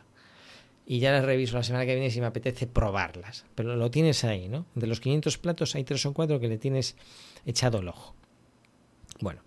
Y 0.86 1.00
ya 1.00 1.12
las 1.12 1.24
reviso 1.24 1.56
la 1.58 1.64
semana 1.64 1.86
que 1.86 1.94
viene 1.94 2.10
si 2.10 2.20
me 2.20 2.28
apetece 2.28 2.66
probarlas. 2.66 3.46
Pero 3.56 3.76
lo 3.76 3.92
tienes 3.92 4.24
ahí, 4.24 4.48
¿no? 4.50 4.66
De 4.74 4.88
los 4.88 5.00
500 5.00 5.38
platos 5.38 5.76
hay 5.76 5.84
tres 5.84 6.06
o 6.06 6.14
cuatro 6.14 6.40
que 6.40 6.48
le 6.48 6.58
tienes 6.58 6.96
echado 7.46 7.80
el 7.80 7.88
ojo. 7.88 8.16
Bueno. 9.20 9.42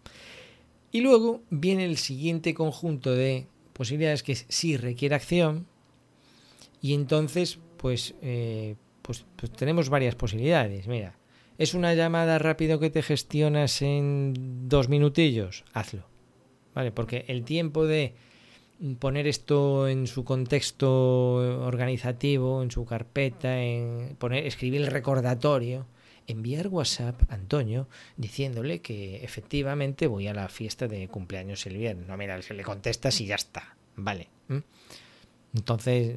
Y 0.92 1.00
luego 1.00 1.42
viene 1.50 1.84
el 1.84 1.96
siguiente 1.96 2.54
conjunto 2.54 3.12
de 3.12 3.46
posibilidades 3.72 4.22
que 4.22 4.36
sí 4.36 4.76
requiere 4.76 5.14
acción. 5.14 5.66
Y 6.82 6.94
entonces, 6.94 7.58
pues, 7.78 8.14
eh, 8.22 8.76
pues, 9.02 9.24
pues 9.36 9.50
tenemos 9.52 9.88
varias 9.88 10.14
posibilidades. 10.14 10.86
Mira, 10.86 11.16
¿es 11.58 11.74
una 11.74 11.94
llamada 11.94 12.38
rápido 12.38 12.78
que 12.78 12.90
te 12.90 13.02
gestionas 13.02 13.82
en 13.82 14.68
dos 14.68 14.88
minutillos? 14.88 15.64
Hazlo. 15.72 16.09
¿Vale? 16.74 16.92
Porque 16.92 17.24
el 17.28 17.44
tiempo 17.44 17.86
de 17.86 18.14
poner 18.98 19.26
esto 19.26 19.88
en 19.88 20.06
su 20.06 20.24
contexto 20.24 21.34
organizativo, 21.66 22.62
en 22.62 22.70
su 22.70 22.86
carpeta, 22.86 23.62
en 23.62 24.16
poner, 24.18 24.46
escribir 24.46 24.80
el 24.80 24.86
recordatorio, 24.86 25.86
enviar 26.26 26.68
WhatsApp 26.68 27.20
a 27.30 27.34
Antonio 27.34 27.88
diciéndole 28.16 28.80
que 28.80 29.22
efectivamente 29.22 30.06
voy 30.06 30.28
a 30.28 30.34
la 30.34 30.48
fiesta 30.48 30.88
de 30.88 31.08
cumpleaños 31.08 31.66
el 31.66 31.76
viernes. 31.76 32.06
No, 32.08 32.16
mira, 32.16 32.38
le 32.38 32.62
contestas 32.62 33.20
y 33.20 33.26
ya 33.26 33.34
está, 33.34 33.76
vale. 33.96 34.28
Entonces, 35.54 36.16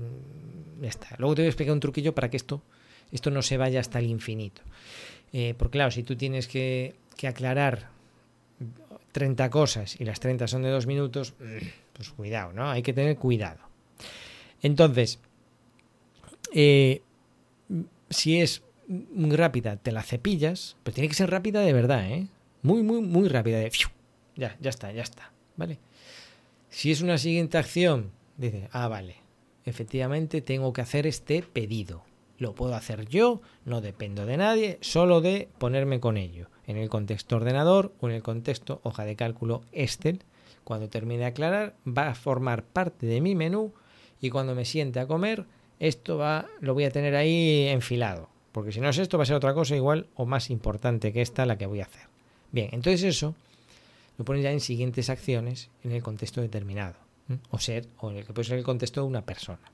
ya 0.82 0.89
está. 0.89 1.16
Luego 1.18 1.36
te 1.36 1.41
voy 1.41 1.47
a 1.47 1.49
explicar 1.49 1.74
un 1.74 1.80
truquillo 1.80 2.16
para 2.16 2.30
que 2.30 2.38
esto, 2.38 2.62
esto 3.12 3.30
no 3.30 3.41
se 3.41 3.58
vaya 3.58 3.80
hasta 3.80 3.99
el 3.99 4.06
infinito. 4.06 4.62
Eh, 5.34 5.56
porque 5.58 5.78
claro, 5.78 5.91
si 5.91 6.04
tú 6.04 6.16
tienes 6.16 6.47
que, 6.47 6.95
que 7.18 7.28
aclarar 7.28 7.93
30 9.14 9.49
cosas 9.49 9.95
y 9.99 10.03
las 10.03 10.20
30 10.20 10.47
son 10.47 10.64
de 10.64 10.70
2 10.70 10.86
minutos, 10.88 11.34
pues 11.93 12.09
cuidado, 12.09 12.51
¿no? 12.51 12.70
Hay 12.70 12.82
que 12.82 12.91
tener 12.91 13.16
cuidado. 13.16 13.61
Entonces, 14.61 15.20
eh, 16.53 17.01
si 18.09 18.41
es 18.41 18.64
muy 18.88 19.36
rápida, 19.36 19.78
te 19.78 19.91
la 19.91 20.03
cepillas, 20.03 20.76
pero 20.84 20.95
tiene 20.95 21.07
que 21.07 21.16
ser 21.16 21.30
rápida 21.30 21.61
de 21.61 21.74
verdad, 21.74 22.09
¿eh? 22.09 22.28
Muy, 22.61 22.84
muy, 22.84 23.01
muy 23.01 23.30
rápida. 23.30 23.59
De, 23.59 23.72
ya, 24.36 24.57
ya 24.59 24.70
está, 24.70 24.91
ya 24.91 25.03
está, 25.03 25.32
¿vale? 25.55 25.80
Si 26.70 26.91
es 26.91 27.01
una 27.01 27.18
siguiente 27.18 27.57
acción, 27.57 28.11
dice, 28.38 28.68
ah, 28.72 28.88
vale, 28.88 29.18
efectivamente 29.66 30.41
tengo 30.41 30.74
que 30.74 30.82
hacer 30.82 31.05
este 31.07 31.43
pedido. 31.43 32.03
Lo 32.39 32.55
puedo 32.55 32.76
hacer 32.76 33.07
yo, 33.07 33.41
no 33.64 33.80
dependo 33.80 34.26
de 34.26 34.38
nadie, 34.38 34.78
solo 34.82 35.22
de 35.22 35.49
ponerme 35.59 35.99
con 35.99 36.18
ello. 36.18 36.47
En 36.68 36.78
el 36.78 36.89
contexto 36.89 37.36
ordenador 37.36 37.93
o 37.99 38.09
en 38.09 38.16
el 38.16 38.24
contexto 38.24 38.80
hoja 38.84 39.05
de 39.05 39.16
cálculo 39.16 39.61
Excel. 39.72 40.24
Cuando 40.64 40.89
termine 40.89 41.20
de 41.20 41.26
aclarar, 41.26 41.76
va 41.86 42.09
a 42.09 42.16
formar 42.16 42.64
parte 42.64 43.05
de 43.05 43.22
mi 43.22 43.36
menú 43.36 43.74
y 44.22 44.30
cuando 44.30 44.55
me 44.55 44.66
siente 44.66 44.99
a 44.99 45.07
comer, 45.07 45.45
esto 45.80 46.18
va, 46.18 46.47
lo 46.61 46.74
voy 46.74 46.86
a 46.86 46.91
tener 46.91 47.16
ahí 47.16 47.68
enfilado. 47.68 48.30
Porque 48.53 48.72
si 48.72 48.80
no 48.80 48.89
es 48.89 48.97
esto, 48.97 49.18
va 49.18 49.24
a 49.24 49.26
ser 49.26 49.36
otra 49.36 49.53
cosa 49.53 49.76
igual 49.76 50.07
o 50.16 50.26
más 50.26 50.49
importante 50.49 51.11
que 51.11 51.22
esta 51.22 51.45
la 51.45 51.57
que 51.57 51.66
voy 51.66 51.82
a 51.82 51.86
hacer. 51.86 52.07
Bien, 52.51 52.70
entonces 52.72 53.03
eso 53.03 53.36
lo 54.18 54.26
pones 54.26 54.43
ya 54.43 54.51
en 54.51 54.59
siguientes 54.59 55.09
acciones 55.09 55.70
en 55.84 55.91
el 55.91 56.03
contexto 56.03 56.39
determinado. 56.39 56.95
O 57.49 57.59
ser, 57.59 57.88
o 57.99 58.11
en 58.11 58.18
el 58.18 58.26
que 58.26 58.34
puede 58.34 58.47
ser 58.47 58.57
el 58.57 58.64
contexto 58.64 59.01
de 59.01 59.07
una 59.07 59.26
persona. 59.26 59.73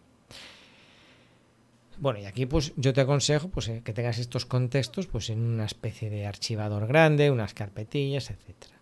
Bueno, 2.00 2.20
y 2.20 2.26
aquí 2.26 2.46
pues 2.46 2.72
yo 2.78 2.94
te 2.94 3.02
aconsejo 3.02 3.50
pues 3.50 3.68
eh, 3.68 3.82
que 3.84 3.92
tengas 3.92 4.20
estos 4.20 4.46
contextos 4.46 5.08
pues 5.08 5.30
en 5.30 5.42
una 5.42 5.66
especie 5.66 6.10
de 6.10 6.26
archivador 6.26 6.88
grande, 6.88 7.30
unas 7.30 7.54
carpetillas, 7.54 8.32
etcétera. 8.32 8.76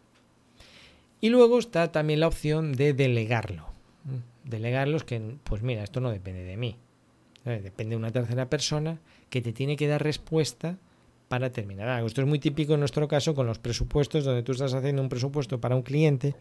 Y 1.20 1.30
luego 1.30 1.58
está 1.58 1.92
también 1.92 2.20
la 2.20 2.28
opción 2.28 2.74
de 2.74 2.94
delegarlo. 2.94 3.66
Delegarlos 4.44 5.04
que 5.04 5.38
pues 5.44 5.64
mira, 5.64 5.84
esto 5.84 6.00
no 6.00 6.12
depende 6.12 6.44
de 6.44 6.58
mí. 6.58 6.78
Depende 7.44 7.92
de 7.92 7.98
una 7.98 8.12
tercera 8.12 8.50
persona 8.50 9.00
que 9.30 9.42
te 9.42 9.52
tiene 9.52 9.78
que 9.78 9.88
dar 9.88 10.04
respuesta 10.04 10.78
para 11.28 11.52
terminar 11.52 11.88
algo. 11.88 12.08
Esto 12.08 12.22
es 12.22 12.28
muy 12.28 12.40
típico 12.40 12.76
en 12.76 12.82
nuestro 12.82 13.08
caso 13.08 13.34
con 13.34 13.48
los 13.48 13.58
presupuestos, 13.58 14.26
donde 14.26 14.44
tú 14.44 14.52
estás 14.52 14.74
haciendo 14.74 15.02
un 15.02 15.10
presupuesto 15.10 15.60
para 15.60 15.76
un 15.76 15.82
cliente, 15.82 16.36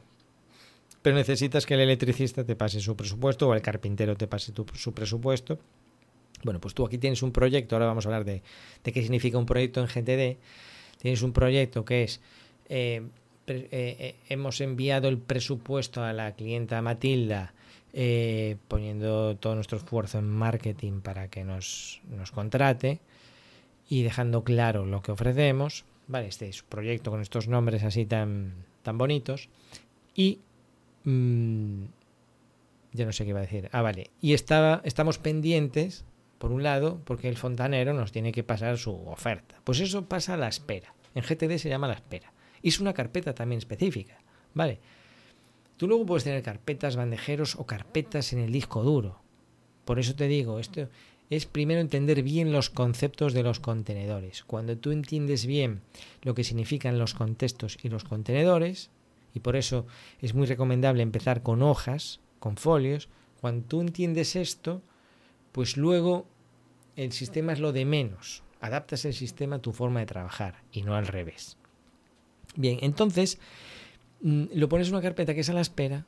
pero 1.00 1.16
necesitas 1.16 1.64
que 1.64 1.74
el 1.74 1.80
electricista 1.80 2.44
te 2.44 2.54
pase 2.54 2.80
su 2.80 2.96
presupuesto 2.96 3.48
o 3.48 3.54
el 3.54 3.62
carpintero 3.62 4.16
te 4.16 4.26
pase 4.26 4.52
su 4.74 4.92
presupuesto 4.92 5.58
bueno, 6.46 6.60
pues 6.60 6.74
tú 6.74 6.86
aquí 6.86 6.96
tienes 6.96 7.22
un 7.22 7.32
proyecto, 7.32 7.74
ahora 7.74 7.86
vamos 7.86 8.06
a 8.06 8.08
hablar 8.08 8.24
de, 8.24 8.42
qué 8.82 9.02
significa 9.02 9.36
un 9.36 9.46
proyecto 9.46 9.80
en 9.80 9.86
GTD. 9.86 10.38
Tienes 10.98 11.20
un 11.22 11.32
proyecto 11.32 11.84
que 11.84 12.04
es, 12.04 12.20
eh, 12.68 13.02
eh, 13.48 13.68
eh, 13.70 14.14
hemos 14.28 14.60
enviado 14.60 15.08
el 15.08 15.18
presupuesto 15.18 16.02
a 16.02 16.12
la 16.12 16.32
clienta 16.36 16.80
Matilda, 16.80 17.52
poniendo 18.68 19.36
todo 19.36 19.54
nuestro 19.54 19.78
esfuerzo 19.78 20.18
en 20.18 20.28
marketing 20.28 21.00
para 21.00 21.28
que 21.28 21.44
nos, 21.44 22.00
nos 22.10 22.30
contrate 22.30 23.00
y 23.88 24.02
dejando 24.02 24.44
claro 24.44 24.86
lo 24.86 25.02
que 25.02 25.12
ofrecemos. 25.12 25.84
Vale, 26.06 26.28
este 26.28 26.48
es 26.48 26.62
un 26.62 26.68
proyecto 26.68 27.10
con 27.10 27.22
estos 27.22 27.48
nombres 27.48 27.82
así 27.82 28.06
tan, 28.06 28.52
tan 28.82 28.98
bonitos. 28.98 29.48
Y 30.14 30.40
mm, 31.04 31.84
ya 32.92 33.04
no 33.04 33.12
sé 33.12 33.24
qué 33.24 33.30
iba 33.30 33.40
a 33.40 33.42
decir. 33.42 33.68
Ah, 33.72 33.82
vale. 33.82 34.10
Y 34.20 34.34
estaba, 34.34 34.82
estamos 34.84 35.18
pendientes 35.18 36.04
por 36.38 36.52
un 36.52 36.62
lado, 36.62 37.00
porque 37.04 37.28
el 37.28 37.36
fontanero 37.36 37.92
nos 37.94 38.12
tiene 38.12 38.32
que 38.32 38.44
pasar 38.44 38.78
su 38.78 38.92
oferta. 39.08 39.60
Pues 39.64 39.80
eso 39.80 40.06
pasa 40.06 40.34
a 40.34 40.36
la 40.36 40.48
espera. 40.48 40.94
En 41.14 41.22
GTD 41.22 41.58
se 41.58 41.68
llama 41.68 41.88
la 41.88 41.94
espera. 41.94 42.32
Y 42.62 42.68
es 42.68 42.80
una 42.80 42.92
carpeta 42.92 43.34
también 43.34 43.58
específica. 43.58 44.18
¿Vale? 44.54 44.80
Tú 45.76 45.88
luego 45.88 46.06
puedes 46.06 46.24
tener 46.24 46.42
carpetas, 46.42 46.96
bandejeros 46.96 47.56
o 47.56 47.66
carpetas 47.66 48.32
en 48.32 48.38
el 48.38 48.52
disco 48.52 48.82
duro. 48.82 49.20
Por 49.84 49.98
eso 49.98 50.14
te 50.14 50.26
digo, 50.26 50.58
esto 50.58 50.88
es 51.28 51.46
primero 51.46 51.80
entender 51.80 52.22
bien 52.22 52.52
los 52.52 52.70
conceptos 52.70 53.32
de 53.34 53.42
los 53.42 53.60
contenedores. 53.60 54.44
Cuando 54.44 54.76
tú 54.78 54.92
entiendes 54.92 55.46
bien 55.46 55.82
lo 56.22 56.34
que 56.34 56.44
significan 56.44 56.98
los 56.98 57.14
contextos 57.14 57.78
y 57.82 57.88
los 57.88 58.04
contenedores, 58.04 58.90
y 59.34 59.40
por 59.40 59.56
eso 59.56 59.86
es 60.20 60.34
muy 60.34 60.46
recomendable 60.46 61.02
empezar 61.02 61.42
con 61.42 61.62
hojas, 61.62 62.20
con 62.38 62.56
folios, 62.56 63.08
cuando 63.40 63.66
tú 63.66 63.80
entiendes 63.80 64.34
esto, 64.34 64.82
pues 65.56 65.78
luego 65.78 66.26
el 66.96 67.12
sistema 67.12 67.54
es 67.54 67.60
lo 67.60 67.72
de 67.72 67.86
menos. 67.86 68.42
Adaptas 68.60 69.06
el 69.06 69.14
sistema 69.14 69.56
a 69.56 69.62
tu 69.62 69.72
forma 69.72 70.00
de 70.00 70.06
trabajar 70.06 70.62
y 70.70 70.82
no 70.82 70.96
al 70.96 71.06
revés. 71.06 71.56
Bien, 72.56 72.78
entonces 72.82 73.38
mm, 74.20 74.48
lo 74.52 74.68
pones 74.68 74.88
en 74.88 74.94
una 74.96 75.02
carpeta 75.02 75.32
que 75.32 75.40
es 75.40 75.48
a 75.48 75.54
la 75.54 75.62
espera 75.62 76.04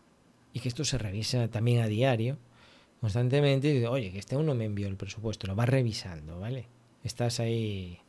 y 0.53 0.61
que 0.61 0.69
esto 0.69 0.85
se 0.85 0.99
revisa 0.99 1.49
también 1.49 1.81
a 1.81 1.87
diario, 1.87 2.37
constantemente. 3.01 3.89
Oye, 3.89 4.13
que 4.13 4.19
este 4.19 4.37
uno 4.37 4.55
me 4.55 4.67
envió 4.67 4.87
el 4.87 4.97
presupuesto, 4.97 5.47
lo 5.47 5.55
vas 5.55 5.71
revisando, 5.71 6.39
¿vale? 6.39 6.67
Estás 7.03 7.41
ahí 7.41 8.01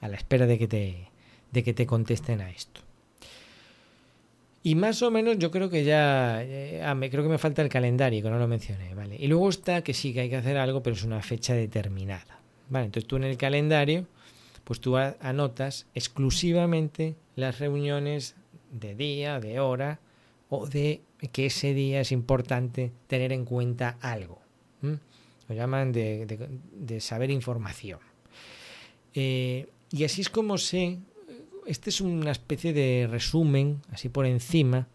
a 0.00 0.08
la 0.08 0.16
espera 0.16 0.48
de 0.48 0.58
que 0.58 0.66
te, 0.66 1.12
de 1.52 1.62
que 1.62 1.74
te 1.74 1.86
contesten 1.86 2.40
a 2.40 2.50
esto. 2.50 2.80
Y 4.62 4.74
más 4.74 5.02
o 5.02 5.10
menos 5.10 5.38
yo 5.38 5.50
creo 5.50 5.70
que 5.70 5.84
ya, 5.84 6.42
eh, 6.42 6.82
ah, 6.84 6.94
me, 6.94 7.10
creo 7.10 7.22
que 7.22 7.28
me 7.28 7.38
falta 7.38 7.62
el 7.62 7.68
calendario, 7.68 8.22
que 8.22 8.30
no 8.30 8.38
lo 8.38 8.48
mencioné, 8.48 8.94
¿vale? 8.94 9.16
Y 9.18 9.28
luego 9.28 9.48
está 9.48 9.82
que 9.82 9.94
sí 9.94 10.12
que 10.12 10.20
hay 10.20 10.30
que 10.30 10.36
hacer 10.36 10.56
algo, 10.56 10.82
pero 10.82 10.96
es 10.96 11.04
una 11.04 11.22
fecha 11.22 11.54
determinada, 11.54 12.40
¿vale? 12.68 12.86
Entonces 12.86 13.06
tú 13.06 13.16
en 13.16 13.24
el 13.24 13.36
calendario, 13.36 14.06
pues 14.64 14.80
tú 14.80 14.96
anotas 14.96 15.86
exclusivamente 15.94 17.14
las 17.36 17.60
reuniones 17.60 18.34
de 18.72 18.94
día, 18.94 19.40
de 19.40 19.60
hora, 19.60 20.00
o 20.50 20.66
de 20.66 21.02
que 21.32 21.46
ese 21.46 21.74
día 21.74 22.00
es 22.00 22.12
importante 22.12 22.92
tener 23.06 23.32
en 23.32 23.44
cuenta 23.44 23.96
algo. 24.00 24.40
Lo 24.82 25.54
llaman 25.54 25.92
de, 25.92 26.98
saber 27.00 27.30
información. 27.30 28.00
Eh, 29.14 29.66
y 29.90 30.04
así 30.04 30.20
es 30.20 30.28
como 30.28 30.58
sé 30.58 30.98
este 31.68 31.90
es 31.90 32.00
una 32.00 32.30
especie 32.30 32.72
de 32.72 33.06
resumen, 33.10 33.82
así 33.92 34.08
por 34.08 34.24
encima, 34.24 34.88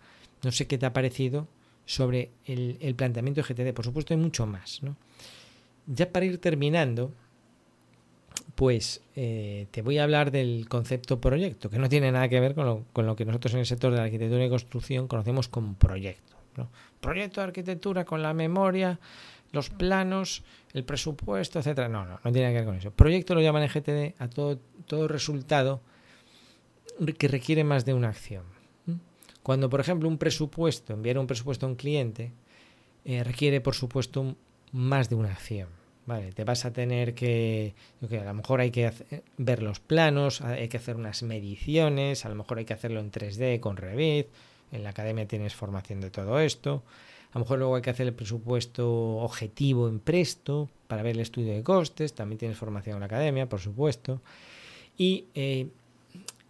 no 0.44 0.52
sé 0.52 0.66
qué 0.66 0.78
te 0.78 0.88
ha 0.88 0.94
parecido, 0.94 1.48
sobre 1.86 2.32
el, 2.46 2.96
planteamiento 2.96 3.42
de 3.42 3.54
GTD. 3.54 3.74
Por 3.74 3.86
supuesto 3.86 4.14
hay 4.14 4.20
mucho 4.20 4.48
más. 4.48 4.82
¿no? 4.82 4.96
Ya 5.86 6.12
para 6.12 6.26
ir 6.26 6.40
terminando, 6.40 7.12
pues 8.56 9.02
eh, 9.16 9.68
te 9.70 9.84
voy 9.84 10.00
a 10.00 10.04
hablar 10.04 10.32
del 10.32 10.68
concepto 10.68 11.22
proyecto, 11.22 11.70
que 11.70 11.78
no 11.78 11.90
tiene 11.90 12.12
nada 12.12 12.28
que 12.28 12.40
ver 12.40 12.56
con 12.56 12.66
lo, 13.06 13.16
que 13.16 13.26
nosotros 13.26 13.54
en 13.54 13.60
el 13.60 13.66
sector 13.68 13.92
de 13.92 13.98
la 13.98 14.06
arquitectura 14.06 14.44
y 14.44 14.50
construcción 14.50 15.08
conocemos 15.08 15.48
como 15.48 15.76
proyecto. 15.76 16.34
Proyecto 17.00 17.42
de 17.42 17.48
arquitectura 17.48 18.04
con 18.04 18.22
la 18.22 18.34
memoria, 18.34 19.00
los 19.52 19.70
planos, 19.70 20.44
el 20.74 20.84
presupuesto, 20.84 21.60
etcétera. 21.60 21.88
No, 21.88 22.06
no, 22.06 22.20
no 22.24 22.32
tiene 22.32 22.48
nada 22.48 22.52
que 22.52 22.60
ver 22.60 22.66
con 22.66 22.76
eso. 22.76 22.92
Proyecto 22.92 23.36
lo 23.36 23.42
llaman 23.42 23.64
en 23.64 23.70
GTD 23.70 24.22
a 24.22 24.28
todo, 24.28 24.60
todo 24.88 25.08
resultado 25.08 25.82
que 27.18 27.28
requiere 27.28 27.64
más 27.64 27.86
de 27.86 27.94
una 27.94 28.10
acción. 28.10 28.44
Cuando, 29.42 29.70
por 29.70 29.82
ejemplo, 29.82 30.08
un 30.08 30.18
presupuesto, 30.18 30.94
enviar 30.94 31.18
un 31.18 31.28
presupuesto 31.28 31.66
a 31.66 31.70
un 31.70 31.76
cliente, 31.76 32.32
eh, 33.04 33.24
requiere, 33.24 33.60
por 33.60 33.76
supuesto, 33.76 34.36
más 34.72 35.10
de 35.10 35.16
una 35.16 35.32
acción. 35.32 35.68
Vale, 36.06 36.34
te 36.34 36.44
vas 36.44 36.66
a 36.66 36.74
tener 36.74 37.14
que, 37.14 37.76
a 38.02 38.24
lo 38.26 38.34
mejor 38.34 38.60
hay 38.60 38.72
que 38.72 38.92
ver 39.38 39.64
los 39.64 39.80
planos, 39.80 40.42
hay 40.42 40.68
que 40.68 40.78
hacer 40.78 40.98
unas 40.98 41.24
mediciones, 41.24 42.26
a 42.26 42.30
lo 42.30 42.36
mejor 42.36 42.58
hay 42.58 42.66
que 42.66 42.74
hacerlo 42.74 43.00
en 43.00 43.12
3D 43.12 43.62
con 43.62 43.78
Revit, 43.78 44.28
en 44.74 44.84
la 44.84 44.90
academia 44.90 45.28
tienes 45.28 45.56
formación 45.56 46.02
de 46.02 46.10
todo 46.10 46.40
esto, 46.40 46.84
a 47.32 47.40
lo 47.40 47.46
mejor 47.46 47.60
luego 47.60 47.76
hay 47.78 47.82
que 47.82 47.90
hacer 47.90 48.08
el 48.08 48.14
presupuesto 48.14 49.16
objetivo 49.18 49.88
en 49.88 50.00
Presto 50.00 50.70
para 50.88 51.04
ver 51.04 51.16
el 51.16 51.22
estudio 51.22 51.54
de 51.54 51.64
costes, 51.64 52.14
también 52.14 52.38
tienes 52.38 52.58
formación 52.58 52.96
en 52.96 53.00
la 53.00 53.06
academia, 53.06 53.48
por 53.48 53.62
supuesto, 53.62 54.22
y 54.98 55.26
eh, 55.36 55.68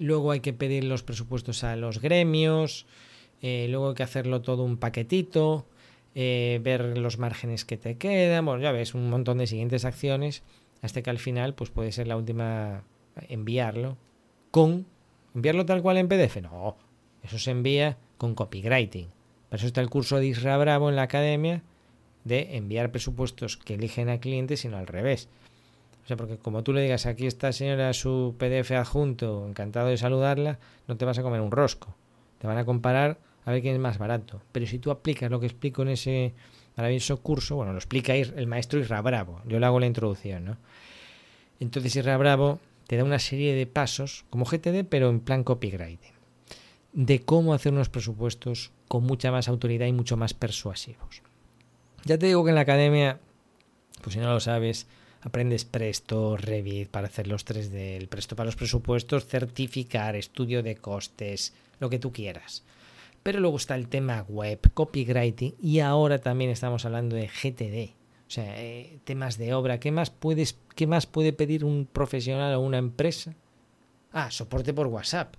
luego 0.03 0.31
hay 0.31 0.41
que 0.41 0.53
pedir 0.53 0.83
los 0.83 1.01
presupuestos 1.01 1.63
a 1.63 1.75
los 1.75 2.01
gremios, 2.01 2.85
eh, 3.41 3.67
luego 3.69 3.89
hay 3.89 3.95
que 3.95 4.03
hacerlo 4.03 4.41
todo 4.41 4.63
un 4.63 4.77
paquetito, 4.77 5.65
eh, 6.13 6.59
ver 6.61 6.97
los 6.97 7.17
márgenes 7.19 7.63
que 7.63 7.77
te 7.77 7.97
quedan, 7.97 8.45
bueno, 8.45 8.61
ya 8.61 8.71
ves, 8.71 8.93
un 8.93 9.09
montón 9.09 9.37
de 9.37 9.47
siguientes 9.47 9.85
acciones, 9.85 10.43
hasta 10.81 11.01
que 11.01 11.09
al 11.09 11.19
final 11.19 11.53
pues 11.55 11.69
puede 11.69 11.93
ser 11.93 12.07
la 12.07 12.17
última 12.17 12.83
enviarlo 13.29 13.97
con 14.51 14.85
enviarlo 15.33 15.65
tal 15.65 15.81
cual 15.81 15.97
en 15.97 16.09
PDF, 16.09 16.41
no, 16.41 16.75
eso 17.23 17.39
se 17.39 17.51
envía 17.51 17.97
con 18.17 18.35
copywriting. 18.35 19.07
Para 19.49 19.59
eso 19.59 19.67
está 19.67 19.81
el 19.81 19.89
curso 19.89 20.17
de 20.17 20.27
Isra 20.27 20.57
Bravo 20.57 20.89
en 20.89 20.97
la 20.97 21.03
academia 21.03 21.63
de 22.25 22.57
enviar 22.57 22.91
presupuestos 22.91 23.55
que 23.55 23.75
eligen 23.75 24.09
a 24.09 24.19
clientes, 24.19 24.61
sino 24.61 24.77
al 24.77 24.87
revés. 24.87 25.29
O 26.03 26.07
sea, 26.07 26.17
porque 26.17 26.37
como 26.37 26.63
tú 26.63 26.73
le 26.73 26.81
digas 26.81 27.05
aquí 27.05 27.27
está 27.27 27.53
señora 27.53 27.93
su 27.93 28.35
PDF 28.37 28.71
adjunto, 28.71 29.47
encantado 29.47 29.87
de 29.87 29.97
saludarla, 29.97 30.59
no 30.87 30.97
te 30.97 31.05
vas 31.05 31.17
a 31.17 31.23
comer 31.23 31.39
un 31.39 31.51
rosco. 31.51 31.95
Te 32.39 32.47
van 32.47 32.57
a 32.57 32.65
comparar 32.65 33.17
a 33.45 33.51
ver 33.51 33.61
quién 33.61 33.75
es 33.75 33.79
más 33.79 33.97
barato. 33.97 34.41
Pero 34.51 34.65
si 34.65 34.79
tú 34.79 34.91
aplicas 34.91 35.31
lo 35.31 35.39
que 35.39 35.45
explico 35.45 35.81
en 35.81 35.89
ese 35.89 36.33
maravilloso 36.75 37.17
curso, 37.21 37.55
bueno, 37.55 37.71
lo 37.71 37.77
explica 37.77 38.15
el 38.15 38.47
maestro 38.47 38.79
Isra 38.79 39.01
Bravo. 39.01 39.41
Yo 39.45 39.59
le 39.59 39.65
hago 39.65 39.79
la 39.79 39.85
introducción, 39.85 40.45
¿no? 40.45 40.57
Entonces 41.59 41.95
Isra 41.95 42.17
Bravo 42.17 42.59
te 42.87 42.97
da 42.97 43.03
una 43.03 43.19
serie 43.19 43.55
de 43.55 43.65
pasos, 43.65 44.25
como 44.29 44.45
GTD, 44.45 44.85
pero 44.89 45.09
en 45.09 45.21
plan 45.21 45.43
copywriting, 45.43 46.11
de 46.91 47.19
cómo 47.21 47.53
hacer 47.53 47.71
unos 47.71 47.89
presupuestos 47.89 48.71
con 48.87 49.03
mucha 49.03 49.31
más 49.31 49.47
autoridad 49.47 49.87
y 49.87 49.93
mucho 49.93 50.17
más 50.17 50.33
persuasivos. 50.33 51.21
Ya 52.03 52.17
te 52.17 52.25
digo 52.25 52.43
que 52.43 52.49
en 52.49 52.55
la 52.55 52.61
academia, 52.61 53.19
pues 54.01 54.15
si 54.15 54.19
no 54.19 54.33
lo 54.33 54.39
sabes, 54.41 54.87
aprendes 55.23 55.65
Presto, 55.65 56.37
Revit 56.37 56.89
para 56.89 57.07
hacer 57.07 57.27
los 57.27 57.45
3D, 57.45 57.97
el 57.97 58.07
Presto 58.07 58.35
para 58.35 58.45
los 58.45 58.55
presupuestos, 58.55 59.25
certificar, 59.25 60.15
estudio 60.15 60.61
de 60.61 60.75
costes, 60.75 61.53
lo 61.79 61.89
que 61.89 61.99
tú 61.99 62.11
quieras. 62.11 62.63
Pero 63.23 63.39
luego 63.39 63.57
está 63.57 63.75
el 63.75 63.87
tema 63.87 64.25
web, 64.27 64.59
copywriting 64.73 65.55
y 65.61 65.79
ahora 65.79 66.19
también 66.19 66.51
estamos 66.51 66.85
hablando 66.85 67.15
de 67.15 67.27
GTD. 67.27 67.93
O 68.27 68.31
sea, 68.33 68.61
eh, 68.61 68.99
temas 69.05 69.37
de 69.37 69.53
obra. 69.53 69.79
¿Qué 69.79 69.91
más, 69.91 70.09
puedes, 70.09 70.57
¿Qué 70.75 70.87
más 70.87 71.05
puede 71.05 71.31
pedir 71.31 71.63
un 71.63 71.85
profesional 71.85 72.53
o 72.55 72.59
una 72.59 72.79
empresa? 72.79 73.33
Ah, 74.11 74.29
soporte 74.29 74.73
por 74.73 74.87
WhatsApp. 74.87 75.35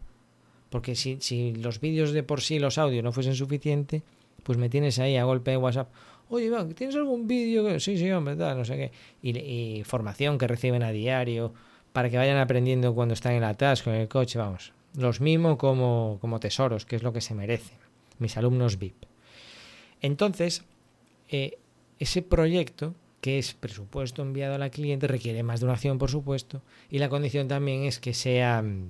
Porque 0.70 0.95
si, 0.95 1.18
si 1.20 1.55
los 1.55 1.80
vídeos 1.80 2.12
de 2.12 2.22
por 2.22 2.41
sí, 2.41 2.59
los 2.59 2.78
audios 2.78 3.05
no 3.05 3.12
fuesen 3.12 3.35
suficientes, 3.35 4.03
pues 4.43 4.59
me 4.59 4.68
tienes 4.68 4.99
ahí 4.99 5.16
a 5.16 5.24
golpe 5.24 5.51
de 5.51 5.57
WhatsApp. 5.57 5.89
Oye, 6.35 6.51
¿tienes 6.74 6.97
algún 6.97 7.28
vídeo? 7.28 7.78
Sí, 7.78 7.97
sí, 7.97 8.11
hombre, 8.11 8.35
tal, 8.35 8.59
no 8.59 8.64
sé 8.64 8.76
qué. 8.76 8.93
Y, 9.22 9.85
formación 9.85 10.37
que 10.37 10.49
reciben 10.49 10.82
a 10.82 10.91
diario 10.91 11.55
para 11.93 12.11
que 12.11 12.16
vayan 12.16 12.39
aprendiendo 12.39 12.93
cuando 12.93 13.14
están 13.14 13.35
en 13.35 13.43
la 13.43 13.51
atasco, 13.51 13.91
en 13.91 14.01
el 14.01 14.09
coche, 14.09 14.37
vamos. 14.41 14.72
Los 14.97 15.20
mismos 15.20 15.59
como, 15.59 16.18
como 16.20 16.41
tesoros, 16.41 16.87
que 16.87 16.97
es 16.97 17.05
lo 17.05 17.12
que 17.12 17.20
se 17.20 17.37
merecen. 17.37 17.78
Mis 18.18 18.37
alumnos 18.37 18.80
VIP. 18.80 19.05
Entonces, 20.01 20.64
eh, 21.28 21.57
ese 22.01 22.20
proyecto, 22.22 22.97
que 23.20 23.39
es 23.39 23.55
presupuesto 23.55 24.22
enviado 24.22 24.57
a 24.57 24.59
la 24.59 24.70
cliente, 24.70 25.07
requiere 25.07 25.45
más 25.45 25.62
acción, 25.62 25.99
por 25.99 26.11
supuesto, 26.11 26.62
y 26.91 26.99
la 26.99 27.09
condición 27.09 27.47
también 27.47 27.85
es 27.85 28.01
que 28.01 28.12
sea 28.12 28.61
mm, 28.61 28.89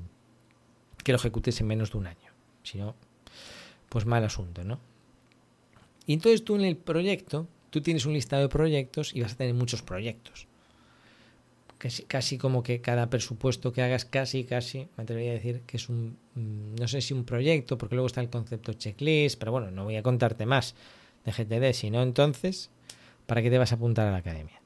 que 1.05 1.13
lo 1.13 1.17
ejecutes 1.17 1.61
en 1.61 1.67
menos 1.67 1.93
de 1.93 1.99
un 1.99 2.07
año. 2.07 2.33
Si 2.63 2.79
no, 2.79 2.95
pues 3.91 4.07
mal 4.07 4.25
asunto, 4.25 4.65
¿no? 4.65 4.94
Y 6.07 6.15
entonces 6.15 6.45
tú 6.45 6.57
en 6.57 6.63
el 6.63 6.77
proyecto, 6.77 7.47
tú 7.71 7.81
tienes 7.81 8.07
un 8.07 8.13
listado 8.13 8.43
de 8.43 8.49
proyectos 8.49 9.15
y 9.15 9.23
vas 9.23 9.33
a 9.33 9.37
tener 9.37 9.55
muchos 9.55 9.83
proyectos. 9.83 10.47
Casi, 11.79 12.05
casi 12.05 12.39
como 12.39 12.63
que 12.63 12.81
cada 12.81 13.11
presupuesto 13.11 13.73
que 13.73 13.83
hagas, 13.83 14.05
casi, 14.05 14.45
casi, 14.45 14.89
me 14.97 15.03
atrevería 15.03 15.33
a 15.33 15.35
decir 15.35 15.61
que 15.67 15.77
es 15.77 15.89
un, 15.89 16.17
mm, 16.35 16.77
no 16.81 16.89
sé 16.89 17.01
si 17.01 17.13
un 17.13 17.25
proyecto, 17.25 17.77
porque 17.77 17.95
luego 17.95 18.07
está 18.07 18.21
el 18.21 18.31
concepto 18.31 18.73
checklist, 18.73 19.39
pero 19.39 19.53
bueno, 19.53 19.71
no 19.71 19.85
voy 19.85 19.97
a 19.97 20.03
contarte 20.03 20.47
más 20.47 20.75
de 21.25 21.33
GTD, 21.33 21.75
sino 21.75 22.03
entonces, 22.03 22.71
¿para 23.27 23.43
qué 23.43 23.51
te 23.51 23.59
vas 23.59 23.73
a 23.73 23.75
apuntar 23.75 24.07
a 24.07 24.13
la 24.13 24.19
academia? 24.19 24.61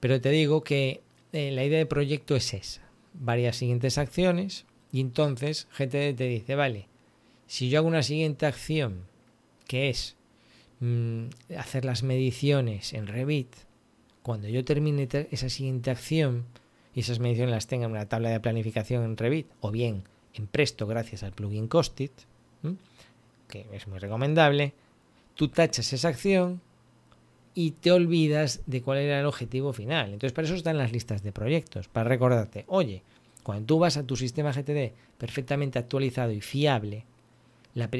Pero 0.00 0.20
te 0.20 0.30
digo 0.30 0.62
que 0.62 1.02
eh, 1.32 1.50
la 1.50 1.64
idea 1.64 1.78
de 1.78 1.86
proyecto 1.86 2.36
es 2.36 2.54
esa, 2.54 2.82
varias 3.12 3.56
siguientes 3.56 3.98
acciones, 3.98 4.64
y 4.92 5.00
entonces 5.00 5.68
GTD 5.76 6.16
te 6.16 6.28
dice, 6.28 6.54
vale, 6.54 6.86
si 7.46 7.68
yo 7.68 7.78
hago 7.78 7.88
una 7.88 8.02
siguiente 8.02 8.46
acción, 8.46 9.06
que 9.66 9.90
es 9.90 10.16
mmm, 10.80 11.26
hacer 11.56 11.84
las 11.84 12.02
mediciones 12.02 12.92
en 12.92 13.06
Revit, 13.06 13.54
cuando 14.22 14.48
yo 14.48 14.64
termine 14.64 15.08
esa 15.30 15.48
siguiente 15.48 15.90
acción 15.90 16.44
y 16.94 17.00
esas 17.00 17.20
mediciones 17.20 17.52
las 17.52 17.66
tenga 17.66 17.86
en 17.86 17.92
una 17.92 18.08
tabla 18.08 18.30
de 18.30 18.40
planificación 18.40 19.04
en 19.04 19.16
Revit, 19.16 19.46
o 19.60 19.70
bien 19.70 20.04
en 20.34 20.46
Presto 20.46 20.86
gracias 20.86 21.22
al 21.22 21.32
plugin 21.32 21.68
Costit, 21.68 22.12
que 23.48 23.66
es 23.72 23.86
muy 23.86 23.98
recomendable, 23.98 24.74
tú 25.34 25.48
tachas 25.48 25.92
esa 25.92 26.08
acción 26.08 26.60
y 27.54 27.70
te 27.70 27.92
olvidas 27.92 28.62
de 28.66 28.82
cuál 28.82 28.98
era 28.98 29.20
el 29.20 29.26
objetivo 29.26 29.72
final. 29.72 30.06
Entonces, 30.12 30.32
para 30.32 30.46
eso 30.46 30.56
están 30.56 30.76
las 30.76 30.92
listas 30.92 31.22
de 31.22 31.32
proyectos, 31.32 31.88
para 31.88 32.08
recordarte, 32.08 32.64
oye, 32.68 33.02
cuando 33.42 33.64
tú 33.66 33.78
vas 33.78 33.96
a 33.96 34.02
tu 34.02 34.16
sistema 34.16 34.52
GTD 34.52 34.92
perfectamente 35.16 35.78
actualizado 35.78 36.32
y 36.32 36.40
fiable, 36.40 37.04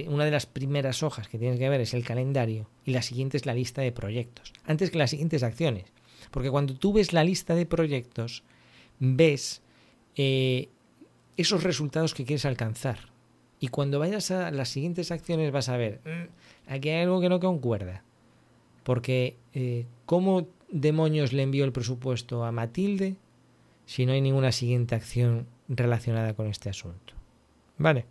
una 0.09 0.25
de 0.25 0.31
las 0.31 0.47
primeras 0.47 1.03
hojas 1.03 1.29
que 1.29 1.39
tienes 1.39 1.59
que 1.59 1.69
ver 1.69 1.81
es 1.81 1.93
el 1.93 2.05
calendario 2.05 2.69
y 2.85 2.93
la 2.93 3.03
siguiente 3.03 3.37
es 3.37 3.45
la 3.45 3.55
lista 3.55 3.83
de 3.83 3.93
proyectos, 3.93 4.53
antes 4.65 4.91
que 4.91 4.99
las 4.99 5.11
siguientes 5.11 5.43
acciones. 5.43 5.85
Porque 6.31 6.51
cuando 6.51 6.75
tú 6.75 6.93
ves 6.93 7.13
la 7.13 7.25
lista 7.25 7.55
de 7.55 7.67
proyectos, 7.67 8.43
ves 8.99 9.63
eh, 10.17 10.71
esos 11.37 11.63
resultados 11.63 12.15
que 12.15 12.25
quieres 12.25 12.47
alcanzar. 12.47 13.11
Y 13.61 13.69
cuando 13.69 13.99
vayas 13.99 14.31
a 14.31 14.51
las 14.51 14.71
siguientes 14.71 15.11
acciones 15.11 15.53
vas 15.53 15.69
a 15.69 15.77
ver, 15.77 16.01
mm, 16.05 16.73
aquí 16.73 16.89
hay 16.89 17.03
algo 17.03 17.21
que 17.21 17.29
no 17.29 17.41
concuerda. 17.41 18.03
Porque, 18.83 19.37
eh, 19.55 19.87
¿cómo 20.07 20.49
demonios 20.71 21.33
le 21.33 21.43
envió 21.43 21.65
el 21.65 21.73
presupuesto 21.73 22.45
a 22.45 22.53
Matilde 22.53 23.17
si 23.85 24.07
no 24.07 24.13
hay 24.13 24.21
ninguna 24.21 24.53
siguiente 24.53 24.95
acción 24.95 25.47
relacionada 25.69 26.35
con 26.35 26.47
este 26.47 26.71
asunto? 26.71 27.15
Vale. 27.79 28.07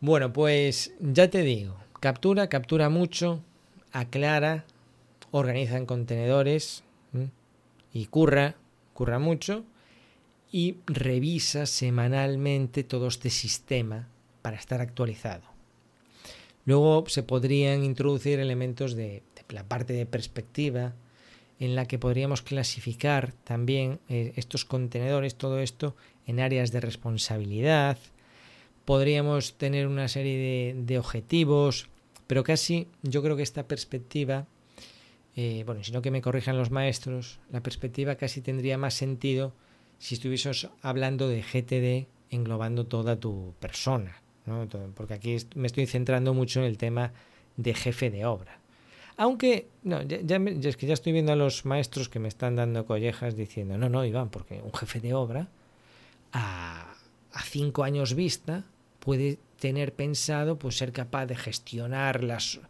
Bueno, 0.00 0.32
pues 0.32 0.92
ya 1.00 1.28
te 1.28 1.42
digo, 1.42 1.76
captura, 1.98 2.48
captura 2.48 2.88
mucho, 2.88 3.42
aclara, 3.90 4.64
organiza 5.32 5.76
en 5.76 5.86
contenedores 5.86 6.84
y 7.92 8.06
curra, 8.06 8.54
curra 8.94 9.18
mucho 9.18 9.64
y 10.52 10.76
revisa 10.86 11.66
semanalmente 11.66 12.84
todo 12.84 13.08
este 13.08 13.28
sistema 13.28 14.08
para 14.40 14.56
estar 14.56 14.80
actualizado. 14.80 15.42
Luego 16.64 17.04
se 17.08 17.24
podrían 17.24 17.82
introducir 17.82 18.38
elementos 18.38 18.94
de, 18.94 19.24
la 19.48 19.64
parte 19.64 19.94
de 19.94 20.06
perspectiva 20.06 20.94
en 21.58 21.74
la 21.74 21.86
que 21.86 21.98
podríamos 21.98 22.42
clasificar 22.42 23.32
también 23.42 23.98
eh, 24.08 24.32
estos 24.36 24.64
contenedores, 24.64 25.34
todo 25.34 25.58
esto, 25.58 25.96
en 26.26 26.38
áreas 26.38 26.70
de 26.70 26.80
responsabilidad. 26.80 27.98
Podríamos 28.88 29.52
tener 29.58 29.86
una 29.86 30.08
serie 30.08 30.74
de, 30.74 30.98
objetivos, 30.98 31.90
pero 32.26 32.42
casi 32.42 32.88
yo 33.02 33.22
creo 33.22 33.36
que 33.36 33.42
esta 33.42 33.68
perspectiva, 33.68 34.46
eh, 35.36 35.62
bueno, 35.66 35.84
si 35.84 35.92
no 35.92 36.00
que 36.00 36.10
me 36.10 36.22
corrijan 36.22 36.56
los 36.56 36.70
maestros, 36.70 37.38
la 37.50 37.62
perspectiva 37.62 38.14
casi 38.14 38.40
tendría 38.40 38.78
más 38.78 38.94
sentido 38.94 39.52
si 39.98 40.14
estuviésemos 40.14 40.70
hablando 40.80 41.28
de 41.28 41.42
GTD 41.42 42.08
englobando 42.34 42.86
toda 42.86 43.20
tu 43.20 43.52
persona, 43.60 44.22
¿no? 44.46 44.66
porque 44.94 45.12
aquí 45.12 45.36
me 45.54 45.66
estoy 45.66 45.84
centrando 45.84 46.32
mucho 46.32 46.60
en 46.60 46.64
el 46.64 46.78
tema 46.78 47.12
de 47.58 47.74
jefe 47.74 48.08
de 48.08 48.24
obra. 48.24 48.58
Aunque, 49.18 49.68
no, 49.82 50.00
ya, 50.00 50.38
es 50.38 50.78
que 50.78 50.86
ya 50.86 50.94
estoy 50.94 51.12
viendo 51.12 51.32
a 51.32 51.36
los 51.36 51.66
maestros 51.66 52.08
que 52.08 52.20
me 52.20 52.28
están 52.28 52.56
dando 52.56 52.86
collejas 52.86 53.36
diciendo, 53.36 53.76
no, 53.76 53.90
no, 53.90 54.02
Iván, 54.06 54.30
porque 54.30 54.62
un 54.62 54.72
jefe 54.72 54.98
de 55.00 55.12
obra 55.12 55.48
a 56.32 56.94
cinco 57.44 57.84
años 57.84 58.14
vista 58.14 58.64
puede 59.08 59.38
tener 59.58 59.94
pensado 59.94 60.58
pues 60.58 60.76
ser 60.76 60.92
capaz 60.92 61.24
de 61.24 61.34
gestionar 61.34 62.22
las, 62.22 62.60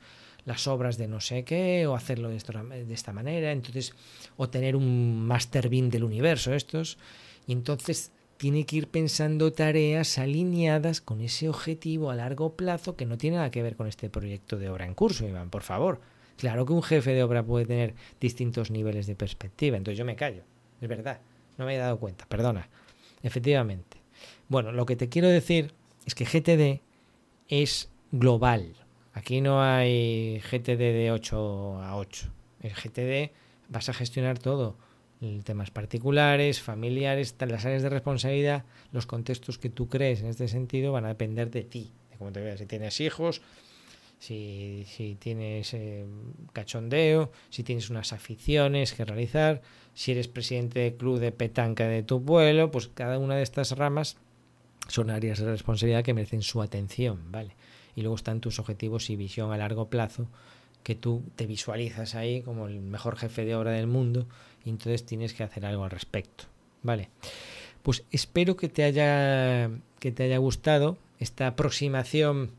las 0.44 0.68
obras 0.68 0.96
de 0.96 1.08
no 1.08 1.20
sé 1.20 1.42
qué 1.42 1.84
o 1.88 1.96
hacerlo 1.96 2.28
de 2.28 2.36
esta, 2.36 3.12
manera, 3.12 3.50
entonces 3.50 3.92
o 4.36 4.48
tener 4.48 4.76
un 4.76 5.26
master 5.26 5.68
bin 5.68 5.90
del 5.90 6.04
universo 6.04 6.54
estos 6.54 6.96
y 7.48 7.50
entonces 7.50 8.12
tiene 8.36 8.66
que 8.66 8.76
ir 8.76 8.86
pensando 8.86 9.52
tareas 9.52 10.16
alineadas 10.16 11.00
con 11.00 11.22
ese 11.22 11.48
objetivo 11.48 12.12
a 12.12 12.14
largo 12.14 12.54
plazo 12.54 12.94
que 12.94 13.04
no 13.04 13.18
tiene 13.18 13.38
nada 13.38 13.50
que 13.50 13.64
ver 13.64 13.74
con 13.74 13.88
este 13.88 14.08
proyecto 14.08 14.58
de 14.58 14.70
obra 14.70 14.86
en 14.86 14.94
curso, 14.94 15.26
Iván, 15.26 15.50
por 15.50 15.64
favor. 15.64 16.00
Claro 16.36 16.64
que 16.64 16.72
un 16.72 16.84
jefe 16.84 17.14
de 17.14 17.24
obra 17.24 17.42
puede 17.42 17.66
tener 17.66 17.96
distintos 18.20 18.70
niveles 18.70 19.08
de 19.08 19.16
perspectiva, 19.16 19.76
entonces 19.76 19.98
yo 19.98 20.04
me 20.04 20.14
callo, 20.14 20.44
es 20.80 20.88
verdad, 20.88 21.18
no 21.56 21.66
me 21.66 21.74
he 21.74 21.78
dado 21.78 21.98
cuenta, 21.98 22.26
perdona, 22.26 22.68
efectivamente. 23.24 23.96
Bueno, 24.48 24.70
lo 24.70 24.86
que 24.86 24.94
te 24.94 25.08
quiero 25.08 25.26
decir 25.26 25.74
es 26.08 26.14
que 26.14 26.24
GTD 26.24 26.82
es 27.48 27.88
global, 28.10 28.74
Aquí 29.18 29.40
no 29.40 29.60
hay 29.60 30.38
GTD 30.48 30.78
de 30.78 31.10
8 31.10 31.82
a 31.82 31.96
8. 31.96 32.26
El 32.62 32.72
GTD 32.72 33.32
vas 33.68 33.88
a 33.88 33.92
gestionar 33.92 34.38
todo. 34.38 34.76
Temas 35.42 35.72
particulares, 35.72 36.62
familiares, 36.62 37.34
las 37.40 37.64
áreas 37.64 37.82
de 37.82 37.88
responsabilidad, 37.88 38.64
los 38.92 39.06
contextos 39.06 39.58
que 39.58 39.70
tú 39.70 39.88
crees 39.88 40.20
en 40.20 40.28
este 40.28 40.46
sentido 40.46 40.92
van 40.92 41.04
a 41.04 41.08
depender 41.08 41.50
de 41.50 41.64
ti, 41.64 41.90
de 42.12 42.16
cómo 42.16 42.30
te 42.30 42.40
veas. 42.40 42.60
Si 42.60 42.66
tienes 42.66 43.00
hijos, 43.00 43.42
si, 44.20 44.86
tienes 45.18 45.74
eh, 45.74 46.06
cachondeo, 46.52 47.32
si 47.50 47.64
tienes 47.64 47.90
unas 47.90 48.12
aficiones 48.12 48.92
que 48.92 49.04
realizar, 49.04 49.62
si 49.94 50.12
eres 50.12 50.28
presidente 50.28 50.78
del 50.78 50.94
club 50.94 51.18
de 51.18 51.32
petanca 51.32 51.88
de 51.88 52.04
tu 52.04 52.24
pueblo, 52.24 52.70
pues 52.70 52.86
cada 52.86 53.18
una 53.18 53.34
de 53.34 53.42
estas 53.42 53.72
ramas 53.72 54.16
son 54.88 55.10
áreas 55.10 55.38
de 55.38 55.46
responsabilidad 55.46 56.02
que 56.02 56.14
merecen 56.14 56.42
su 56.42 56.60
atención, 56.60 57.30
¿vale? 57.30 57.54
y 57.98 58.02
luego 58.02 58.14
están 58.14 58.40
tus 58.40 58.60
objetivos 58.60 59.10
y 59.10 59.16
visión 59.16 59.50
a 59.50 59.56
largo 59.56 59.90
plazo 59.90 60.28
que 60.84 60.94
tú 60.94 61.24
te 61.34 61.46
visualizas 61.46 62.14
ahí 62.14 62.42
como 62.42 62.68
el 62.68 62.78
mejor 62.78 63.16
jefe 63.16 63.44
de 63.44 63.56
obra 63.56 63.72
del 63.72 63.88
mundo 63.88 64.28
y 64.64 64.70
entonces 64.70 65.04
tienes 65.04 65.34
que 65.34 65.42
hacer 65.42 65.66
algo 65.66 65.82
al 65.82 65.90
respecto. 65.90 66.44
Vale. 66.84 67.08
Pues 67.82 68.04
espero 68.12 68.56
que 68.56 68.68
te 68.68 68.84
haya 68.84 69.68
que 69.98 70.12
te 70.12 70.22
haya 70.22 70.38
gustado 70.38 70.96
esta 71.18 71.48
aproximación 71.48 72.52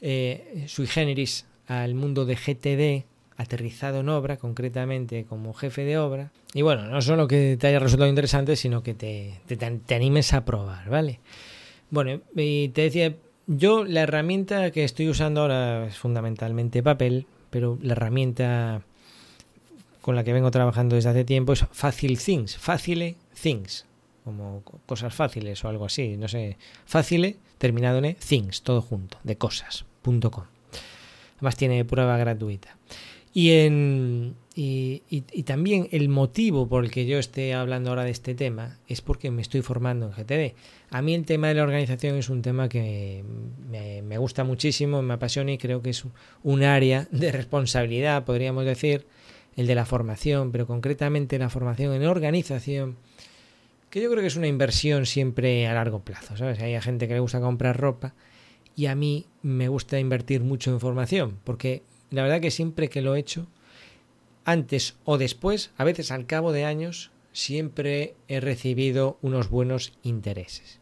eh, 0.00 0.64
sui 0.66 0.88
generis 0.88 1.46
al 1.68 1.94
mundo 1.94 2.24
de 2.24 2.34
GTD 2.34 3.06
aterrizado 3.36 4.00
en 4.00 4.08
obra, 4.08 4.38
concretamente 4.38 5.24
como 5.24 5.54
jefe 5.54 5.84
de 5.84 5.98
obra. 5.98 6.32
Y 6.52 6.62
bueno, 6.62 6.82
no 6.86 7.00
solo 7.00 7.28
que 7.28 7.56
te 7.60 7.68
haya 7.68 7.78
resultado 7.78 8.10
interesante, 8.10 8.56
sino 8.56 8.82
que 8.82 8.94
te, 8.94 9.40
te, 9.46 9.56
te 9.56 9.94
animes 9.94 10.32
a 10.32 10.44
probar, 10.44 10.90
¿vale? 10.90 11.20
Bueno, 11.94 12.22
y 12.34 12.70
te 12.70 12.82
decía, 12.82 13.14
yo 13.46 13.84
la 13.84 14.00
herramienta 14.00 14.72
que 14.72 14.82
estoy 14.82 15.08
usando 15.08 15.42
ahora 15.42 15.86
es 15.86 15.96
fundamentalmente 15.96 16.82
papel, 16.82 17.24
pero 17.50 17.78
la 17.82 17.92
herramienta 17.92 18.82
con 20.00 20.16
la 20.16 20.24
que 20.24 20.32
vengo 20.32 20.50
trabajando 20.50 20.96
desde 20.96 21.10
hace 21.10 21.24
tiempo 21.24 21.52
es 21.52 21.64
Facile 21.70 22.16
Things, 22.16 22.56
Facile 22.56 23.14
Things, 23.40 23.86
como 24.24 24.64
cosas 24.86 25.14
fáciles 25.14 25.64
o 25.64 25.68
algo 25.68 25.84
así, 25.84 26.16
no 26.16 26.26
sé, 26.26 26.56
Facile 26.84 27.36
terminado 27.58 27.98
en 27.98 28.06
e, 28.06 28.14
Things, 28.14 28.62
todo 28.62 28.82
junto, 28.82 29.18
de 29.22 29.38
cosas.com. 29.38 30.44
Además 31.36 31.56
tiene 31.56 31.84
prueba 31.84 32.16
gratuita. 32.16 32.76
Y 33.32 33.52
en, 33.52 34.34
y, 34.56 35.22
también 35.44 35.88
el 35.90 36.08
motivo 36.08 36.68
por 36.68 36.84
el 36.84 36.90
que 36.90 37.06
yo 37.06 37.18
esté 37.18 37.54
hablando 37.54 37.90
ahora 37.90 38.04
de 38.04 38.12
este 38.12 38.34
tema 38.36 38.78
es 38.86 39.00
porque 39.00 39.32
me 39.32 39.42
estoy 39.42 39.62
formando 39.62 40.06
en 40.06 40.12
GTD. 40.12 40.54
A 40.90 41.02
mí 41.02 41.14
el 41.14 41.24
tema 41.24 41.48
de 41.48 41.54
la 41.54 41.64
organización 41.64 42.16
es 42.16 42.28
un 42.28 42.40
tema 42.40 42.68
que 42.68 43.24
me, 43.68 44.18
gusta 44.18 44.44
muchísimo, 44.44 45.02
me 45.02 45.14
apasiona 45.14 45.52
y 45.52 45.58
creo 45.58 45.82
que 45.82 45.90
es 45.90 46.04
un 46.44 46.62
área 46.62 47.08
de 47.10 47.32
responsabilidad, 47.32 48.24
podríamos 48.24 48.64
decir, 48.64 49.06
el 49.56 49.66
de 49.66 49.74
la 49.74 49.86
formación, 49.86 50.52
pero 50.52 50.68
concretamente 50.68 51.36
la 51.38 51.50
formación 51.50 51.92
en 51.92 52.06
organización, 52.06 52.96
que 53.90 54.00
yo 54.00 54.08
creo 54.08 54.20
que 54.20 54.28
es 54.28 54.36
una 54.36 54.46
inversión 54.46 55.04
siempre 55.04 55.66
a 55.66 55.74
largo 55.74 56.00
plazo. 56.00 56.36
¿sabes? 56.36 56.60
Hay 56.60 56.80
gente 56.80 57.08
que 57.08 57.14
le 57.14 57.20
gusta 57.20 57.40
comprar 57.40 57.76
ropa 57.76 58.14
y 58.76 58.86
a 58.86 58.94
mí 58.94 59.26
me 59.42 59.66
gusta 59.66 59.98
invertir 59.98 60.42
mucho 60.42 60.70
en 60.70 60.78
formación, 60.78 61.38
porque 61.42 61.82
la 62.10 62.22
verdad 62.22 62.40
que 62.40 62.52
siempre 62.52 62.88
que 62.88 63.02
lo 63.02 63.16
he 63.16 63.20
hecho, 63.20 63.48
antes 64.44 64.96
o 65.04 65.18
después, 65.18 65.70
a 65.76 65.84
veces 65.84 66.10
al 66.10 66.26
cabo 66.26 66.52
de 66.52 66.64
años, 66.64 67.10
siempre 67.32 68.14
he 68.28 68.40
recibido 68.40 69.18
unos 69.22 69.50
buenos 69.50 69.92
intereses. 70.02 70.78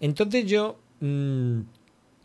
Entonces 0.00 0.46
yo, 0.46 0.80
mm, 1.00 1.60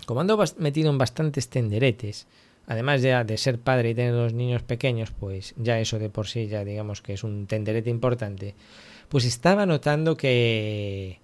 como 0.06 0.22
ando 0.22 0.44
metido 0.58 0.90
en 0.90 0.98
bastantes 0.98 1.50
tenderetes, 1.50 2.28
además 2.66 3.02
ya 3.02 3.24
de 3.24 3.38
ser 3.38 3.60
padre 3.60 3.92
y 3.92 3.96
tener 3.96 4.14
dos 4.14 4.34
niños 4.34 4.64
pequeños, 4.64 5.12
pues 5.12 5.54
ya 5.58 5.80
eso 5.80 6.00
de 6.00 6.10
por 6.10 6.28
sí 6.28 6.48
ya 6.48 6.64
digamos 6.64 7.02
que 7.02 7.14
es 7.14 7.24
un 7.24 7.48
tenderete 7.48 7.90
importante, 7.90 8.56
pues 9.10 9.26
estaba 9.26 9.66
notando 9.66 10.18
que, 10.18 11.20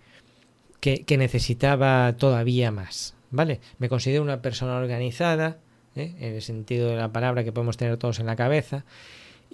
que, 0.79 1.17
necesitaba 1.17 2.15
todavía 2.17 2.71
más, 2.71 3.15
¿vale? 3.31 3.59
Me 3.77 3.89
considero 3.89 4.23
una 4.23 4.41
persona 4.41 4.77
organizada, 4.77 5.57
¿eh? 5.95 6.13
en 6.19 6.35
el 6.35 6.41
sentido 6.41 6.89
de 6.89 6.97
la 6.97 7.11
palabra 7.11 7.43
que 7.43 7.51
podemos 7.51 7.77
tener 7.77 7.97
todos 7.97 8.19
en 8.19 8.25
la 8.25 8.35
cabeza, 8.35 8.85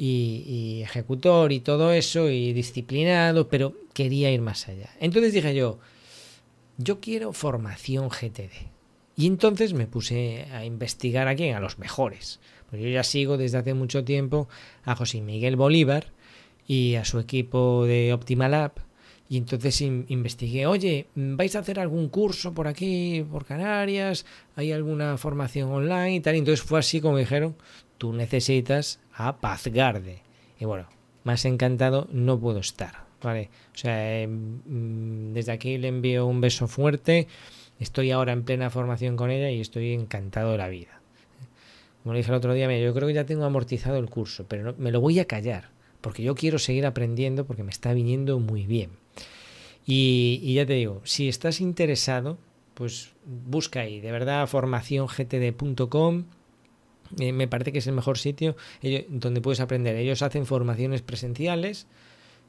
y, 0.01 0.81
ejecutor 0.81 1.51
y 1.51 1.59
todo 1.59 1.91
eso 1.91 2.29
y 2.29 2.53
disciplinado, 2.53 3.49
pero 3.49 3.75
quería 3.93 4.31
ir 4.31 4.41
más 4.41 4.67
allá. 4.69 4.89
Entonces 4.99 5.33
dije 5.33 5.53
yo, 5.53 5.79
yo 6.77 7.01
quiero 7.01 7.33
formación 7.33 8.09
GTD. 8.09 8.69
Y 9.17 9.27
entonces 9.27 9.73
me 9.73 9.87
puse 9.87 10.45
a 10.53 10.63
investigar 10.63 11.27
a 11.27 11.35
quién, 11.35 11.53
a 11.53 11.59
los 11.59 11.77
mejores. 11.77 12.39
Porque 12.69 12.85
yo 12.85 12.89
ya 12.89 13.03
sigo 13.03 13.35
desde 13.37 13.57
hace 13.57 13.73
mucho 13.73 14.05
tiempo 14.05 14.47
a 14.85 14.95
José 14.95 15.19
Miguel 15.19 15.57
Bolívar 15.57 16.13
y 16.65 16.95
a 16.95 17.03
su 17.03 17.19
equipo 17.19 17.85
de 17.85 18.13
Optimal 18.13 18.53
App. 18.53 18.77
Y 19.27 19.37
entonces 19.37 19.81
investigué, 19.81 20.65
oye, 20.65 21.07
¿vais 21.13 21.55
a 21.55 21.59
hacer 21.59 21.79
algún 21.79 22.07
curso 22.07 22.53
por 22.53 22.67
aquí, 22.67 23.25
por 23.29 23.45
Canarias? 23.45 24.25
¿Hay 24.55 24.71
alguna 24.71 25.17
formación 25.17 25.69
online 25.69 26.15
y 26.15 26.19
tal? 26.21 26.35
Y 26.35 26.39
entonces 26.39 26.65
fue 26.65 26.79
así 26.79 27.01
como 27.01 27.17
dijeron, 27.17 27.55
tú 27.97 28.13
necesitas 28.13 28.99
a 29.19 29.37
Pazgarde. 29.37 30.23
Y 30.59 30.65
bueno, 30.65 30.87
más 31.23 31.45
encantado 31.45 32.07
no 32.11 32.39
puedo 32.39 32.59
estar. 32.59 33.09
¿vale? 33.21 33.49
O 33.73 33.77
sea, 33.77 34.21
em, 34.21 35.33
desde 35.33 35.51
aquí 35.51 35.77
le 35.77 35.89
envío 35.89 36.25
un 36.25 36.41
beso 36.41 36.67
fuerte. 36.67 37.27
Estoy 37.79 38.11
ahora 38.11 38.33
en 38.33 38.43
plena 38.43 38.69
formación 38.69 39.15
con 39.15 39.29
ella 39.31 39.49
y 39.51 39.61
estoy 39.61 39.93
encantado 39.93 40.51
de 40.51 40.57
la 40.57 40.69
vida. 40.69 41.01
Como 42.03 42.13
le 42.13 42.19
dije 42.19 42.31
el 42.31 42.37
otro 42.37 42.53
día, 42.53 42.65
yo 42.79 42.93
creo 42.93 43.07
que 43.07 43.13
ya 43.13 43.25
tengo 43.25 43.45
amortizado 43.45 43.97
el 43.97 44.09
curso, 44.09 44.45
pero 44.47 44.73
me 44.77 44.91
lo 44.91 45.01
voy 45.01 45.19
a 45.19 45.25
callar, 45.25 45.69
porque 46.01 46.23
yo 46.23 46.33
quiero 46.33 46.57
seguir 46.57 46.85
aprendiendo 46.85 47.45
porque 47.45 47.63
me 47.63 47.71
está 47.71 47.93
viniendo 47.93 48.39
muy 48.39 48.65
bien. 48.65 48.91
Y, 49.85 50.39
y 50.41 50.53
ya 50.55 50.65
te 50.65 50.73
digo, 50.73 51.01
si 51.03 51.27
estás 51.27 51.59
interesado, 51.59 52.37
pues 52.73 53.11
busca 53.25 53.81
ahí, 53.81 53.99
de 53.99 54.11
verdad, 54.11 54.47
formaciongtd.com 54.47 56.23
me 57.17 57.47
parece 57.47 57.71
que 57.71 57.79
es 57.79 57.87
el 57.87 57.93
mejor 57.93 58.17
sitio 58.17 58.55
donde 59.09 59.41
puedes 59.41 59.59
aprender. 59.59 59.95
Ellos 59.95 60.21
hacen 60.21 60.45
formaciones 60.45 61.01
presenciales, 61.01 61.87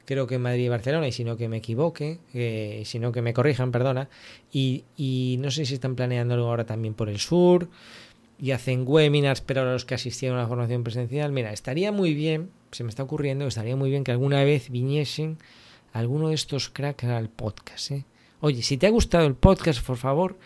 creo 0.05 0.27
que 0.27 0.37
en 0.37 0.43
Madrid 0.43 0.65
y 0.65 0.69
Barcelona, 0.69 1.09
y 1.09 1.13
si 1.13 1.25
no 1.25 1.37
que 1.37 1.49
me 1.49 1.59
equivoque, 1.59 2.19
eh, 2.35 2.83
si 2.85 2.99
no 2.99 3.13
que 3.13 3.23
me 3.23 3.33
corrijan, 3.33 3.73
perdona. 3.73 4.09
Y, 4.53 4.85
y, 4.97 5.37
no 5.41 5.51
sé 5.51 5.65
si 5.65 5.75
están 5.75 5.95
planeando 5.95 6.35
algo 6.35 6.49
ahora 6.49 6.67
también 6.67 6.95
por 6.95 7.09
el 7.09 7.19
sur, 7.19 7.69
y 8.41 8.53
hacen 8.53 8.85
webinars, 8.87 9.43
pero 9.43 9.61
ahora 9.61 9.75
los 9.75 9.85
que 9.85 9.95
asistieron 9.95 10.39
a 10.39 10.43
la 10.43 10.49
formación 10.49 10.83
presencial, 10.83 11.31
mira, 11.31 11.53
estaría 11.53 11.93
muy 11.93 12.15
bien, 12.15 12.51
se 12.71 12.85
me 12.85 12.91
está 12.91 13.03
ocurriendo, 13.03 13.47
estaría 13.47 13.77
muy 13.77 13.91
bien 13.91 14.03
que 14.03 14.13
alguna 14.13 14.43
vez 14.45 14.71
viniesen 14.71 15.39
alguno 15.93 16.29
de 16.29 16.35
estos 16.35 16.71
cracks 16.71 17.05
al 17.05 17.29
podcast. 17.29 17.91
¿eh? 17.91 18.05
Oye, 18.41 18.63
si 18.63 18.79
te 18.79 18.87
ha 18.87 18.91
gustado 18.91 19.27
el 19.27 19.35
podcast, 19.35 19.85
por 19.85 19.99
favor, 19.99 20.39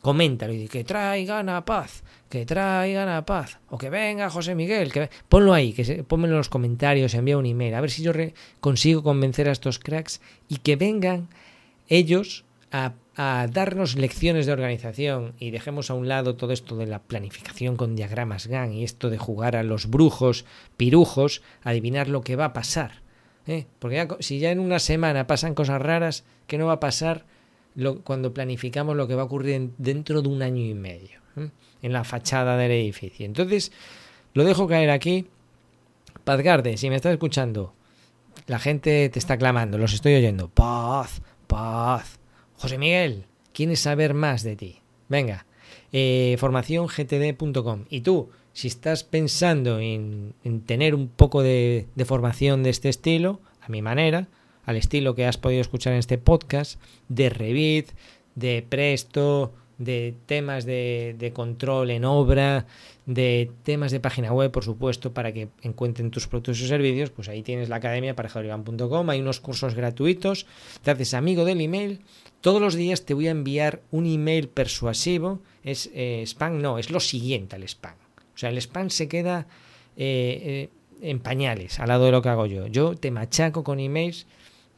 coméntalo 0.00 0.52
y 0.52 0.68
que 0.68 0.84
traigan 0.84 1.48
a 1.48 1.64
paz, 1.64 2.02
que 2.28 2.46
traigan 2.46 3.08
a 3.08 3.24
paz, 3.24 3.58
o 3.68 3.78
que 3.78 3.90
venga 3.90 4.30
José 4.30 4.54
Miguel, 4.54 4.92
que 4.92 5.10
ponlo 5.28 5.52
ahí, 5.52 5.72
que 5.72 5.84
se, 5.84 6.04
en 6.08 6.30
los 6.30 6.48
comentarios, 6.48 7.14
envía 7.14 7.38
un 7.38 7.46
email, 7.46 7.74
a 7.74 7.80
ver 7.80 7.90
si 7.90 8.02
yo 8.02 8.12
consigo 8.60 9.02
convencer 9.02 9.48
a 9.48 9.52
estos 9.52 9.78
cracks 9.78 10.20
y 10.48 10.58
que 10.58 10.76
vengan 10.76 11.28
ellos 11.88 12.44
a, 12.72 12.94
darnos 13.52 13.96
lecciones 13.96 14.46
de 14.46 14.52
organización 14.52 15.34
y 15.38 15.50
dejemos 15.50 15.90
a 15.90 15.94
un 15.94 16.08
lado 16.08 16.36
todo 16.36 16.54
esto 16.54 16.76
de 16.76 16.86
la 16.86 17.00
planificación 17.00 17.76
con 17.76 17.94
diagramas 17.94 18.46
GAN 18.46 18.72
y 18.72 18.82
esto 18.82 19.10
de 19.10 19.18
jugar 19.18 19.56
a 19.56 19.62
los 19.62 19.90
brujos, 19.90 20.46
pirujos, 20.78 21.42
adivinar 21.62 22.08
lo 22.08 22.22
que 22.22 22.36
va 22.36 22.46
a 22.46 22.52
pasar. 22.54 23.02
¿eh? 23.46 23.66
Porque 23.78 24.08
si 24.20 24.38
ya 24.38 24.52
en 24.52 24.58
una 24.58 24.78
semana 24.78 25.26
pasan 25.26 25.54
cosas 25.54 25.82
raras, 25.82 26.24
¿qué 26.46 26.56
no 26.56 26.66
va 26.66 26.74
a 26.74 26.80
pasar? 26.80 27.26
Cuando 28.04 28.34
planificamos 28.34 28.96
lo 28.96 29.06
que 29.06 29.14
va 29.14 29.22
a 29.22 29.26
ocurrir 29.26 29.70
dentro 29.78 30.22
de 30.22 30.28
un 30.28 30.42
año 30.42 30.62
y 30.62 30.74
medio 30.74 31.20
en 31.82 31.92
la 31.92 32.04
fachada 32.04 32.56
del 32.56 32.72
edificio. 32.72 33.26
Entonces, 33.26 33.72
lo 34.34 34.44
dejo 34.44 34.66
caer 34.66 34.90
aquí. 34.90 35.26
Pazgarde, 36.24 36.76
si 36.76 36.90
me 36.90 36.96
estás 36.96 37.12
escuchando, 37.12 37.72
la 38.46 38.58
gente 38.58 39.08
te 39.08 39.18
está 39.18 39.38
clamando, 39.38 39.78
los 39.78 39.94
estoy 39.94 40.14
oyendo. 40.14 40.48
Paz, 40.48 41.22
paz. 41.46 42.18
José 42.56 42.78
Miguel, 42.78 43.24
¿quieres 43.52 43.80
saber 43.80 44.12
más 44.12 44.42
de 44.42 44.56
ti? 44.56 44.80
Venga, 45.08 45.46
eh, 45.92 46.36
formaciongtd.com. 46.38 47.84
Y 47.88 48.02
tú, 48.02 48.28
si 48.52 48.68
estás 48.68 49.02
pensando 49.02 49.80
en, 49.80 50.34
tener 50.66 50.94
un 50.94 51.08
poco 51.08 51.42
de, 51.42 51.86
de 51.94 52.04
formación 52.04 52.62
de 52.62 52.70
este 52.70 52.88
estilo, 52.88 53.40
a 53.62 53.68
mi 53.68 53.80
manera, 53.82 54.28
al 54.70 54.76
estilo 54.76 55.14
que 55.14 55.26
has 55.26 55.36
podido 55.36 55.60
escuchar 55.60 55.92
en 55.92 55.98
este 55.98 56.18
podcast, 56.18 56.80
de 57.08 57.28
Revit, 57.28 57.90
de 58.34 58.64
Presto, 58.66 59.52
de 59.80 60.14
temas 60.26 60.66
de, 60.66 61.32
control 61.34 61.90
en 61.90 62.04
obra, 62.04 62.66
de 63.06 63.50
temas 63.62 63.92
de 63.92 63.98
página 63.98 64.30
web, 64.32 64.50
por 64.50 64.62
supuesto, 64.62 65.14
para 65.14 65.32
que 65.32 65.48
encuentren 65.62 66.10
tus 66.10 66.28
productos 66.28 66.60
y 66.60 66.68
servicios, 66.68 67.10
pues 67.10 67.28
ahí 67.30 67.42
tienes 67.42 67.70
la 67.70 67.76
academia 67.76 68.14
para 68.14 68.28
hay 69.08 69.20
unos 69.20 69.40
cursos 69.40 69.74
gratuitos, 69.74 70.46
te 70.82 70.90
haces 70.90 71.14
amigo 71.14 71.46
del 71.46 71.62
email, 71.62 72.00
todos 72.42 72.60
los 72.60 72.74
días 72.74 73.06
te 73.06 73.14
voy 73.14 73.28
a 73.28 73.30
enviar 73.30 73.80
un 73.90 74.06
email 74.06 74.48
persuasivo, 74.48 75.40
es 75.64 75.90
eh, 75.94 76.22
spam, 76.26 76.60
no, 76.60 76.78
es 76.78 76.90
lo 76.90 77.00
siguiente 77.00 77.56
al 77.56 77.62
spam. 77.62 77.94
O 78.34 78.38
sea, 78.40 78.50
el 78.50 78.58
spam 78.58 78.90
se 78.90 79.08
queda 79.08 79.46
eh, 79.96 80.68
eh, 81.02 81.08
en 81.08 81.20
pañales 81.20 81.80
al 81.80 81.88
lado 81.88 82.04
de 82.04 82.12
lo 82.12 82.20
que 82.20 82.28
hago 82.28 82.44
yo. 82.44 82.66
Yo 82.66 82.94
te 82.94 83.10
machaco 83.10 83.64
con 83.64 83.80
emails 83.80 84.26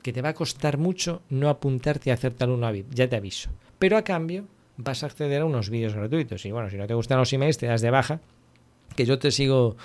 que 0.02 0.12
te 0.12 0.22
va 0.22 0.30
a 0.30 0.34
costar 0.34 0.78
mucho 0.78 1.22
no 1.30 1.48
apuntarte 1.48 2.10
a 2.10 2.14
hacer 2.14 2.34
tal 2.34 2.50
una 2.50 2.70
VIP, 2.70 2.92
ya 2.92 3.08
te 3.08 3.16
aviso. 3.16 3.50
Pero 3.78 3.96
a 3.96 4.02
cambio 4.02 4.46
vas 4.76 5.02
a 5.02 5.06
acceder 5.06 5.42
a 5.42 5.44
unos 5.44 5.70
vídeos 5.70 5.94
gratuitos. 5.94 6.44
Y 6.44 6.50
bueno, 6.50 6.70
si 6.70 6.76
no 6.76 6.86
te 6.86 6.94
gustan 6.94 7.18
los 7.18 7.32
emails, 7.32 7.58
te 7.58 7.66
das 7.66 7.80
de 7.80 7.90
baja, 7.90 8.20
que 8.96 9.06
yo 9.06 9.18
te 9.18 9.30
sigo 9.30 9.76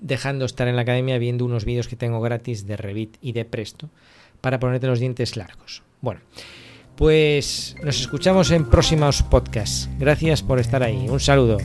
dejando 0.00 0.44
estar 0.44 0.66
en 0.68 0.76
la 0.76 0.82
academia 0.82 1.18
viendo 1.18 1.44
unos 1.44 1.64
vídeos 1.64 1.88
que 1.88 1.96
tengo 1.96 2.20
gratis 2.20 2.66
de 2.66 2.76
Revit 2.76 3.16
y 3.20 3.32
de 3.32 3.44
Presto 3.44 3.90
para 4.40 4.58
ponerte 4.58 4.86
los 4.86 5.00
dientes 5.00 5.36
largos. 5.36 5.82
Bueno, 6.00 6.20
pues 6.96 7.76
nos 7.82 8.00
escuchamos 8.00 8.50
en 8.50 8.68
próximos 8.68 9.22
podcasts. 9.22 9.88
Gracias 9.98 10.42
por 10.42 10.58
estar 10.58 10.82
ahí. 10.82 11.08
Un 11.08 11.20
saludo. 11.20 11.58